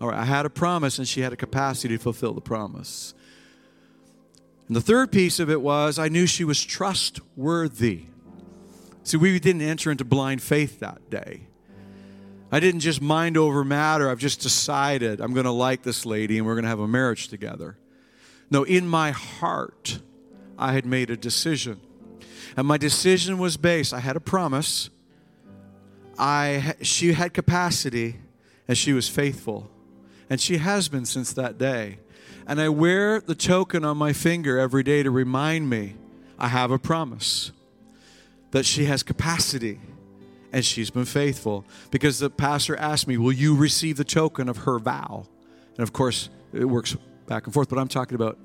All 0.00 0.08
right, 0.08 0.18
I 0.18 0.24
had 0.24 0.44
a 0.44 0.50
promise, 0.50 0.98
and 0.98 1.08
she 1.08 1.22
had 1.22 1.32
a 1.32 1.36
capacity 1.36 1.96
to 1.96 2.02
fulfill 2.02 2.34
the 2.34 2.42
promise. 2.42 3.14
And 4.66 4.76
the 4.76 4.80
third 4.80 5.12
piece 5.12 5.38
of 5.38 5.48
it 5.48 5.62
was 5.62 5.98
I 5.98 6.08
knew 6.08 6.26
she 6.26 6.44
was 6.44 6.62
trustworthy. 6.62 8.06
See, 9.04 9.16
we 9.16 9.38
didn't 9.38 9.62
enter 9.62 9.90
into 9.90 10.04
blind 10.04 10.42
faith 10.42 10.80
that 10.80 11.08
day. 11.08 11.46
I 12.50 12.60
didn't 12.60 12.80
just 12.80 13.02
mind 13.02 13.36
over 13.36 13.64
matter. 13.64 14.08
I've 14.08 14.18
just 14.18 14.40
decided 14.40 15.20
I'm 15.20 15.34
going 15.34 15.44
to 15.44 15.50
like 15.50 15.82
this 15.82 16.06
lady 16.06 16.38
and 16.38 16.46
we're 16.46 16.54
going 16.54 16.64
to 16.64 16.68
have 16.68 16.80
a 16.80 16.86
marriage 16.86 17.28
together. 17.28 17.76
No, 18.50 18.62
in 18.62 18.86
my 18.86 19.10
heart, 19.10 19.98
I 20.56 20.72
had 20.72 20.86
made 20.86 21.10
a 21.10 21.16
decision. 21.16 21.80
And 22.56 22.66
my 22.66 22.78
decision 22.78 23.38
was 23.38 23.56
based, 23.56 23.92
I 23.92 24.00
had 24.00 24.16
a 24.16 24.20
promise. 24.20 24.90
I, 26.18 26.74
she 26.82 27.12
had 27.12 27.34
capacity 27.34 28.16
and 28.68 28.78
she 28.78 28.92
was 28.92 29.08
faithful. 29.08 29.70
And 30.30 30.40
she 30.40 30.58
has 30.58 30.88
been 30.88 31.04
since 31.04 31.32
that 31.34 31.58
day. 31.58 31.98
And 32.46 32.60
I 32.60 32.68
wear 32.68 33.20
the 33.20 33.34
token 33.34 33.84
on 33.84 33.96
my 33.96 34.12
finger 34.12 34.58
every 34.58 34.84
day 34.84 35.02
to 35.02 35.10
remind 35.10 35.68
me 35.68 35.96
I 36.38 36.48
have 36.48 36.70
a 36.70 36.78
promise 36.78 37.50
that 38.52 38.64
she 38.64 38.84
has 38.84 39.02
capacity 39.02 39.80
and 40.56 40.64
she's 40.64 40.88
been 40.88 41.04
faithful. 41.04 41.66
Because 41.90 42.18
the 42.18 42.30
pastor 42.30 42.76
asked 42.76 43.06
me, 43.06 43.18
Will 43.18 43.30
you 43.30 43.54
receive 43.54 43.98
the 43.98 44.04
token 44.04 44.48
of 44.48 44.56
her 44.56 44.78
vow? 44.78 45.26
And 45.76 45.80
of 45.80 45.92
course, 45.92 46.30
it 46.54 46.64
works 46.64 46.96
back 47.26 47.44
and 47.44 47.52
forth, 47.52 47.68
but 47.68 47.78
I'm 47.78 47.88
talking 47.88 48.14
about. 48.14 48.38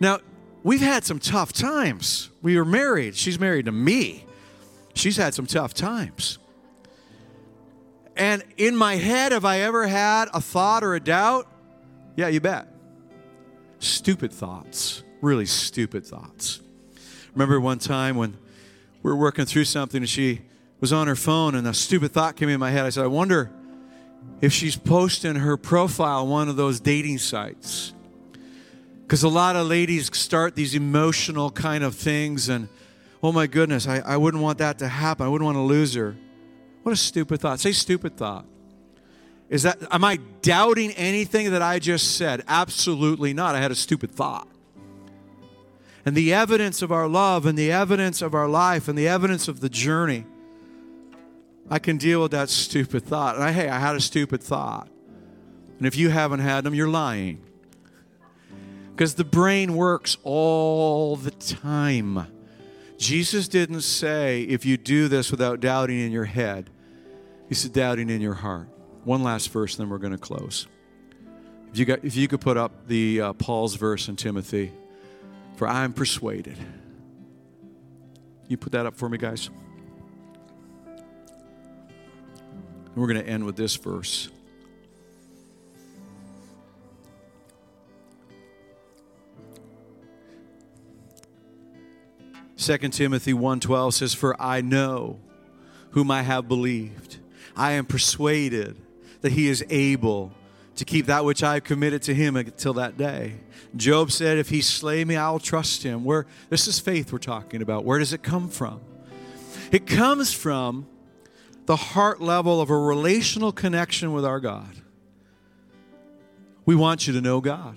Now, 0.00 0.18
we've 0.62 0.82
had 0.82 1.02
some 1.06 1.18
tough 1.18 1.54
times. 1.54 2.28
We 2.42 2.58
were 2.58 2.66
married. 2.66 3.16
She's 3.16 3.40
married 3.40 3.64
to 3.64 3.72
me. 3.72 4.26
She's 4.92 5.16
had 5.16 5.32
some 5.32 5.46
tough 5.46 5.72
times. 5.72 6.36
And 8.16 8.44
in 8.58 8.76
my 8.76 8.96
head, 8.96 9.32
have 9.32 9.46
I 9.46 9.60
ever 9.60 9.86
had 9.86 10.28
a 10.34 10.42
thought 10.42 10.84
or 10.84 10.94
a 10.94 11.00
doubt? 11.00 11.46
Yeah, 12.16 12.28
you 12.28 12.40
bet. 12.40 12.68
Stupid 13.78 14.30
thoughts, 14.30 15.04
really 15.22 15.46
stupid 15.46 16.04
thoughts. 16.04 16.60
Remember 17.32 17.58
one 17.58 17.78
time 17.78 18.16
when 18.16 18.36
we 19.02 19.10
were 19.10 19.16
working 19.16 19.46
through 19.46 19.64
something 19.64 20.02
and 20.02 20.08
she 20.08 20.42
was 20.80 20.92
on 20.92 21.06
her 21.06 21.16
phone 21.16 21.54
and 21.54 21.66
a 21.66 21.74
stupid 21.74 22.12
thought 22.12 22.36
came 22.36 22.48
in 22.48 22.58
my 22.58 22.70
head. 22.70 22.86
I 22.86 22.90
said, 22.90 23.04
I 23.04 23.08
wonder 23.08 23.50
if 24.40 24.52
she's 24.52 24.76
posting 24.76 25.36
her 25.36 25.56
profile 25.56 26.22
on 26.22 26.28
one 26.28 26.48
of 26.48 26.56
those 26.56 26.80
dating 26.80 27.18
sites. 27.18 27.92
Because 29.02 29.22
a 29.22 29.28
lot 29.28 29.56
of 29.56 29.66
ladies 29.66 30.14
start 30.16 30.54
these 30.54 30.74
emotional 30.74 31.50
kind 31.50 31.82
of 31.82 31.94
things, 31.94 32.48
and 32.48 32.68
oh 33.22 33.32
my 33.32 33.46
goodness, 33.46 33.86
I, 33.88 33.98
I 33.98 34.16
wouldn't 34.16 34.42
want 34.42 34.58
that 34.58 34.78
to 34.78 34.88
happen. 34.88 35.26
I 35.26 35.28
wouldn't 35.28 35.44
want 35.44 35.56
to 35.56 35.62
lose 35.62 35.94
her. 35.94 36.16
What 36.84 36.92
a 36.92 36.96
stupid 36.96 37.40
thought. 37.40 37.60
Say 37.60 37.72
stupid 37.72 38.16
thought. 38.16 38.46
Is 39.48 39.64
that, 39.64 39.78
am 39.90 40.04
I 40.04 40.20
doubting 40.42 40.92
anything 40.92 41.50
that 41.50 41.60
I 41.60 41.80
just 41.80 42.16
said? 42.16 42.44
Absolutely 42.46 43.34
not. 43.34 43.56
I 43.56 43.60
had 43.60 43.72
a 43.72 43.74
stupid 43.74 44.12
thought. 44.12 44.46
And 46.06 46.16
the 46.16 46.32
evidence 46.32 46.80
of 46.80 46.92
our 46.92 47.08
love, 47.08 47.44
and 47.44 47.58
the 47.58 47.72
evidence 47.72 48.22
of 48.22 48.32
our 48.32 48.48
life, 48.48 48.88
and 48.88 48.96
the 48.96 49.08
evidence 49.08 49.48
of 49.48 49.60
the 49.60 49.68
journey 49.68 50.24
I 51.70 51.78
can 51.78 51.96
deal 51.96 52.20
with 52.20 52.32
that 52.32 52.50
stupid 52.50 53.04
thought. 53.04 53.36
And 53.36 53.44
I, 53.44 53.52
hey, 53.52 53.68
I 53.68 53.78
had 53.78 53.94
a 53.94 54.00
stupid 54.00 54.42
thought. 54.42 54.88
And 55.78 55.86
if 55.86 55.96
you 55.96 56.10
haven't 56.10 56.40
had 56.40 56.64
them, 56.64 56.74
you're 56.74 56.88
lying. 56.88 57.42
Because 58.90 59.14
the 59.14 59.24
brain 59.24 59.76
works 59.76 60.16
all 60.24 61.16
the 61.16 61.30
time. 61.30 62.26
Jesus 62.98 63.48
didn't 63.48 63.80
say, 63.80 64.42
if 64.42 64.66
you 64.66 64.76
do 64.76 65.08
this 65.08 65.30
without 65.30 65.60
doubting 65.60 66.00
in 66.00 66.12
your 66.12 66.26
head, 66.26 66.68
he 67.48 67.54
said, 67.54 67.72
doubting 67.72 68.10
in 68.10 68.20
your 68.20 68.34
heart. 68.34 68.68
One 69.04 69.22
last 69.22 69.48
verse, 69.50 69.76
then 69.76 69.88
we're 69.88 69.98
going 69.98 70.12
to 70.12 70.18
close. 70.18 70.66
If 71.72 71.78
you, 71.78 71.84
got, 71.86 72.04
if 72.04 72.16
you 72.16 72.28
could 72.28 72.40
put 72.40 72.56
up 72.56 72.88
the 72.88 73.20
uh, 73.20 73.32
Paul's 73.34 73.76
verse 73.76 74.08
in 74.08 74.16
Timothy, 74.16 74.72
for 75.56 75.66
I 75.66 75.84
am 75.84 75.92
persuaded. 75.92 76.58
You 78.48 78.56
put 78.56 78.72
that 78.72 78.84
up 78.84 78.96
for 78.96 79.08
me, 79.08 79.16
guys? 79.16 79.48
And 82.92 82.96
we're 82.96 83.12
going 83.12 83.24
to 83.24 83.28
end 83.28 83.44
with 83.44 83.56
this 83.56 83.76
verse. 83.76 84.30
Second 92.56 92.90
Timothy 92.92 93.32
1:12 93.32 93.94
says 93.94 94.12
for 94.12 94.40
I 94.40 94.60
know 94.60 95.18
whom 95.92 96.10
I 96.10 96.22
have 96.22 96.46
believed 96.46 97.16
I 97.56 97.72
am 97.72 97.86
persuaded 97.86 98.76
that 99.20 99.32
he 99.32 99.48
is 99.48 99.64
able 99.70 100.32
to 100.76 100.84
keep 100.84 101.06
that 101.06 101.24
which 101.24 101.42
I 101.42 101.54
have 101.54 101.64
committed 101.64 102.02
to 102.02 102.14
him 102.14 102.36
until 102.36 102.72
that 102.74 102.96
day. 102.96 103.34
Job 103.76 104.10
said, 104.10 104.38
If 104.38 104.48
he 104.48 104.62
slay 104.62 105.04
me, 105.04 105.16
I'll 105.16 105.38
trust 105.38 105.82
him. 105.82 106.04
Where 106.04 106.26
this 106.48 106.66
is 106.66 106.80
faith 106.80 107.12
we're 107.12 107.18
talking 107.18 107.60
about. 107.60 107.84
Where 107.84 107.98
does 107.98 108.12
it 108.12 108.22
come 108.22 108.48
from? 108.48 108.80
It 109.70 109.86
comes 109.86 110.32
from 110.32 110.86
the 111.70 111.76
heart 111.76 112.20
level 112.20 112.60
of 112.60 112.68
a 112.68 112.76
relational 112.76 113.52
connection 113.52 114.12
with 114.12 114.24
our 114.24 114.40
God. 114.40 114.74
We 116.66 116.74
want 116.74 117.06
you 117.06 117.12
to 117.12 117.20
know 117.20 117.40
God, 117.40 117.76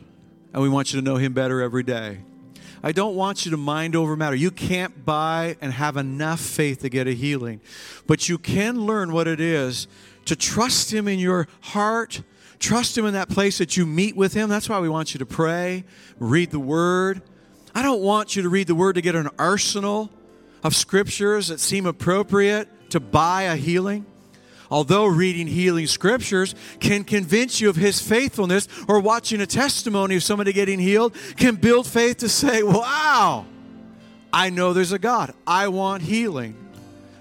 and 0.52 0.64
we 0.64 0.68
want 0.68 0.92
you 0.92 1.00
to 1.00 1.06
know 1.06 1.18
him 1.18 1.34
better 1.34 1.62
every 1.62 1.84
day. 1.84 2.18
I 2.82 2.92
don't 2.92 3.16
want 3.16 3.46
you 3.46 3.52
to 3.52 3.58
mind 3.58 3.96
over 3.96 4.16
matter. 4.16 4.36
You 4.36 4.50
can't 4.50 5.06
buy 5.06 5.58
and 5.62 5.72
have 5.72 5.96
enough 5.96 6.40
faith 6.40 6.82
to 6.82 6.90
get 6.90 7.06
a 7.06 7.12
healing, 7.12 7.62
but 8.08 8.28
you 8.28 8.40
can 8.40 8.82
learn 8.82 9.14
what 9.14 9.28
it 9.28 9.40
is 9.40 9.86
to 10.26 10.36
trust 10.36 10.92
Him 10.92 11.08
in 11.08 11.20
your 11.20 11.48
heart, 11.62 12.24
trust 12.58 12.98
Him 12.98 13.06
in 13.06 13.14
that 13.14 13.30
place 13.30 13.60
that 13.60 13.78
you 13.78 13.86
meet 13.86 14.16
with 14.16 14.34
Him. 14.34 14.50
That's 14.50 14.68
why 14.68 14.80
we 14.80 14.90
want 14.90 15.14
you 15.14 15.20
to 15.20 15.28
pray, 15.28 15.84
read 16.18 16.50
the 16.50 16.60
Word. 16.60 17.22
I 17.76 17.84
don't 17.84 18.02
want 18.02 18.36
you 18.36 18.42
to 18.42 18.50
read 18.50 18.66
the 18.66 18.74
Word 18.74 18.96
to 18.96 19.02
get 19.02 19.14
an 19.14 19.30
arsenal 19.38 20.10
of 20.64 20.76
scriptures 20.76 21.50
that 21.50 21.60
seem 21.60 21.86
appropriate 21.86 22.70
to 22.94 23.00
buy 23.00 23.44
a 23.44 23.56
healing. 23.56 24.06
Although 24.72 25.06
reading 25.06 25.46
healing 25.46 25.86
scriptures 25.86 26.56
can 26.80 27.04
convince 27.04 27.62
you 27.62 27.70
of 27.70 27.76
his 27.76 28.02
faithfulness, 28.02 28.68
or 28.88 29.00
watching 29.00 29.42
a 29.42 29.46
testimony 29.46 30.16
of 30.16 30.24
somebody 30.24 30.52
getting 30.52 30.80
healed 30.80 31.16
can 31.38 31.56
build 31.56 31.86
faith 31.86 32.18
to 32.18 32.30
say, 32.30 32.64
Wow, 32.64 33.46
I 34.32 34.50
know 34.50 34.74
there's 34.74 34.92
a 34.92 34.98
God. 34.98 35.34
I 35.46 35.68
want 35.68 36.02
healing. 36.02 36.56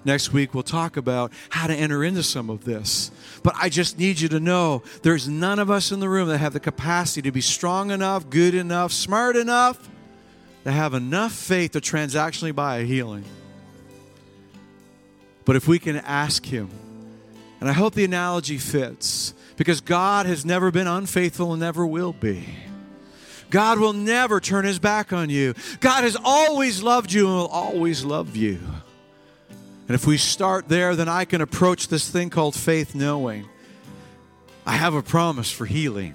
Next 0.05 0.33
week, 0.33 0.55
we'll 0.55 0.63
talk 0.63 0.97
about 0.97 1.33
how 1.51 1.67
to 1.67 1.75
enter 1.75 2.03
into 2.03 2.23
some 2.23 2.51
of 2.51 2.65
this. 2.65 3.11
But 3.43 3.55
I 3.61 3.69
just 3.69 3.99
need 3.99 4.19
you 4.19 4.29
to 4.31 4.41
know 4.41 4.83
there's 5.03 5.29
none 5.29 5.59
of 5.59 5.71
us 5.71 5.93
in 5.93 6.01
the 6.01 6.09
room 6.09 6.29
that 6.29 6.39
have 6.39 6.55
the 6.55 6.61
capacity 6.61 7.23
to 7.23 7.33
be 7.33 7.41
strong 7.41 7.91
enough, 7.91 8.29
good 8.29 8.55
enough, 8.55 8.93
smart 8.93 9.37
enough 9.37 9.89
to 10.65 10.73
have 10.73 10.95
enough 10.95 11.33
faith 11.33 11.73
to 11.73 11.81
transactionally 11.81 12.55
buy 12.55 12.79
a 12.79 12.85
healing. 12.85 13.25
But 15.45 15.57
if 15.57 15.67
we 15.67 15.79
can 15.79 15.97
ask 15.97 16.45
Him, 16.45 16.71
and 17.61 17.69
I 17.69 17.73
hope 17.73 17.95
the 17.95 18.05
analogy 18.05 18.59
fits 18.59 19.35
because 19.57 19.81
God 19.81 20.27
has 20.27 20.45
never 20.45 20.71
been 20.71 20.89
unfaithful 20.89 21.53
and 21.53 21.61
never 21.61 21.87
will 21.87 22.13
be. 22.13 22.45
God 23.51 23.79
will 23.79 23.93
never 23.93 24.41
turn 24.41 24.65
his 24.65 24.79
back 24.79 25.13
on 25.13 25.31
you. 25.31 25.55
God 25.81 26.05
has 26.05 26.17
always 26.25 26.83
loved 26.83 27.13
you 27.13 27.29
and 27.29 27.37
will 27.37 27.47
always 27.47 28.03
love 28.05 28.35
you. 28.35 28.59
And 29.87 29.95
if 29.95 30.07
we 30.07 30.17
start 30.17 30.69
there, 30.69 30.97
then 30.97 31.09
I 31.09 31.27
can 31.27 31.41
approach 31.41 31.89
this 31.89 32.09
thing 32.09 32.31
called 32.31 32.57
faith 32.57 32.95
knowing 32.95 33.49
I 34.65 34.73
have 34.73 34.95
a 34.95 35.03
promise 35.03 35.53
for 35.53 35.67
healing. 35.67 36.15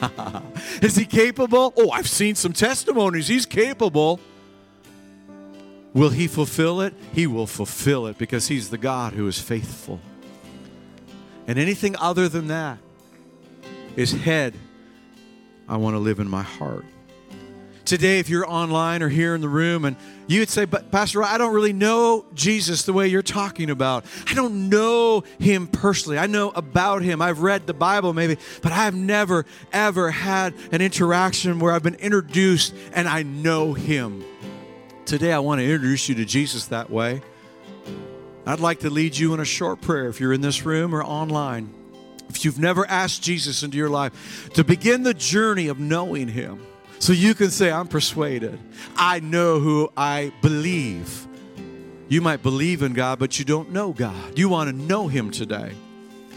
Is 0.82 0.96
he 0.96 1.04
capable? 1.04 1.72
Oh, 1.76 1.90
I've 1.90 2.08
seen 2.08 2.34
some 2.34 2.52
testimonies. 2.52 3.28
He's 3.28 3.46
capable. 3.46 4.18
Will 5.94 6.10
he 6.10 6.26
fulfill 6.26 6.80
it? 6.80 6.94
He 7.12 7.26
will 7.26 7.46
fulfill 7.46 8.06
it 8.06 8.16
because 8.16 8.48
he's 8.48 8.70
the 8.70 8.78
God 8.78 9.12
who 9.12 9.26
is 9.28 9.38
faithful. 9.38 10.00
And 11.46 11.58
anything 11.58 11.96
other 11.96 12.28
than 12.28 12.48
that 12.48 12.78
is 13.96 14.12
head. 14.12 14.54
I 15.68 15.76
want 15.76 15.94
to 15.94 15.98
live 15.98 16.18
in 16.18 16.28
my 16.28 16.42
heart. 16.42 16.84
Today, 17.84 18.20
if 18.20 18.28
you're 18.28 18.48
online 18.48 19.02
or 19.02 19.08
here 19.08 19.34
in 19.34 19.40
the 19.40 19.48
room 19.48 19.84
and 19.84 19.96
you 20.28 20.40
would 20.40 20.48
say, 20.48 20.64
But 20.64 20.90
Pastor, 20.92 21.22
I 21.22 21.36
don't 21.36 21.52
really 21.52 21.72
know 21.72 22.24
Jesus 22.32 22.84
the 22.84 22.92
way 22.92 23.08
you're 23.08 23.22
talking 23.22 23.70
about. 23.70 24.04
I 24.28 24.34
don't 24.34 24.68
know 24.68 25.24
him 25.40 25.66
personally. 25.66 26.16
I 26.16 26.26
know 26.26 26.50
about 26.50 27.02
him. 27.02 27.20
I've 27.20 27.40
read 27.40 27.66
the 27.66 27.74
Bible 27.74 28.12
maybe, 28.12 28.38
but 28.62 28.70
I've 28.70 28.94
never, 28.94 29.44
ever 29.72 30.10
had 30.10 30.54
an 30.70 30.80
interaction 30.80 31.58
where 31.58 31.72
I've 31.72 31.82
been 31.82 31.96
introduced 31.96 32.72
and 32.94 33.08
I 33.08 33.24
know 33.24 33.74
him. 33.74 34.24
Today, 35.04 35.32
I 35.32 35.40
want 35.40 35.60
to 35.60 35.64
introduce 35.64 36.08
you 36.08 36.14
to 36.16 36.24
Jesus 36.24 36.66
that 36.66 36.88
way. 36.88 37.22
I'd 38.46 38.60
like 38.60 38.80
to 38.80 38.90
lead 38.90 39.16
you 39.16 39.34
in 39.34 39.40
a 39.40 39.44
short 39.44 39.80
prayer 39.80 40.08
if 40.08 40.20
you're 40.20 40.32
in 40.32 40.40
this 40.40 40.64
room 40.64 40.94
or 40.94 41.02
online. 41.02 41.72
If 42.28 42.44
you've 42.44 42.58
never 42.58 42.86
asked 42.88 43.22
Jesus 43.22 43.62
into 43.62 43.76
your 43.76 43.90
life, 43.90 44.50
to 44.54 44.64
begin 44.64 45.02
the 45.02 45.14
journey 45.14 45.68
of 45.68 45.78
knowing 45.78 46.28
Him. 46.28 46.64
So 46.98 47.12
you 47.12 47.34
can 47.34 47.50
say, 47.50 47.70
I'm 47.70 47.88
persuaded. 47.88 48.58
I 48.96 49.20
know 49.20 49.58
who 49.58 49.92
I 49.96 50.32
believe. 50.40 51.26
You 52.08 52.20
might 52.20 52.42
believe 52.42 52.82
in 52.82 52.92
God, 52.92 53.18
but 53.18 53.38
you 53.38 53.44
don't 53.44 53.70
know 53.70 53.92
God. 53.92 54.38
You 54.38 54.48
want 54.48 54.70
to 54.70 54.76
know 54.76 55.08
Him 55.08 55.30
today. 55.30 55.72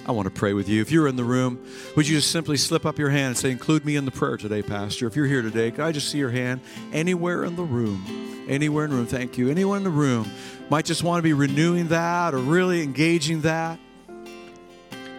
I 0.08 0.12
want 0.12 0.26
to 0.28 0.32
pray 0.32 0.54
with 0.54 0.68
you. 0.68 0.82
If 0.82 0.92
you're 0.92 1.08
in 1.08 1.16
the 1.16 1.24
room, 1.24 1.64
would 1.96 2.08
you 2.08 2.18
just 2.18 2.32
simply 2.32 2.58
slip 2.58 2.86
up 2.86 3.00
your 3.00 3.10
hand 3.10 3.28
and 3.28 3.38
say, 3.38 3.52
Include 3.52 3.86
me 3.86 3.96
in 3.96 4.06
the 4.06 4.12
prayer 4.12 4.38
today, 4.38 4.62
Pastor? 4.62 5.08
If 5.08 5.16
you're 5.16 5.26
here 5.26 5.42
today, 5.42 5.72
can 5.72 5.84
I 5.84 5.92
just 5.92 6.10
see 6.10 6.18
your 6.18 6.30
hand 6.30 6.62
anywhere 6.94 7.44
in 7.44 7.56
the 7.56 7.64
room? 7.64 8.25
Anywhere 8.48 8.86
in 8.86 8.92
the 8.92 8.98
room. 8.98 9.08
Thank 9.08 9.38
you. 9.38 9.50
Anyone 9.50 9.80
in 9.80 9.84
the 9.84 9.90
room 9.90 10.30
might 10.70 10.86
just 10.86 11.04
want 11.04 11.20
to 11.20 11.24
be 11.24 11.34
renewing 11.34 11.88
that 11.90 12.34
or 12.34 12.38
really 12.38 12.82
engaging 12.82 13.42
that. 13.42 13.80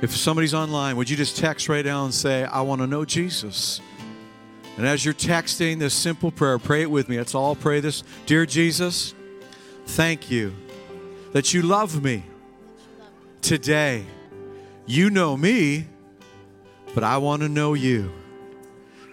If 0.02 0.14
somebody's 0.14 0.54
online, 0.54 0.96
would 0.96 1.08
you 1.08 1.16
just 1.16 1.36
text 1.36 1.68
right 1.68 1.84
now 1.84 2.04
and 2.04 2.12
say, 2.12 2.44
I 2.44 2.60
want 2.60 2.82
to 2.82 2.86
know 2.86 3.04
Jesus? 3.04 3.80
And 4.76 4.86
as 4.86 5.04
you're 5.04 5.14
texting 5.14 5.78
this 5.78 5.94
simple 5.94 6.30
prayer, 6.30 6.58
pray 6.58 6.82
it 6.82 6.90
with 6.90 7.08
me. 7.08 7.16
Let's 7.16 7.34
all 7.34 7.56
pray 7.56 7.80
this. 7.80 8.02
Dear 8.26 8.44
Jesus, 8.44 9.14
thank 9.86 10.30
you 10.30 10.54
that 11.32 11.54
you 11.54 11.62
love 11.62 12.02
me 12.02 12.24
today. 13.40 14.04
You 14.84 15.08
know 15.08 15.36
me, 15.36 15.86
but 16.94 17.02
I 17.02 17.16
want 17.18 17.42
to 17.42 17.48
know 17.48 17.74
you. 17.74 18.12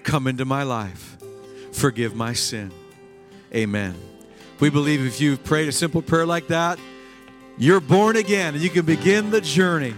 Come 0.04 0.28
into 0.28 0.44
my 0.44 0.64
life. 0.64 1.18
Forgive 1.72 2.14
my 2.14 2.34
sin. 2.34 2.72
Amen. 3.56 3.96
We 4.60 4.70
believe 4.70 5.06
if 5.06 5.20
you've 5.22 5.44
prayed 5.44 5.68
a 5.68 5.72
simple 5.72 6.02
prayer 6.02 6.26
like 6.26 6.48
that, 6.48 6.80
you're 7.58 7.80
born 7.80 8.16
again 8.16 8.54
and 8.56 8.64
you 8.64 8.70
can 8.70 8.86
begin 8.86 9.30
the 9.30 9.42
journey 9.42 9.94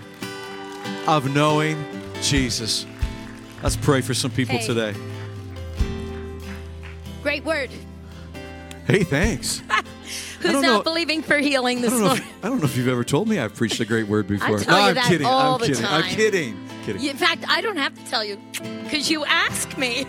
of 1.08 1.34
knowing 1.34 1.84
Jesus. 2.22 2.86
Let's 3.64 3.76
pray 3.78 4.01
for 4.01 4.14
some 4.14 4.32
people 4.32 4.58
Hey. 4.58 4.66
today. 4.68 4.93
Great 7.24 7.43
word. 7.43 7.70
Hey, 8.88 9.03
thanks. 9.03 9.62
Who's 10.41 10.51
don't 10.51 10.62
know- 10.62 10.84
believing 10.84 11.22
for 11.24 11.38
healing 11.38 11.82
this 11.82 11.91
don't, 11.91 12.01
morning? 12.01 12.24
if, 12.24 12.45
I 12.45 12.49
don't 12.49 12.60
know 12.60 12.66
if 12.66 12.78
you've 12.78 12.88
ever 12.88 13.03
told 13.03 13.28
me 13.28 13.39
I've 13.39 13.56
preached 13.56 13.80
a 13.80 13.86
great 13.86 14.08
word 14.08 14.28
before. 14.28 14.60
tell 14.60 14.76
no, 14.78 14.84
you 14.84 14.89
I'm 14.89 14.95
that 14.95 15.06
kidding. 15.06 15.26
all 15.28 15.56
I'm 15.56 15.62
the 15.62 15.68
kidding. 15.68 15.86
I'm 15.86 16.03
kidding. 16.03 16.58
Kidding. 16.86 17.03
In 17.06 17.18
fact, 17.18 17.45
I 17.47 17.62
don't 17.62 17.78
have 17.78 17.95
to 17.95 18.06
tell 18.12 18.24
you 18.24 18.38
because 18.84 19.10
you 19.10 19.26
ask 19.26 19.76
me. 19.78 20.06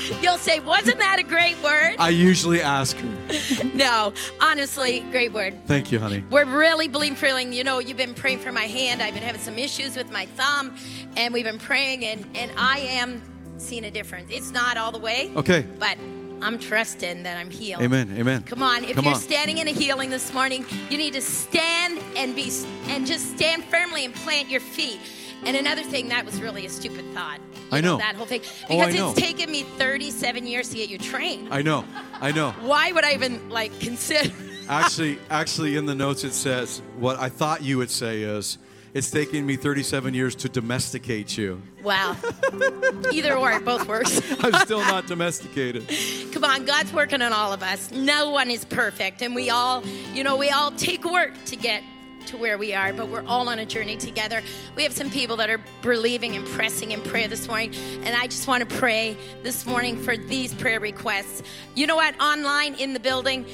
You'll 0.22 0.38
say, 0.38 0.60
Wasn't 0.60 0.98
that 0.98 1.18
a 1.18 1.22
great 1.22 1.60
word? 1.62 1.96
I 1.98 2.10
usually 2.10 2.62
ask 2.62 2.96
her. 2.96 3.64
no, 3.74 4.12
honestly, 4.40 5.00
great 5.10 5.32
word. 5.32 5.54
Thank 5.66 5.92
you, 5.92 5.98
honey. 5.98 6.24
We're 6.30 6.44
really 6.44 6.88
believing 6.88 7.16
for 7.16 7.26
healing. 7.26 7.52
You 7.52 7.64
know, 7.64 7.78
you've 7.78 7.96
been 7.96 8.14
praying 8.14 8.38
for 8.38 8.52
my 8.52 8.64
hand. 8.64 9.02
I've 9.02 9.14
been 9.14 9.22
having 9.22 9.40
some 9.40 9.58
issues 9.58 9.96
with 9.96 10.10
my 10.10 10.26
thumb, 10.26 10.76
and 11.16 11.32
we've 11.32 11.44
been 11.44 11.58
praying, 11.58 12.04
and, 12.04 12.26
and 12.34 12.50
I 12.56 12.78
am 12.80 13.22
seeing 13.58 13.84
a 13.84 13.90
difference. 13.90 14.30
It's 14.30 14.50
not 14.50 14.76
all 14.76 14.92
the 14.92 14.98
way, 14.98 15.32
Okay. 15.36 15.66
but 15.78 15.96
I'm 16.42 16.58
trusting 16.58 17.22
that 17.22 17.36
I'm 17.36 17.50
healed. 17.50 17.82
Amen. 17.82 18.12
Amen. 18.18 18.42
Come 18.42 18.62
on, 18.62 18.84
if 18.84 18.96
Come 18.96 19.04
you're 19.04 19.14
on. 19.14 19.20
standing 19.20 19.58
in 19.58 19.68
a 19.68 19.72
healing 19.72 20.10
this 20.10 20.34
morning, 20.34 20.66
you 20.90 20.98
need 20.98 21.12
to 21.12 21.20
stand 21.20 22.00
and 22.16 22.34
be 22.34 22.50
and 22.88 23.06
just 23.06 23.36
stand 23.36 23.62
firmly 23.64 24.04
and 24.04 24.14
plant 24.14 24.48
your 24.50 24.60
feet. 24.60 24.98
And 25.44 25.56
another 25.56 25.82
thing, 25.82 26.08
that 26.08 26.24
was 26.24 26.40
really 26.40 26.66
a 26.66 26.70
stupid 26.70 27.04
thought. 27.14 27.38
I 27.72 27.80
know. 27.80 27.96
that 27.96 28.14
whole 28.16 28.26
thing 28.26 28.42
Oh, 28.70 28.78
because 28.78 28.94
know. 28.94 29.10
it's 29.10 29.20
taken 29.20 29.50
me 29.50 29.62
37 29.62 30.46
years 30.46 30.68
to 30.68 30.76
get 30.76 30.88
you 30.90 30.98
trained. 30.98 31.48
I 31.52 31.62
know. 31.62 31.84
I 32.20 32.30
know. 32.30 32.50
Why 32.60 32.92
would 32.92 33.04
I 33.04 33.14
even 33.14 33.48
like 33.50 33.78
consider? 33.80 34.30
Actually, 34.68 35.18
actually, 35.30 35.76
in 35.76 35.86
the 35.86 35.94
notes 35.94 36.22
it 36.22 36.32
says 36.32 36.82
what 36.98 37.18
I 37.18 37.28
thought 37.28 37.62
you 37.62 37.78
would 37.78 37.90
say 37.90 38.22
is, 38.22 38.58
"It's 38.94 39.10
taking 39.10 39.44
me 39.44 39.56
37 39.56 40.14
years 40.14 40.36
to 40.36 40.48
domesticate 40.48 41.36
you." 41.36 41.60
wow. 41.82 42.14
Either 43.12 43.34
or, 43.36 43.50
it 43.52 43.64
both 43.64 43.88
works. 43.88 44.20
I'm 44.42 44.54
still 44.64 44.78
not 44.80 45.08
domesticated. 45.08 45.90
Come 46.32 46.44
on, 46.44 46.64
God's 46.64 46.92
working 46.92 47.20
on 47.22 47.32
all 47.32 47.52
of 47.52 47.62
us. 47.62 47.90
No 47.90 48.30
one 48.30 48.50
is 48.52 48.64
perfect, 48.64 49.20
and 49.20 49.34
we 49.34 49.50
all, 49.50 49.82
you 50.14 50.22
know, 50.22 50.36
we 50.36 50.50
all 50.50 50.70
take 50.70 51.04
work 51.04 51.32
to 51.46 51.56
get 51.56 51.82
to 52.26 52.36
where 52.36 52.58
we 52.58 52.74
are, 52.74 52.92
but 52.92 53.08
we're 53.08 53.24
all 53.26 53.48
on 53.48 53.58
a 53.58 53.66
journey 53.66 53.96
together. 53.96 54.42
We 54.76 54.82
have 54.82 54.92
some 54.92 55.10
people 55.10 55.36
that 55.36 55.50
are 55.50 55.60
believing 55.82 56.36
and 56.36 56.46
pressing 56.46 56.92
in 56.92 57.00
prayer 57.02 57.28
this 57.28 57.48
morning, 57.48 57.74
and 58.04 58.14
I 58.14 58.26
just 58.26 58.48
want 58.48 58.68
to 58.68 58.76
pray 58.76 59.16
this 59.42 59.66
morning 59.66 59.96
for 59.96 60.16
these 60.16 60.54
prayer 60.54 60.80
requests. 60.80 61.42
You 61.74 61.86
know 61.86 61.96
what? 61.96 62.20
Online 62.20 62.74
in 62.74 62.92
the 62.92 63.00
building, 63.00 63.46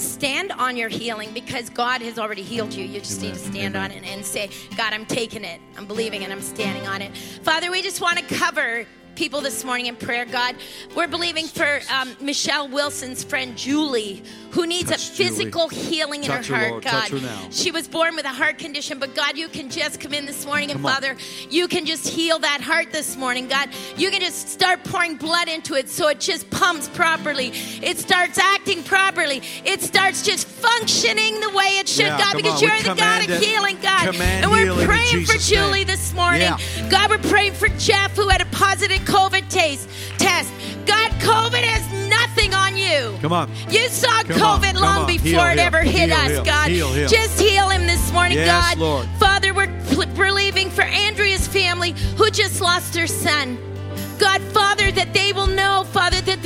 stand 0.00 0.52
on 0.52 0.76
your 0.76 0.88
healing 0.88 1.32
because 1.32 1.70
God 1.70 2.00
has 2.02 2.18
already 2.18 2.42
healed 2.42 2.72
you. 2.72 2.84
You 2.84 3.00
just 3.00 3.18
Amen. 3.18 3.32
need 3.32 3.38
to 3.38 3.44
stand 3.44 3.76
Amen. 3.76 3.90
on 3.90 3.96
it 3.96 4.04
and 4.04 4.24
say, 4.24 4.50
God, 4.76 4.92
I'm 4.92 5.06
taking 5.06 5.44
it. 5.44 5.60
I'm 5.76 5.86
believing 5.86 6.24
and 6.24 6.32
I'm 6.32 6.40
standing 6.40 6.86
on 6.86 7.02
it. 7.02 7.16
Father, 7.16 7.70
we 7.70 7.82
just 7.82 8.00
want 8.00 8.18
to 8.18 8.24
cover 8.34 8.86
people 9.20 9.42
this 9.42 9.64
morning 9.66 9.84
in 9.84 9.94
prayer, 9.94 10.24
God. 10.24 10.56
We're 10.96 11.06
believing 11.06 11.46
for 11.46 11.80
um, 11.92 12.16
Michelle 12.22 12.68
Wilson's 12.68 13.22
friend 13.22 13.54
Julie, 13.54 14.22
who 14.50 14.66
needs 14.66 14.88
Touch 14.88 15.10
a 15.10 15.14
Julie. 15.14 15.28
physical 15.28 15.68
healing 15.68 16.24
in 16.24 16.30
her 16.30 16.38
her, 16.38 16.56
heart, 16.56 16.70
Lord. 16.70 16.84
God. 16.84 17.10
Her. 17.10 17.50
She 17.50 17.70
was 17.70 17.86
born 17.86 18.16
with 18.16 18.24
a 18.24 18.30
heart 18.30 18.56
condition, 18.56 18.98
but 18.98 19.14
God, 19.14 19.36
you 19.36 19.48
can 19.48 19.68
just 19.68 20.00
come 20.00 20.14
in 20.14 20.24
this 20.24 20.46
morning 20.46 20.70
and 20.70 20.82
on. 20.82 20.90
Father, 20.90 21.18
you 21.50 21.68
can 21.68 21.84
just 21.84 22.08
heal 22.08 22.38
that 22.38 22.62
heart 22.62 22.92
this 22.92 23.14
morning, 23.18 23.46
God. 23.46 23.68
You 23.98 24.10
can 24.10 24.22
just 24.22 24.48
start 24.48 24.84
pouring 24.84 25.16
blood 25.16 25.48
into 25.48 25.74
it 25.74 25.90
so 25.90 26.08
it 26.08 26.18
just 26.18 26.48
pumps 26.48 26.88
properly. 26.88 27.48
It 27.82 27.98
starts 27.98 28.38
acting 28.38 28.82
properly. 28.84 29.42
It 29.66 29.82
starts 29.82 30.22
just 30.24 30.46
functioning 30.46 31.40
the 31.40 31.50
way 31.50 31.76
it 31.78 31.86
should, 31.90 32.06
Yeah, 32.06 32.18
God, 32.18 32.36
because 32.36 32.54
on. 32.54 32.60
you're 32.68 32.76
We 32.78 32.82
the 32.84 32.94
God 32.94 33.28
of 33.28 33.42
healing, 33.42 33.76
God. 33.82 34.16
And 34.16 34.50
we're 34.50 34.86
praying 34.86 35.26
for 35.26 35.36
Julie 35.36 35.80
name. 35.80 35.88
this 35.88 36.14
morning. 36.14 36.40
Yeah. 36.40 36.88
God, 36.88 37.10
we're 37.10 37.30
praying 37.30 37.52
for 37.52 37.68
Jeff 37.76 38.16
who 38.16 38.28
had 38.28 38.40
a 38.40 38.46
positive 38.46 39.04
COVID 39.10 39.48
taste 39.48 39.88
test. 40.18 40.50
God, 40.86 41.10
COVID 41.20 41.62
has 41.62 41.82
nothing 42.08 42.54
on 42.54 42.76
you. 42.76 43.16
Come 43.20 43.32
on. 43.32 43.50
You 43.68 43.88
saw 43.88 44.22
Come 44.22 44.40
COVID 44.40 44.72
come 44.74 44.82
long 44.82 45.06
before 45.06 45.28
Heal 45.28 45.40
it 45.40 45.52
him. 45.52 45.58
ever 45.60 45.82
hit 45.82 46.08
Heal 46.10 46.12
us, 46.18 46.30
him. 46.30 46.44
God. 46.44 46.68
Heal. 46.70 47.08
Just 47.08 47.40
heal 47.40 47.68
him 47.68 47.86
this 47.86 48.12
morning, 48.12 48.38
Yes, 48.38 48.74
God. 48.74 48.78
Lord. 48.78 49.08
Father, 49.18 49.52
we're 49.54 49.66
pl- 49.90 50.06
for 50.70 50.82
Andrea's 50.82 51.46
family 51.46 51.92
who 52.16 52.30
just 52.30 52.60
lost 52.60 52.96
her 52.96 53.06
son. 53.06 53.58
God, 54.18 54.40
Father, 54.52 54.90
that 54.92 55.14
they 55.14 55.32
will 55.32 55.46
know, 55.46 55.84
Father, 55.92 56.20
that 56.22 56.39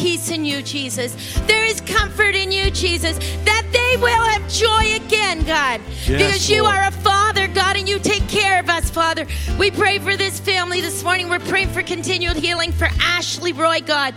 peace 0.00 0.30
in 0.30 0.44
you, 0.44 0.62
Jesus. 0.62 1.14
There 1.46 1.64
is 1.64 1.80
comfort 1.80 2.34
in 2.34 2.50
you, 2.50 2.70
Jesus. 2.70 3.18
That 3.44 3.66
they 3.72 3.96
will 4.00 4.22
have 4.24 4.48
joy 4.48 4.96
again, 4.96 5.40
God. 5.44 5.80
Yes, 6.06 6.06
because 6.06 6.50
you 6.50 6.62
Lord. 6.62 6.76
are 6.76 6.88
a 6.88 6.90
Father, 6.90 7.46
God, 7.48 7.76
and 7.76 7.88
you 7.88 7.98
take 7.98 8.26
care 8.28 8.58
of 8.60 8.68
us, 8.70 8.88
Father. 8.90 9.26
We 9.58 9.70
pray 9.70 9.98
for 9.98 10.16
this 10.16 10.40
family 10.40 10.80
this 10.80 11.04
morning. 11.04 11.28
We're 11.28 11.38
praying 11.40 11.68
for 11.68 11.82
continued 11.82 12.36
healing 12.36 12.72
for 12.72 12.88
Ashley 13.00 13.52
Roy, 13.52 13.80
God. 13.80 14.14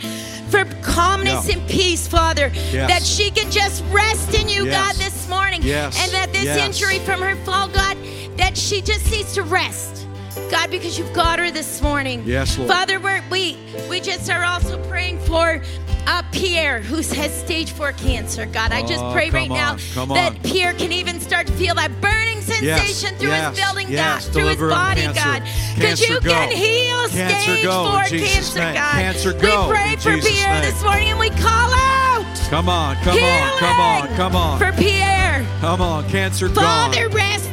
For 0.49 0.65
calmness 0.83 1.49
and 1.49 1.67
peace, 1.67 2.07
Father. 2.07 2.51
Yes. 2.71 2.87
That 2.89 3.03
she 3.03 3.31
can 3.31 3.51
just 3.51 3.83
rest 3.91 4.33
in 4.35 4.47
you, 4.47 4.65
Yes. 4.65 4.97
God, 4.97 5.03
this 5.03 5.27
morning. 5.27 5.61
Yes. 5.63 5.99
And 6.01 6.11
that 6.13 6.31
this 6.31 6.45
injury 6.57 6.99
from 6.99 7.21
her 7.21 7.35
fall, 7.43 7.67
God, 7.67 7.97
that 8.37 8.55
she 8.55 8.81
just 8.81 9.09
needs 9.11 9.33
to 9.33 9.41
rest. 9.41 10.05
God, 10.51 10.69
because 10.71 10.97
you've 10.97 11.13
got 11.13 11.39
her 11.39 11.51
this 11.51 11.81
morning. 11.81 12.23
Yes, 12.25 12.57
Lord. 12.57 12.69
Father, 12.69 12.99
we're, 12.99 13.23
we 13.29 13.57
we 13.89 13.99
just 13.99 14.29
are 14.29 14.43
also 14.43 14.81
praying 14.89 15.19
for 15.19 15.61
uh, 16.07 16.21
Pierre, 16.31 16.79
who 16.81 16.95
has 16.97 17.33
stage 17.33 17.71
four 17.71 17.91
cancer. 17.93 18.45
God, 18.45 18.71
I 18.71 18.81
just 18.85 19.03
Oh, 19.03 19.11
pray 19.13 19.29
right 19.29 19.47
come 19.47 19.57
now 19.57 19.75
that 20.15 20.33
on. 20.35 20.39
Pierre 20.41 20.73
can 20.73 20.91
even 20.91 21.19
start 21.19 21.47
to 21.47 21.53
feel 21.53 21.75
that 21.75 21.91
burning 22.01 22.41
sensation 22.41 23.15
through 23.17 23.29
yes, 23.29 23.55
his 23.57 23.65
building, 23.65 23.87
yes. 23.89 24.25
God, 24.25 24.33
through 24.33 24.47
his 24.47 24.57
body, 24.59 25.01
cancer. 25.01 25.21
God. 25.23 25.43
Because 25.75 26.01
you 26.01 26.19
go. 26.21 26.29
can 26.29 26.51
heal 26.51 27.07
Cancer 27.09 27.51
stage 27.53 27.63
go 27.63 27.91
four 27.91 28.03
cancer, 28.03 28.59
name. 28.59 28.73
God. 28.75 28.91
Cancer 28.93 29.33
go 29.33 29.67
we 29.69 29.73
pray 29.75 29.95
for 29.95 30.17
Pierre 30.21 30.53
name. 30.53 30.61
this 30.61 30.83
morning 30.83 31.07
and 31.09 31.19
we 31.19 31.29
call 31.29 31.71
out 31.73 32.25
Come 32.49 32.69
on, 32.69 32.95
come 32.97 33.17
on, 33.23 33.59
come 33.59 33.79
on, 33.79 34.07
come 34.15 34.35
on. 34.35 34.59
for 34.59 34.71
Pierre. 34.73 35.45
Come 35.61 35.81
on, 35.81 36.07
cancer 36.09 36.49
Father, 36.49 37.07
gone. 37.07 37.15
rest 37.17 37.52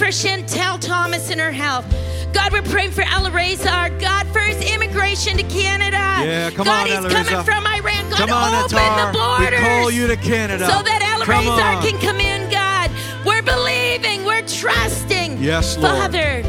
for 0.00 0.06
Chantel 0.06 0.80
Thomas 0.80 1.30
and 1.30 1.38
her 1.38 1.52
health. 1.52 1.84
God, 2.32 2.52
we're 2.52 2.62
praying 2.62 2.92
for 2.92 3.02
Ella 3.02 3.30
Razar. 3.30 4.00
God, 4.00 4.26
for 4.28 4.38
his 4.38 4.56
immigration 4.72 5.36
to 5.36 5.42
Canada. 5.42 5.98
Yeah, 6.24 6.50
come 6.50 6.64
God, 6.64 6.88
on, 6.90 7.04
he's 7.04 7.12
coming 7.12 7.44
from 7.44 7.66
Iran. 7.66 8.08
God, 8.08 8.16
Come 8.18 8.30
on, 8.30 8.64
open 8.64 8.78
Atar. 8.78 9.12
the 9.12 9.18
borders. 9.18 9.60
We 9.60 9.66
call 9.66 9.90
you 9.90 10.06
to 10.06 10.16
Canada. 10.16 10.64
So 10.64 10.82
that 10.82 11.02
Ella 11.12 11.26
Come 11.26 11.44
Razar 11.44 11.76
on. 11.76 11.82
can 11.86 12.00
come 12.00 12.18
in, 12.18 12.50
God. 12.50 12.90
We're 13.26 13.42
believing. 13.42 14.24
We're 14.24 14.46
trusting. 14.48 15.36
Yes, 15.36 15.76
Lord. 15.76 15.94
Father, 15.98 16.42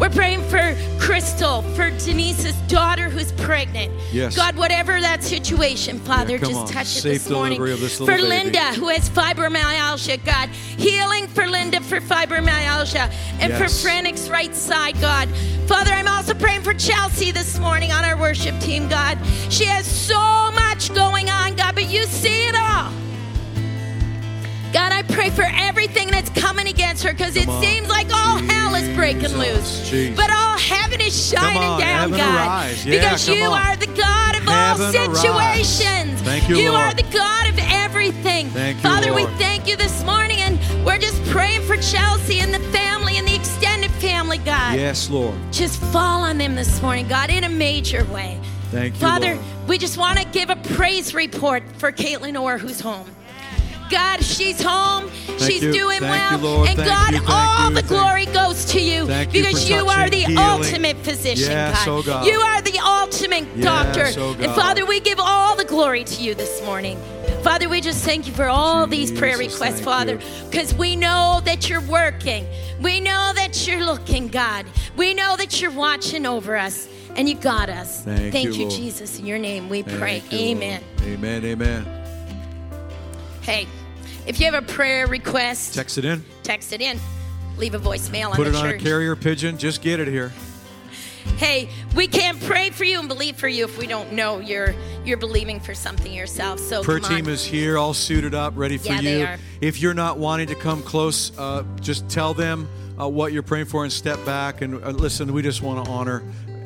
we're 0.00 0.10
praying 0.10 0.42
for 0.42 0.76
Crystal, 0.98 1.62
for 1.74 1.90
Denise's 1.90 2.54
daughter 2.68 3.08
who's 3.08 3.32
pregnant. 3.32 3.92
Yes. 4.12 4.36
God, 4.36 4.56
whatever 4.56 5.00
that 5.00 5.22
situation, 5.24 5.98
Father, 6.00 6.38
come 6.38 6.48
just 6.50 6.60
on. 6.60 6.68
touch 6.68 6.98
it 6.98 7.02
this 7.02 7.28
morning. 7.30 7.60
this 7.60 7.98
for 7.98 8.06
baby. 8.06 8.22
Linda, 8.22 8.74
who 8.74 8.88
has 8.88 9.08
fibromyalgia, 9.10 10.24
God. 10.24 10.48
Healing 10.50 11.26
for 11.26 11.46
Linda 11.46 11.80
for 11.80 12.00
fibromyalgia 12.00 13.10
and 13.40 13.52
Yes. 13.52 13.58
for 13.60 13.82
Frantic's 13.82 14.28
right 14.28 14.54
side, 14.54 15.00
God. 15.00 15.28
Father, 15.66 15.90
I'm 15.92 16.08
also 16.08 16.34
praying 16.34 16.62
for 16.62 16.74
Chelsea 16.74 17.30
this 17.30 17.58
morning 17.58 17.90
on 17.92 18.04
our 18.04 18.16
worship 18.16 18.58
team, 18.60 18.88
God. 18.88 19.18
She 19.50 19.64
has 19.64 19.86
so 19.86 20.50
much 20.52 20.94
going 20.94 21.28
on, 21.28 21.56
God, 21.56 21.74
but 21.74 21.90
you 21.90 22.04
see 22.04 22.46
it 22.48 22.54
all. 22.54 22.67
God, 24.72 24.92
I 24.92 25.02
pray 25.02 25.30
for 25.30 25.44
everything 25.46 26.10
that's 26.10 26.28
coming 26.30 26.66
against 26.66 27.02
her 27.04 27.12
because 27.12 27.36
it 27.36 27.48
on. 27.48 27.62
seems 27.62 27.88
like 27.88 28.06
all 28.12 28.36
hell 28.36 28.74
is 28.74 28.94
breaking 28.94 29.36
loose. 29.36 29.88
Jesus. 29.88 30.16
But 30.16 30.30
all 30.30 30.58
heaven 30.58 31.00
is 31.00 31.30
shining 31.30 31.62
on, 31.62 31.80
down, 31.80 32.10
God. 32.10 32.76
Yeah, 32.84 33.00
because 33.00 33.28
you 33.28 33.44
on. 33.44 33.52
are 33.52 33.76
the 33.76 33.86
God 33.86 34.36
of 34.36 34.42
Heaven 34.42 34.96
all 34.96 35.10
arise. 35.10 35.68
situations. 35.68 36.20
Thank 36.22 36.48
you, 36.48 36.70
are 36.70 36.84
Lord. 36.84 36.98
the 36.98 37.10
God 37.16 37.48
of 37.48 37.58
everything. 37.60 38.50
Thank 38.50 38.76
you, 38.76 38.82
Father, 38.82 39.14
we 39.14 39.24
thank 39.38 39.66
you 39.66 39.76
this 39.76 40.04
morning 40.04 40.38
and 40.38 40.58
we're 40.84 40.98
just 40.98 41.22
praying 41.26 41.62
for 41.62 41.76
Chelsea 41.78 42.40
and 42.40 42.52
the 42.52 42.60
family 42.70 43.16
and 43.16 43.26
the 43.26 43.34
extended 43.34 43.90
family, 43.92 44.38
God. 44.38 44.76
Yes, 44.76 45.08
Lord. 45.08 45.34
Just 45.50 45.80
fall 45.80 46.20
on 46.20 46.36
them 46.36 46.54
this 46.54 46.82
morning, 46.82 47.08
God, 47.08 47.30
in 47.30 47.44
a 47.44 47.48
major 47.48 48.04
way. 48.06 48.38
Thank 48.70 48.94
you, 48.94 49.00
Father, 49.00 49.34
Lord. 49.34 49.68
we 49.68 49.78
just 49.78 49.96
want 49.96 50.18
to 50.18 50.26
give 50.26 50.50
a 50.50 50.56
praise 50.56 51.14
report 51.14 51.62
for 51.78 51.90
Caitlin 51.90 52.38
Orr, 52.40 52.58
who's 52.58 52.80
home. 52.80 53.10
God, 53.90 54.22
she's 54.24 54.60
home. 54.62 55.10
she's 55.38 55.62
you. 55.62 55.72
doing 55.72 56.00
Thank 56.00 56.42
well. 56.42 56.60
you, 56.62 56.64
And 56.66 56.76
Thank 56.76 56.88
God, 56.88 57.12
you, 57.12 57.18
thank 57.18 57.30
all 57.30 57.68
you, 57.68 57.74
the 57.74 57.82
thank- 57.82 57.88
glory 57.88 58.26
goes 58.26 58.64
to 58.66 58.80
you 58.80 59.06
Thank 59.06 59.34
you 59.34 59.42
because 59.44 59.68
you, 59.68 59.86
are 59.88 60.08
the 60.10 60.16
healing. 60.18 60.38
ultimate 60.38 60.96
physician, 60.98 61.50
Yes, 61.50 61.84
God. 61.84 61.88
oh 61.98 62.02
God. 62.02 62.26
You 62.26 62.38
are 62.40 62.60
the 62.62 62.78
ultimate 62.78 63.46
Yes, 63.56 63.64
doctor. 63.64 64.20
oh 64.20 64.36
And 64.38 64.52
Father, 64.54 64.84
we 64.86 65.00
give 65.00 65.18
all 65.20 65.56
the 65.56 65.64
glory 65.64 66.04
to 66.04 66.22
you 66.22 66.34
this 66.34 66.62
morning. 66.64 66.98
Father, 67.42 67.68
we 67.68 67.80
just 67.80 68.04
thank 68.04 68.26
you 68.26 68.32
for 68.32 68.48
all 68.48 68.86
these 68.86 69.12
prayer 69.12 69.38
requests, 69.38 69.80
Father, 69.80 70.18
because 70.50 70.74
we 70.74 70.96
know 70.96 71.40
that 71.44 71.68
you're 71.70 71.80
working. 71.82 72.46
We 72.82 73.00
know 73.00 73.32
that 73.36 73.66
you're 73.66 73.84
looking, 73.84 74.28
God. 74.28 74.66
We 74.96 75.14
know 75.14 75.36
that 75.36 75.60
you're 75.60 75.70
watching 75.70 76.26
over 76.26 76.56
us 76.56 76.88
and 77.16 77.28
you 77.28 77.36
got 77.36 77.68
us. 77.68 78.02
Thank 78.02 78.34
you, 78.34 78.52
you, 78.52 78.70
Jesus. 78.70 79.18
In 79.20 79.26
your 79.26 79.38
name 79.38 79.68
we 79.68 79.82
pray. 79.84 80.20
Thank 80.20 80.32
you, 80.32 80.38
Lord. 80.38 80.56
Amen. 80.62 80.82
Amen, 81.04 81.44
amen. 81.44 81.86
Hey, 83.42 83.66
if 84.28 84.38
you 84.38 84.44
have 84.50 84.54
a 84.54 84.62
prayer 84.62 85.06
request, 85.06 85.74
Text 85.74 85.98
it 85.98 86.04
in. 86.04 86.24
text 86.42 86.72
it 86.72 86.80
in. 86.80 87.00
Leave 87.56 87.74
a 87.74 87.78
voicemail 87.78 88.30
on 88.30 88.36
Put 88.36 88.46
on 88.46 88.54
it 88.54 88.58
on 88.58 88.68
a 88.68 88.78
carrier 88.78 89.16
pigeon. 89.16 89.58
Just 89.58 89.82
get 89.82 89.98
it 89.98 90.06
here. 90.06 90.32
Hey, 91.38 91.68
we 91.94 92.06
can't 92.06 92.40
pray 92.42 92.70
for 92.70 92.84
you 92.84 92.98
and 92.98 93.08
believe 93.08 93.36
for 93.36 93.48
you 93.48 93.64
if 93.64 93.78
we 93.78 93.86
don't 93.86 94.12
know 94.12 94.38
you're 94.38 94.74
you're 95.04 95.18
believing 95.18 95.60
for 95.60 95.74
something 95.74 96.12
yourself. 96.12 96.58
So 96.60 96.82
Prayer 96.82 97.00
team 97.00 97.28
is 97.28 97.44
here, 97.44 97.78
all 97.78 97.94
suited 97.94 98.34
up, 98.34 98.52
ready 98.56 98.76
for 98.78 98.88
Yeah, 98.92 99.00
they 99.02 99.18
you. 99.20 99.26
are. 99.26 99.38
If 99.60 99.80
you're 99.80 99.94
not 99.94 100.18
wanting 100.18 100.46
to 100.48 100.54
come 100.54 100.82
close, 100.82 101.36
uh, 101.38 101.64
just 101.80 102.08
tell 102.08 102.34
them 102.34 102.68
uh, 103.00 103.08
what 103.08 103.32
you're 103.32 103.42
praying 103.42 103.66
for 103.66 103.84
and 103.84 103.92
step 103.92 104.24
back. 104.24 104.62
And 104.62 104.82
uh, 104.82 104.90
listen, 104.90 105.32
we 105.32 105.42
just 105.42 105.62
want 105.62 105.84
to 105.84 105.90
honor 105.90 106.22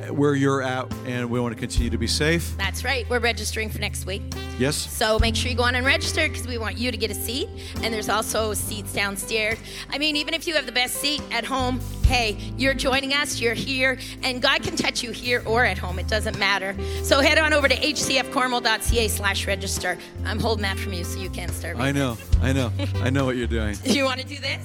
where 0.09 0.35
you're 0.35 0.61
at, 0.61 0.91
and 1.05 1.29
we 1.29 1.39
want 1.39 1.53
to 1.53 1.59
continue 1.59 1.89
to 1.89 1.97
be 1.97 2.07
safe. 2.07 2.55
That's 2.57 2.83
right. 2.83 3.09
We're 3.09 3.19
registering 3.19 3.69
for 3.69 3.79
next 3.79 4.05
week. 4.05 4.21
Yes. 4.59 4.75
So 4.75 5.19
make 5.19 5.35
sure 5.35 5.49
you 5.49 5.57
go 5.57 5.63
on 5.63 5.75
and 5.75 5.85
register 5.85 6.27
because 6.27 6.47
we 6.47 6.57
want 6.57 6.77
you 6.77 6.91
to 6.91 6.97
get 6.97 7.09
a 7.11 7.15
seat. 7.15 7.49
And 7.81 7.93
there's 7.93 8.09
also 8.09 8.53
seats 8.53 8.93
downstairs. 8.93 9.57
I 9.89 9.97
mean, 9.97 10.15
even 10.15 10.33
if 10.33 10.47
you 10.47 10.53
have 10.55 10.65
the 10.65 10.71
best 10.71 10.95
seat 10.97 11.21
at 11.31 11.43
home, 11.45 11.79
hey, 12.05 12.37
you're 12.57 12.73
joining 12.73 13.13
us, 13.13 13.39
you're 13.41 13.53
here, 13.53 13.97
and 14.21 14.41
God 14.41 14.63
can 14.63 14.75
touch 14.75 15.01
you 15.03 15.11
here 15.11 15.41
or 15.45 15.65
at 15.65 15.77
home. 15.77 15.99
It 15.99 16.07
doesn't 16.07 16.37
matter. 16.37 16.75
So 17.03 17.19
head 17.19 17.37
on 17.37 17.53
over 17.53 17.67
to 17.67 17.75
hcfcornwall.ca 17.75 19.07
slash 19.07 19.47
register. 19.47 19.97
I'm 20.25 20.39
holding 20.39 20.63
that 20.63 20.77
from 20.77 20.93
you 20.93 21.03
so 21.03 21.19
you 21.19 21.29
can 21.29 21.49
start. 21.49 21.77
I 21.77 21.91
know, 21.91 22.17
I 22.41 22.53
know, 22.53 22.71
I 22.95 23.09
know 23.09 23.25
what 23.25 23.35
you're 23.37 23.47
doing. 23.47 23.77
You 23.93 24.05
want 24.05 24.19
to 24.21 24.25
do 24.25 24.37
this? 24.39 24.59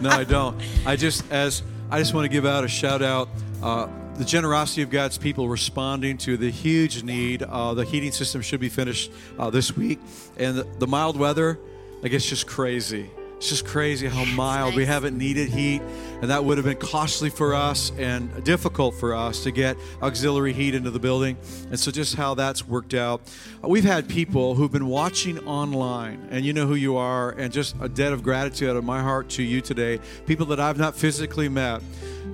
No, 0.00 0.10
I 0.10 0.24
don't. 0.24 0.60
I 0.84 0.96
just 0.96 1.30
as 1.30 1.62
I 1.90 1.98
just 2.00 2.14
want 2.14 2.24
to 2.24 2.28
give 2.28 2.44
out 2.44 2.64
a 2.64 2.68
shout 2.68 3.00
out. 3.00 3.28
Uh, 3.62 3.86
the 4.20 4.26
generosity 4.26 4.82
of 4.82 4.90
God's 4.90 5.16
people 5.16 5.48
responding 5.48 6.18
to 6.18 6.36
the 6.36 6.50
huge 6.50 7.02
need. 7.02 7.42
Uh, 7.42 7.72
the 7.72 7.86
heating 7.86 8.12
system 8.12 8.42
should 8.42 8.60
be 8.60 8.68
finished 8.68 9.10
uh, 9.38 9.48
this 9.48 9.74
week, 9.74 9.98
and 10.36 10.58
the, 10.58 10.64
the 10.78 10.86
mild 10.86 11.16
weather, 11.16 11.58
like 12.02 12.12
it's 12.12 12.26
just 12.26 12.46
crazy. 12.46 13.10
It's 13.38 13.48
just 13.48 13.64
crazy 13.64 14.08
how 14.08 14.26
mild. 14.26 14.76
We 14.76 14.84
haven't 14.84 15.16
needed 15.16 15.48
heat, 15.48 15.80
and 16.20 16.24
that 16.24 16.44
would 16.44 16.58
have 16.58 16.66
been 16.66 16.76
costly 16.76 17.30
for 17.30 17.54
us 17.54 17.92
and 17.96 18.44
difficult 18.44 18.94
for 18.94 19.14
us 19.14 19.42
to 19.44 19.50
get 19.50 19.78
auxiliary 20.02 20.52
heat 20.52 20.74
into 20.74 20.90
the 20.90 21.00
building. 21.00 21.38
And 21.70 21.80
so, 21.80 21.90
just 21.90 22.16
how 22.16 22.34
that's 22.34 22.68
worked 22.68 22.92
out. 22.92 23.22
Uh, 23.64 23.68
We've 23.68 23.84
had 23.84 24.06
people 24.06 24.54
who've 24.54 24.70
been 24.70 24.88
watching 24.88 25.38
online, 25.46 26.28
and 26.30 26.44
you 26.44 26.52
know 26.52 26.66
who 26.66 26.74
you 26.74 26.98
are, 26.98 27.30
and 27.30 27.50
just 27.50 27.74
a 27.80 27.88
debt 27.88 28.12
of 28.12 28.22
gratitude 28.22 28.68
out 28.68 28.76
of 28.76 28.84
my 28.84 29.00
heart 29.00 29.30
to 29.30 29.42
you 29.42 29.62
today. 29.62 29.98
People 30.26 30.44
that 30.46 30.60
I've 30.60 30.76
not 30.76 30.94
physically 30.94 31.48
met, 31.48 31.80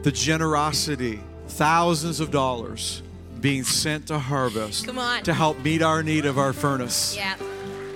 the 0.03 0.11
generosity, 0.11 1.20
thousands 1.57 2.20
of 2.20 2.30
dollars 2.30 3.02
being 3.40 3.64
sent 3.64 4.09
to 4.09 4.18
Harvest 4.18 4.84
to 5.24 5.32
help 5.32 5.59
meet 5.61 5.82
our 5.82 6.02
need 6.02 6.26
of 6.26 6.38
our 6.38 6.52
furnace. 6.52 7.16
Yeah. 7.16 7.34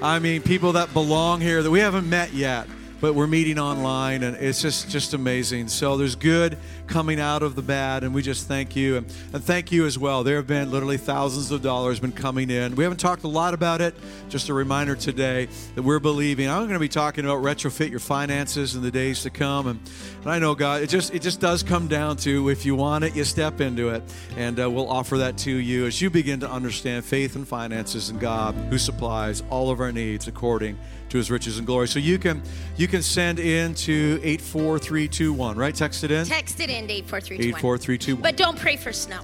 I 0.02 0.18
mean, 0.18 0.40
people 0.40 0.72
that 0.72 0.92
belong 0.94 1.42
here 1.42 1.62
that 1.62 1.70
we 1.70 1.80
haven't 1.80 2.08
met 2.08 2.32
yet, 2.32 2.66
but 3.02 3.14
we're 3.14 3.26
meeting 3.26 3.58
online, 3.58 4.22
and 4.22 4.34
it's 4.36 4.62
just 4.62 4.88
just 4.88 5.12
amazing. 5.12 5.68
So 5.68 5.98
there's 5.98 6.14
good 6.16 6.56
coming 6.90 7.20
out 7.20 7.42
of 7.42 7.54
the 7.54 7.62
bad, 7.62 8.02
and 8.02 8.12
we 8.12 8.20
just 8.20 8.48
thank 8.48 8.74
you, 8.74 8.96
and, 8.96 9.06
and 9.32 9.42
thank 9.42 9.70
you 9.70 9.86
as 9.86 9.96
well. 9.96 10.24
There 10.24 10.36
have 10.36 10.46
been 10.48 10.70
literally 10.70 10.96
thousands 10.96 11.52
of 11.52 11.62
dollars 11.62 12.00
been 12.00 12.10
coming 12.10 12.50
in. 12.50 12.74
We 12.74 12.82
haven't 12.82 12.98
talked 12.98 13.22
a 13.22 13.28
lot 13.28 13.54
about 13.54 13.80
it. 13.80 13.94
Just 14.28 14.48
a 14.48 14.54
reminder 14.54 14.96
today 14.96 15.48
that 15.76 15.82
we're 15.82 16.00
believing. 16.00 16.50
I'm 16.50 16.62
going 16.62 16.74
to 16.74 16.80
be 16.80 16.88
talking 16.88 17.24
about 17.24 17.42
retrofit 17.42 17.90
your 17.90 18.00
finances 18.00 18.74
in 18.74 18.82
the 18.82 18.90
days 18.90 19.22
to 19.22 19.30
come, 19.30 19.68
and, 19.68 19.80
and 20.22 20.30
I 20.30 20.40
know 20.40 20.54
God, 20.54 20.82
it 20.82 20.88
just 20.88 21.14
it 21.14 21.22
just 21.22 21.40
does 21.40 21.62
come 21.62 21.86
down 21.86 22.16
to 22.18 22.48
if 22.50 22.66
you 22.66 22.74
want 22.74 23.04
it, 23.04 23.14
you 23.14 23.22
step 23.24 23.60
into 23.60 23.90
it, 23.90 24.02
and 24.36 24.60
uh, 24.60 24.68
we'll 24.68 24.90
offer 24.90 25.18
that 25.18 25.38
to 25.38 25.50
you 25.52 25.86
as 25.86 26.02
you 26.02 26.10
begin 26.10 26.40
to 26.40 26.50
understand 26.50 27.04
faith 27.04 27.36
and 27.36 27.46
finances 27.46 28.10
and 28.10 28.18
God 28.18 28.54
who 28.68 28.78
supplies 28.78 29.44
all 29.48 29.70
of 29.70 29.80
our 29.80 29.92
needs 29.92 30.26
according 30.26 30.76
to 31.10 31.18
his 31.18 31.30
riches 31.30 31.58
and 31.58 31.66
glory. 31.66 31.88
So 31.88 31.98
you 31.98 32.18
can 32.18 32.42
you 32.76 32.88
can 32.88 33.02
send 33.02 33.38
in 33.38 33.74
to 33.74 34.20
84321, 34.22 35.56
right? 35.56 35.74
Text 35.74 36.04
it 36.04 36.10
in. 36.10 36.24
Text 36.24 36.60
it 36.60 36.70
in 36.70 36.79
to 36.88 36.94
84321. 36.94 38.18
84321. 38.18 38.22
But 38.22 38.36
don't 38.36 38.58
pray 38.58 38.76
for 38.76 38.92
snow 38.92 39.20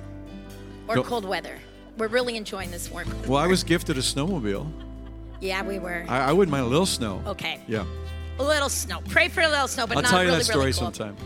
or 0.88 0.96
Don't- 0.96 1.06
cold 1.06 1.24
weather. 1.24 1.58
We're 1.98 2.08
really 2.08 2.36
enjoying 2.36 2.70
this 2.70 2.90
warm. 2.90 3.08
Well, 3.26 3.38
I 3.42 3.46
was 3.46 3.64
gifted 3.64 3.96
a 3.96 4.02
snowmobile. 4.02 4.70
Yeah, 5.40 5.62
we 5.62 5.78
were. 5.78 6.04
I, 6.08 6.28
I 6.28 6.32
wouldn't 6.32 6.52
mind 6.52 6.64
a 6.64 6.68
little 6.68 6.84
snow. 6.86 7.22
Okay. 7.26 7.58
Yeah. 7.66 7.84
A 8.38 8.42
little 8.44 8.68
snow. 8.68 9.00
Pray 9.08 9.28
for 9.28 9.40
a 9.40 9.48
little 9.48 9.68
snow, 9.68 9.86
but 9.86 9.96
I'll 9.96 10.02
not 10.02 10.10
tell 10.10 10.22
you 10.22 10.28
really, 10.28 10.38
that 10.40 10.44
story 10.44 10.58
really 10.66 10.72
cold. 10.74 10.94
sometime. 10.94 11.16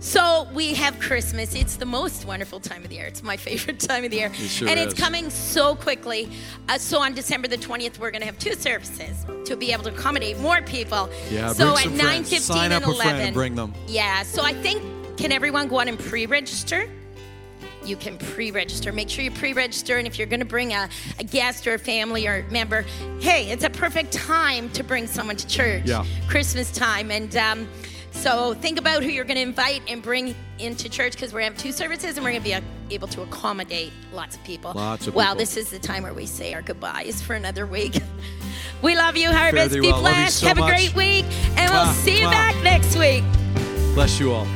So 0.00 0.48
we 0.52 0.74
have 0.74 0.98
Christmas. 1.00 1.54
It's 1.54 1.76
the 1.76 1.84
most 1.84 2.24
wonderful 2.24 2.60
time 2.60 2.82
of 2.82 2.88
the 2.88 2.96
year. 2.96 3.06
It's 3.06 3.22
my 3.22 3.36
favorite 3.48 3.78
time 3.80 4.04
of 4.04 4.10
the 4.10 4.16
year. 4.18 4.34
sure 4.34 4.68
and 4.68 4.78
it's 4.78 4.94
is. 4.94 4.98
coming 4.98 5.30
so 5.30 5.74
quickly. 5.76 6.28
Uh, 6.68 6.78
so 6.78 7.00
on 7.00 7.14
December 7.14 7.48
the 7.48 7.56
20th, 7.58 7.98
we're 7.98 8.10
going 8.10 8.20
to 8.20 8.26
have 8.26 8.38
two 8.38 8.54
services 8.54 9.24
to 9.44 9.56
be 9.56 9.72
able 9.72 9.84
to 9.84 9.90
accommodate 9.90 10.38
more 10.38 10.62
people. 10.62 11.08
Yeah, 11.30 11.52
so 11.52 11.74
bring 11.74 11.76
at 11.76 11.82
some 11.84 11.96
9, 11.96 12.06
friends. 12.06 12.30
15, 12.30 12.40
Sign 12.40 12.72
and 12.72 12.74
up 12.74 12.88
a 12.88 12.92
11. 12.92 13.02
friend 13.02 13.22
and 13.22 13.34
bring 13.34 13.54
them. 13.54 13.74
Yeah. 13.86 14.22
So 14.24 14.42
I 14.42 14.52
think, 14.52 14.82
can 15.18 15.32
everyone 15.32 15.68
go 15.68 15.80
on 15.80 15.88
and 15.88 15.98
pre 15.98 16.26
register? 16.26 16.88
You 17.84 17.96
can 17.96 18.18
pre 18.18 18.50
register. 18.50 18.92
Make 18.92 19.08
sure 19.08 19.24
you 19.24 19.30
pre 19.30 19.52
register. 19.52 19.98
And 19.98 20.06
if 20.06 20.18
you're 20.18 20.26
going 20.28 20.40
to 20.40 20.46
bring 20.46 20.72
a, 20.72 20.88
a 21.18 21.24
guest 21.24 21.66
or 21.66 21.74
a 21.74 21.78
family 21.78 22.26
or 22.26 22.44
a 22.48 22.52
member, 22.52 22.82
hey, 23.20 23.50
it's 23.50 23.64
a 23.64 23.70
perfect 23.70 24.12
time 24.12 24.70
to 24.70 24.82
bring 24.82 25.06
someone 25.06 25.36
to 25.36 25.46
church. 25.46 25.84
Yeah. 25.86 26.04
Christmas 26.28 26.70
time. 26.70 27.10
And 27.10 27.34
um, 27.36 27.68
so 28.12 28.54
think 28.54 28.78
about 28.78 29.02
who 29.02 29.08
you're 29.10 29.24
going 29.24 29.36
to 29.36 29.42
invite 29.42 29.82
and 29.88 30.02
bring 30.02 30.34
into 30.58 30.88
church 30.88 31.12
because 31.12 31.32
we're 31.32 31.40
going 31.40 31.52
to 31.52 31.56
have 31.56 31.62
two 31.62 31.72
services 31.72 32.16
and 32.16 32.24
we're 32.24 32.32
going 32.32 32.42
to 32.42 32.60
be 32.88 32.94
able 32.94 33.08
to 33.08 33.22
accommodate 33.22 33.92
lots 34.12 34.36
of 34.36 34.44
people. 34.44 34.72
Lots 34.74 35.06
of 35.06 35.14
Well, 35.14 35.26
people. 35.26 35.38
this 35.38 35.56
is 35.56 35.70
the 35.70 35.78
time 35.78 36.02
where 36.02 36.14
we 36.14 36.26
say 36.26 36.54
our 36.54 36.62
goodbyes 36.62 37.22
for 37.22 37.34
another 37.34 37.64
week. 37.66 37.96
we 38.82 38.96
love 38.96 39.16
you, 39.16 39.30
Harvest. 39.30 39.74
Be 39.74 39.80
well. 39.80 40.00
Blessed. 40.00 40.38
so 40.40 40.46
have 40.48 40.58
much. 40.58 40.68
a 40.68 40.72
great 40.74 40.94
week. 40.94 41.24
And 41.56 41.70
we'll 41.72 41.84
Mwah, 41.84 41.94
see 41.94 42.20
you 42.20 42.26
mwah. 42.26 42.30
back 42.32 42.62
next 42.62 42.96
week. 42.96 43.24
Bless 43.94 44.18
you 44.20 44.32
all. 44.32 44.46